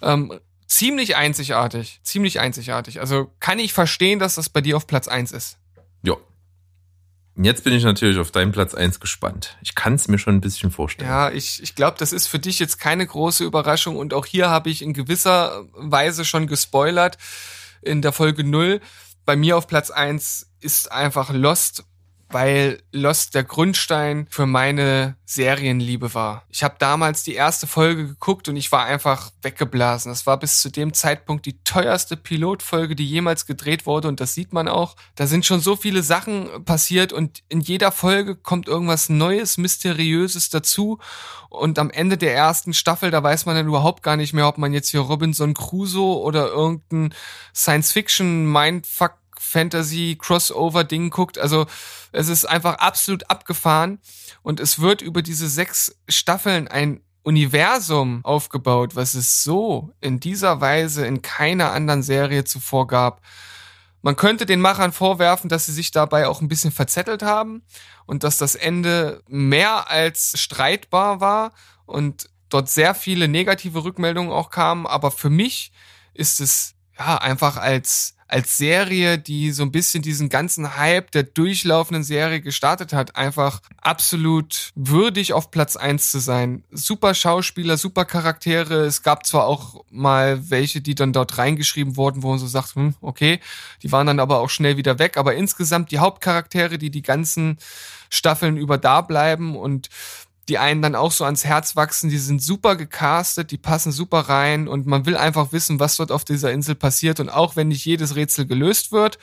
[0.00, 0.32] Ähm,
[0.66, 3.00] ziemlich einzigartig, ziemlich einzigartig.
[3.00, 5.58] Also kann ich verstehen, dass das bei dir auf Platz eins ist.
[6.02, 6.16] Ja.
[7.36, 9.56] Jetzt bin ich natürlich auf deinen Platz eins gespannt.
[9.60, 11.10] Ich kann es mir schon ein bisschen vorstellen.
[11.10, 14.50] Ja, ich, ich glaube, das ist für dich jetzt keine große Überraschung und auch hier
[14.50, 17.18] habe ich in gewisser Weise schon gespoilert
[17.82, 18.80] in der Folge null.
[19.24, 21.84] Bei mir auf Platz eins ist einfach Lost,
[22.34, 26.42] weil Lost der Grundstein für meine Serienliebe war.
[26.48, 30.10] Ich habe damals die erste Folge geguckt und ich war einfach weggeblasen.
[30.10, 34.34] Das war bis zu dem Zeitpunkt die teuerste Pilotfolge, die jemals gedreht wurde und das
[34.34, 34.96] sieht man auch.
[35.14, 40.50] Da sind schon so viele Sachen passiert und in jeder Folge kommt irgendwas Neues, Mysteriöses
[40.50, 40.98] dazu
[41.50, 44.58] und am Ende der ersten Staffel, da weiß man dann überhaupt gar nicht mehr, ob
[44.58, 47.14] man jetzt hier Robinson Crusoe oder irgendein
[47.54, 49.12] Science-Fiction-Mindfuck
[49.44, 51.38] Fantasy-Crossover-Ding guckt.
[51.38, 51.66] Also
[52.12, 53.98] es ist einfach absolut abgefahren
[54.42, 60.60] und es wird über diese sechs Staffeln ein Universum aufgebaut, was es so in dieser
[60.60, 63.22] Weise in keiner anderen Serie zuvor gab.
[64.02, 67.62] Man könnte den Machern vorwerfen, dass sie sich dabei auch ein bisschen verzettelt haben
[68.04, 71.52] und dass das Ende mehr als streitbar war
[71.86, 74.86] und dort sehr viele negative Rückmeldungen auch kamen.
[74.86, 75.72] Aber für mich
[76.12, 81.24] ist es ja einfach als als Serie, die so ein bisschen diesen ganzen Hype der
[81.24, 86.64] durchlaufenden Serie gestartet hat, einfach absolut würdig auf Platz eins zu sein.
[86.70, 88.84] Super Schauspieler, super Charaktere.
[88.84, 92.74] Es gab zwar auch mal welche, die dann dort reingeschrieben wurden, wo man so sagt,
[92.74, 93.40] hm, okay,
[93.82, 95.16] die waren dann aber auch schnell wieder weg.
[95.16, 97.58] Aber insgesamt die Hauptcharaktere, die die ganzen
[98.10, 99.88] Staffeln über da bleiben und
[100.48, 104.20] die einen dann auch so ans Herz wachsen, die sind super gecastet, die passen super
[104.20, 107.68] rein und man will einfach wissen, was dort auf dieser Insel passiert und auch wenn
[107.68, 109.18] nicht jedes Rätsel gelöst wird,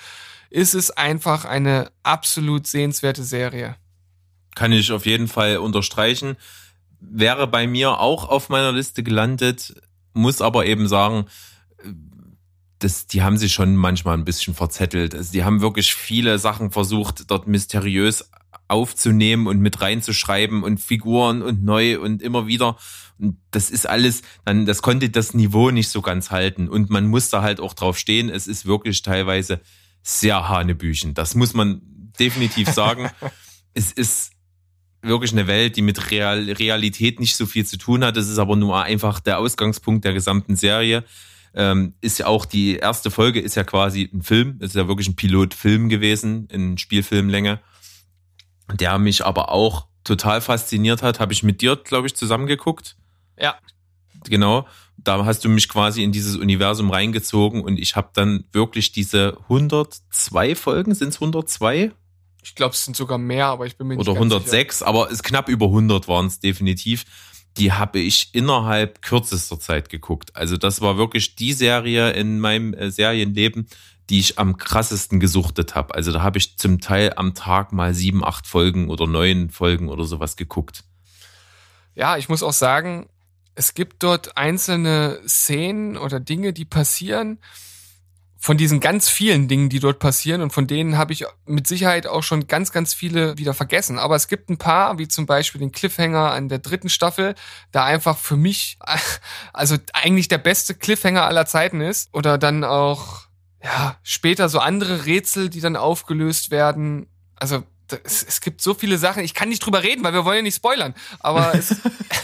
[0.50, 3.76] ist es einfach eine absolut sehenswerte Serie.
[4.56, 6.36] Kann ich auf jeden Fall unterstreichen.
[7.00, 9.74] Wäre bei mir auch auf meiner Liste gelandet,
[10.14, 11.26] muss aber eben sagen,
[12.80, 15.16] das, die haben sich schon manchmal ein bisschen verzettelt.
[15.16, 18.30] Also die haben wirklich viele Sachen versucht, dort mysteriös
[18.68, 22.78] aufzunehmen und mit reinzuschreiben und Figuren und neu und immer wieder.
[23.20, 26.68] Und das ist alles, dann, das konnte das Niveau nicht so ganz halten.
[26.68, 28.30] Und man muss da halt auch drauf stehen.
[28.30, 29.62] Es ist wirklich teilweise
[30.02, 31.14] sehr Hanebüchen.
[31.14, 31.82] Das muss man
[32.20, 33.10] definitiv sagen.
[33.74, 34.32] es ist
[35.02, 38.18] wirklich eine Welt, die mit Real Realität nicht so viel zu tun hat.
[38.18, 41.04] Das ist aber nur einfach der Ausgangspunkt der gesamten Serie.
[41.54, 45.10] Ähm, ist ja auch die erste Folge ist ja quasi ein Film, ist ja wirklich
[45.10, 47.60] ein Pilotfilm gewesen, in Spielfilmlänge,
[48.74, 51.20] der mich aber auch total fasziniert hat.
[51.20, 52.96] Habe ich mit dir, glaube ich, zusammengeguckt.
[53.40, 53.56] Ja.
[54.26, 54.68] Genau.
[54.98, 59.38] Da hast du mich quasi in dieses Universum reingezogen und ich habe dann wirklich diese
[59.44, 61.92] 102 Folgen, sind es 102?
[62.44, 65.12] Ich glaube, es sind sogar mehr, aber ich bin mir nicht Oder ganz 106, aber
[65.12, 67.06] es knapp über 100 waren es definitiv.
[67.58, 70.36] Die habe ich innerhalb kürzester Zeit geguckt.
[70.36, 73.68] Also das war wirklich die Serie in meinem äh, Serienleben,
[74.12, 75.96] die ich am krassesten gesuchtet habe.
[75.96, 79.88] Also da habe ich zum Teil am Tag mal sieben, acht Folgen oder neun Folgen
[79.88, 80.84] oder sowas geguckt.
[81.96, 83.08] Ja, ich muss auch sagen,
[83.56, 87.40] es gibt dort einzelne Szenen oder Dinge, die passieren.
[88.38, 92.06] Von diesen ganz vielen Dingen, die dort passieren und von denen habe ich mit Sicherheit
[92.06, 93.98] auch schon ganz, ganz viele wieder vergessen.
[93.98, 97.36] Aber es gibt ein paar, wie zum Beispiel den Cliffhanger an der dritten Staffel,
[97.72, 98.78] da einfach für mich,
[99.54, 102.14] also eigentlich der beste Cliffhanger aller Zeiten ist.
[102.14, 103.31] Oder dann auch,
[103.64, 107.08] ja, später so andere Rätsel, die dann aufgelöst werden.
[107.36, 107.64] Also
[108.04, 109.24] es, es gibt so viele Sachen.
[109.24, 110.96] Ich kann nicht drüber reden, weil wir wollen ja nicht spoilern.
[111.20, 111.76] Aber es,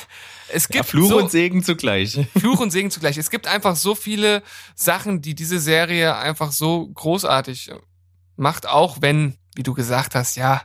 [0.50, 2.20] es gibt Ja, Fluch so, und Segen zugleich.
[2.38, 3.18] Fluch und Segen zugleich.
[3.18, 4.44] Es gibt einfach so viele
[4.76, 7.72] Sachen, die diese Serie einfach so großartig
[8.36, 10.62] macht, auch wenn, wie du gesagt hast, ja,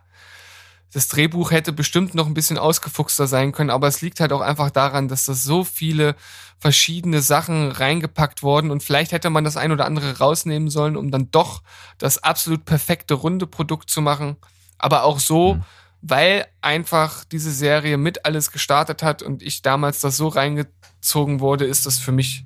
[0.92, 4.40] das Drehbuch hätte bestimmt noch ein bisschen ausgefuchster sein können, aber es liegt halt auch
[4.42, 6.14] einfach daran, dass das so viele
[6.58, 11.10] verschiedene Sachen reingepackt wurden und vielleicht hätte man das ein oder andere rausnehmen sollen, um
[11.10, 11.62] dann doch
[11.98, 14.36] das absolut perfekte runde Produkt zu machen.
[14.78, 15.64] Aber auch so, Mhm.
[16.02, 21.64] weil einfach diese Serie mit alles gestartet hat und ich damals das so reingezogen wurde,
[21.64, 22.44] ist das für mich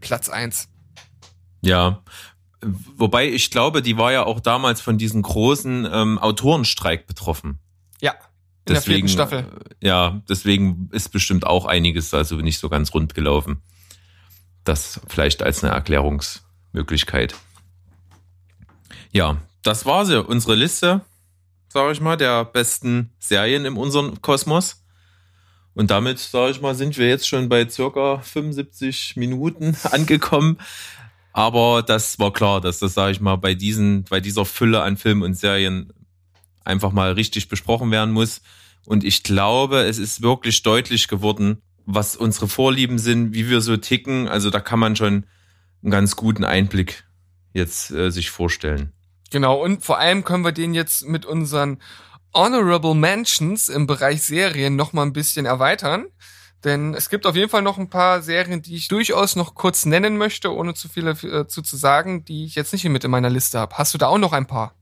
[0.00, 0.68] Platz eins.
[1.60, 2.02] Ja.
[2.96, 7.58] Wobei ich glaube, die war ja auch damals von diesem großen ähm, Autorenstreik betroffen.
[8.00, 8.14] Ja,
[8.66, 9.46] in der vierten Staffel.
[9.80, 13.62] äh, Ja, deswegen ist bestimmt auch einiges also nicht so ganz rund gelaufen.
[14.64, 17.34] Das vielleicht als eine Erklärungsmöglichkeit.
[19.12, 21.02] Ja, das war sie, unsere Liste,
[21.68, 24.82] sage ich mal, der besten Serien in unserem Kosmos.
[25.74, 30.58] Und damit, sage ich mal, sind wir jetzt schon bei circa 75 Minuten angekommen.
[31.32, 34.96] Aber das war klar, dass das, sage ich mal, bei diesen, bei dieser Fülle an
[34.96, 35.92] Filmen und Serien
[36.66, 38.42] einfach mal richtig besprochen werden muss.
[38.84, 43.76] Und ich glaube, es ist wirklich deutlich geworden, was unsere Vorlieben sind, wie wir so
[43.76, 44.28] ticken.
[44.28, 45.26] Also da kann man schon
[45.82, 47.04] einen ganz guten Einblick
[47.52, 48.92] jetzt äh, sich vorstellen.
[49.30, 51.78] Genau, und vor allem können wir den jetzt mit unseren
[52.34, 56.06] Honorable Mentions im Bereich Serien noch mal ein bisschen erweitern.
[56.64, 59.86] Denn es gibt auf jeden Fall noch ein paar Serien, die ich durchaus noch kurz
[59.86, 63.30] nennen möchte, ohne zu viel äh, zu, sagen, die ich jetzt nicht mit in meiner
[63.30, 63.76] Liste habe.
[63.76, 64.74] Hast du da auch noch ein paar?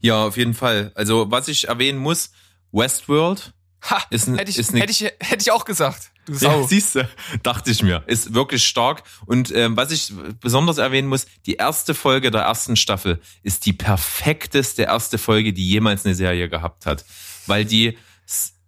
[0.00, 0.92] Ja, auf jeden Fall.
[0.94, 2.30] Also was ich erwähnen muss,
[2.72, 3.52] Westworld
[3.82, 6.10] Ha, ist, ein, hätte ich, ist eine hätte ich, hätte ich auch gesagt.
[6.26, 6.60] Du Sau.
[6.60, 7.08] Ja, siehst du,
[7.42, 8.02] dachte ich mir.
[8.06, 9.02] Ist wirklich stark.
[9.24, 13.72] Und ähm, was ich besonders erwähnen muss, die erste Folge der ersten Staffel ist die
[13.72, 17.04] perfekteste erste Folge, die jemals eine Serie gehabt hat.
[17.46, 17.96] Weil die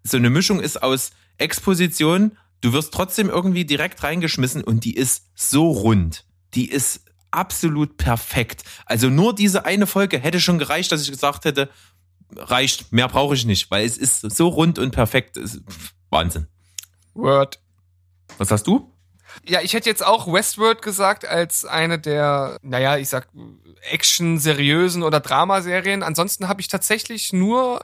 [0.03, 5.27] so eine Mischung ist aus Exposition, du wirst trotzdem irgendwie direkt reingeschmissen und die ist
[5.35, 6.25] so rund.
[6.55, 7.03] Die ist
[7.33, 8.63] absolut perfekt.
[8.87, 11.69] Also nur diese eine Folge hätte schon gereicht, dass ich gesagt hätte,
[12.37, 15.39] reicht, mehr brauche ich nicht, weil es ist so rund und perfekt.
[16.11, 16.47] Wahnsinn.
[17.15, 17.61] Word.
[18.39, 18.93] Was hast du?
[19.45, 23.29] Ja, ich hätte jetzt auch Westworld gesagt als eine der, naja, ich sag
[23.91, 26.03] Action-seriösen oder Dramaserien.
[26.03, 27.83] Ansonsten habe ich tatsächlich nur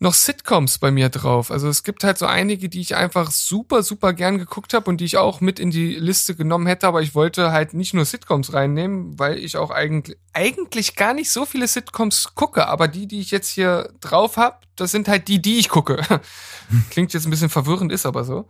[0.00, 1.50] noch Sitcoms bei mir drauf.
[1.50, 5.00] Also es gibt halt so einige, die ich einfach super, super gern geguckt habe und
[5.00, 8.04] die ich auch mit in die Liste genommen hätte, aber ich wollte halt nicht nur
[8.04, 13.06] Sitcoms reinnehmen, weil ich auch eigentlich, eigentlich gar nicht so viele Sitcoms gucke, aber die,
[13.06, 16.02] die ich jetzt hier drauf habe, das sind halt die, die ich gucke.
[16.90, 18.48] Klingt jetzt ein bisschen verwirrend, ist aber so.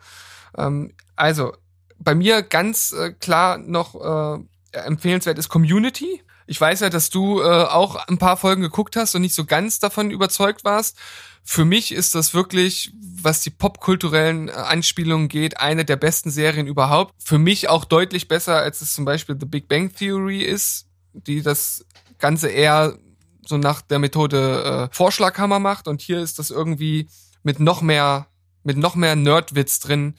[0.56, 1.52] Ähm, also,
[1.98, 6.22] bei mir ganz äh, klar noch äh, empfehlenswert ist Community.
[6.46, 9.44] Ich weiß ja, dass du äh, auch ein paar Folgen geguckt hast und nicht so
[9.44, 10.98] ganz davon überzeugt warst.
[11.46, 16.66] Für mich ist das wirklich, was die popkulturellen äh, Anspielungen geht, eine der besten Serien
[16.66, 17.14] überhaupt.
[17.22, 21.42] Für mich auch deutlich besser, als es zum Beispiel The Big Bang Theory ist, die
[21.42, 21.84] das
[22.18, 22.98] Ganze eher
[23.46, 25.86] so nach der Methode äh, Vorschlaghammer macht.
[25.86, 27.08] Und hier ist das irgendwie
[27.42, 28.26] mit noch mehr,
[28.62, 30.14] mit noch mehr Nerdwitz drin.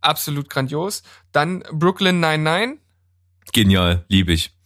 [0.00, 1.02] Absolut grandios.
[1.32, 2.80] Dann Brooklyn 99.
[3.52, 4.56] Genial, liebe ich.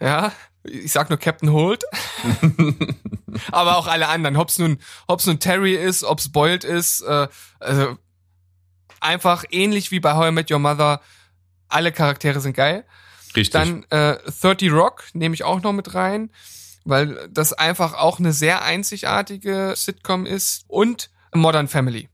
[0.00, 0.32] Ja,
[0.64, 1.84] ich sag nur Captain Holt.
[3.52, 4.36] Aber auch alle anderen.
[4.36, 7.28] Ob's nun, ob's nun Terry ist, ob's Boyd ist, äh,
[7.60, 7.96] also
[9.00, 11.00] einfach ähnlich wie bei How I Met Your Mother.
[11.68, 12.84] Alle Charaktere sind geil.
[13.36, 13.50] Richtig.
[13.50, 16.30] Dann äh, 30 Rock nehme ich auch noch mit rein.
[16.84, 22.08] weil das einfach auch eine sehr einzigartige Sitcom ist und Modern Family.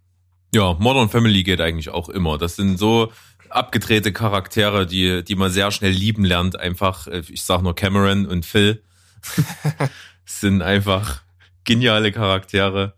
[0.52, 2.38] Ja, Modern Family geht eigentlich auch immer.
[2.38, 3.12] Das sind so
[3.54, 6.58] abgedrehte Charaktere, die, die man sehr schnell lieben lernt.
[6.58, 8.82] Einfach, äh, ich sag nur Cameron und Phil.
[10.24, 11.22] sind einfach
[11.64, 12.94] geniale Charaktere.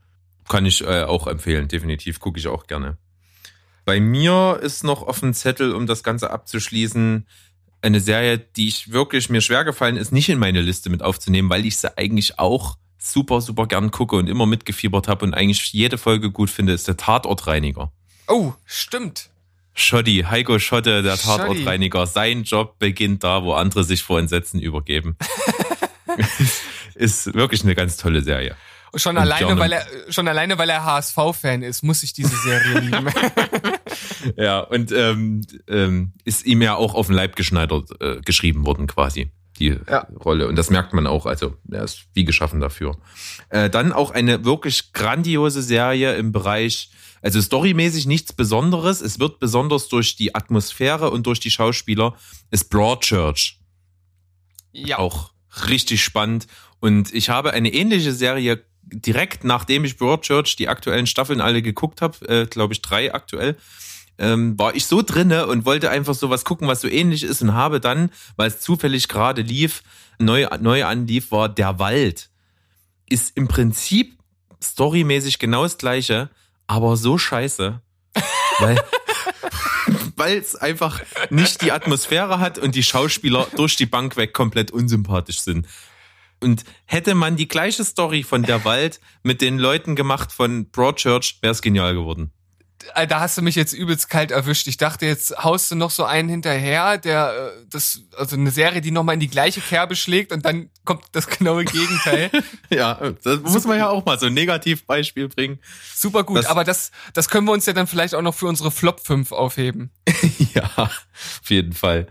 [0.48, 2.20] Kann ich äh, auch empfehlen, definitiv.
[2.20, 2.98] Gucke ich auch gerne.
[3.84, 7.26] Bei mir ist noch auf dem Zettel, um das Ganze abzuschließen,
[7.82, 11.50] eine Serie, die ich wirklich mir schwer gefallen ist, nicht in meine Liste mit aufzunehmen,
[11.50, 15.72] weil ich sie eigentlich auch super, super gern gucke und immer mitgefiebert habe und eigentlich
[15.72, 17.92] jede Folge gut finde, ist der Tatortreiniger.
[18.26, 19.30] Oh, stimmt.
[19.78, 21.16] Schotti, Heiko Schotte, der.
[21.16, 22.06] Tatortreiniger.
[22.06, 25.16] Sein Job beginnt da, wo andere sich vor Entsetzen übergeben.
[26.94, 28.56] ist wirklich eine ganz tolle Serie.
[28.94, 32.34] Schon Und alleine, John- weil er schon alleine, weil er HSV-Fan ist, muss ich diese
[32.36, 33.08] Serie lieben.
[34.36, 38.86] Ja, und ähm, ähm, ist ihm ja auch auf den Leib geschneidert, äh, geschrieben worden
[38.86, 40.06] quasi, die Ja.
[40.24, 40.48] Rolle.
[40.48, 42.96] Und das merkt man auch, also er ist wie geschaffen dafür.
[43.48, 46.90] Äh, dann auch eine wirklich grandiose Serie im Bereich,
[47.26, 49.00] also storymäßig nichts Besonderes.
[49.00, 52.14] Es wird besonders durch die Atmosphäre und durch die Schauspieler,
[52.52, 53.58] ist Broadchurch.
[54.72, 54.98] ja.
[54.98, 55.32] Auch
[55.68, 56.46] richtig spannend.
[56.78, 62.00] Und ich habe eine ähnliche Serie direkt nachdem ich Broadchurch die aktuellen Staffeln alle geguckt
[62.00, 63.56] habe, äh, glaube ich drei aktuell,
[64.18, 67.54] ähm, war ich so drinne und wollte einfach sowas gucken, was so ähnlich ist und
[67.54, 69.82] habe dann, weil es zufällig gerade lief,
[70.20, 72.30] neu, neu anlief, war Der Wald.
[73.08, 74.16] Ist im Prinzip
[74.62, 76.30] storymäßig genau das gleiche,
[76.66, 77.80] aber so scheiße.
[78.58, 78.82] Weil
[80.16, 84.70] weil es einfach nicht die Atmosphäre hat und die Schauspieler durch die Bank weg komplett
[84.70, 85.66] unsympathisch sind.
[86.40, 91.38] Und hätte man die gleiche Story von Der Wald mit den Leuten gemacht von Broadchurch,
[91.40, 92.32] wäre es genial geworden.
[92.94, 94.66] Äh, Da hast du mich jetzt übelst kalt erwischt.
[94.66, 98.80] Ich dachte, jetzt haust du noch so einen hinterher, der äh, das, also eine Serie,
[98.80, 102.30] die nochmal in die gleiche Kerbe schlägt und dann kommt das genaue Gegenteil.
[102.70, 105.58] Ja, das muss man ja auch mal so ein Negativbeispiel bringen.
[105.94, 108.46] Super gut, Das- aber das, das können wir uns ja dann vielleicht auch noch für
[108.46, 109.90] unsere Flop 5 aufheben.
[110.54, 111.00] ja, auf
[111.48, 112.08] jeden Fall.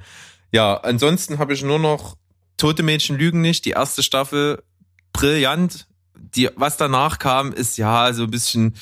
[0.52, 2.15] Ja, ansonsten habe ich nur noch
[2.57, 4.64] Tote Mädchen lügen nicht, die erste Staffel
[5.14, 5.88] brillant.
[6.18, 8.76] Die, was danach kam, ist ja so ein bisschen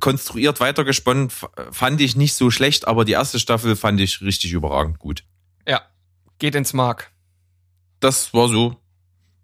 [0.00, 1.30] konstruiert weitergesponnen,
[1.70, 5.24] fand ich nicht so schlecht, aber die erste Staffel fand ich richtig überragend gut.
[5.66, 5.82] Ja,
[6.38, 7.10] geht ins Mark.
[8.00, 8.76] Das war so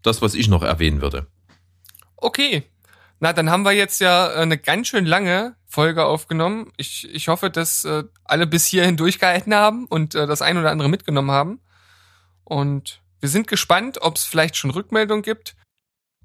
[0.03, 1.27] das, was ich noch erwähnen würde.
[2.17, 2.65] Okay.
[3.21, 6.73] Na, dann haben wir jetzt ja äh, eine ganz schön lange Folge aufgenommen.
[6.77, 10.71] Ich, ich hoffe, dass äh, alle bis hierhin durchgehalten haben und äh, das ein oder
[10.71, 11.61] andere mitgenommen haben.
[12.45, 15.57] Und wir sind gespannt, ob es vielleicht schon Rückmeldung gibt.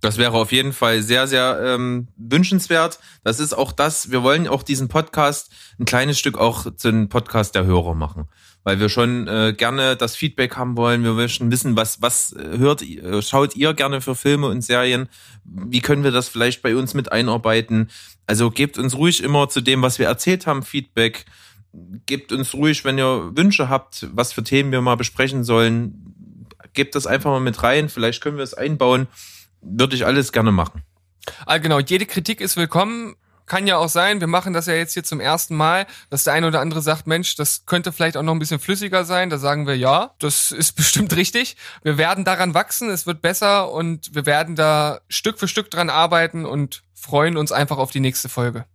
[0.03, 2.99] Das wäre auf jeden Fall sehr, sehr ähm, wünschenswert.
[3.23, 5.49] Das ist auch das, wir wollen auch diesen Podcast
[5.79, 8.25] ein kleines Stück auch zu einem Podcast der Hörer machen.
[8.65, 11.05] Weil wir schon äh, gerne das Feedback haben wollen.
[11.05, 15.07] Wir möchten wissen, was, was äh, hört, ihr- schaut ihr gerne für Filme und Serien?
[15.45, 17.89] Wie können wir das vielleicht bei uns mit einarbeiten?
[18.27, 21.23] Also gebt uns ruhig immer zu dem, was wir erzählt haben, Feedback.
[22.05, 26.45] Gebt uns ruhig, wenn ihr Wünsche habt, was für Themen wir mal besprechen sollen.
[26.73, 27.87] Gebt das einfach mal mit rein.
[27.87, 29.07] Vielleicht können wir es einbauen
[29.63, 30.83] würde ich alles gerne machen.
[31.45, 33.15] Ah, genau, jede Kritik ist willkommen.
[33.45, 36.31] Kann ja auch sein, wir machen das ja jetzt hier zum ersten Mal, dass der
[36.31, 39.29] eine oder andere sagt, Mensch, das könnte vielleicht auch noch ein bisschen flüssiger sein.
[39.29, 41.57] Da sagen wir, ja, das ist bestimmt richtig.
[41.83, 45.89] Wir werden daran wachsen, es wird besser und wir werden da Stück für Stück dran
[45.89, 48.65] arbeiten und freuen uns einfach auf die nächste Folge.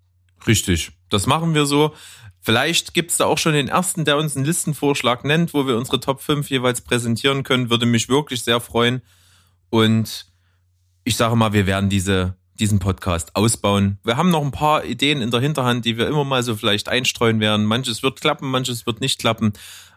[0.46, 0.92] Richtig.
[1.08, 1.94] Das machen wir so.
[2.42, 6.00] Vielleicht gibt's da auch schon den ersten, der uns einen Listenvorschlag nennt, wo wir unsere
[6.00, 7.70] Top 5 jeweils präsentieren können.
[7.70, 9.02] Würde mich wirklich sehr freuen.
[9.70, 10.27] Und
[11.08, 13.96] ich sage mal, wir werden diese, diesen Podcast ausbauen.
[14.04, 16.90] Wir haben noch ein paar Ideen in der Hinterhand, die wir immer mal so vielleicht
[16.90, 17.64] einstreuen werden.
[17.64, 19.54] Manches wird klappen, manches wird nicht klappen.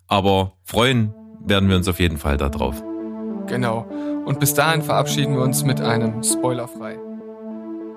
[0.07, 1.13] Aber freuen
[1.45, 2.81] werden wir uns auf jeden Fall darauf.
[3.47, 3.81] Genau.
[4.25, 6.97] Und bis dahin verabschieden wir uns mit einem Spoilerfrei.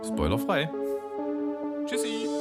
[0.05, 0.69] Spoilerfrei.
[1.87, 2.34] Tschüssi.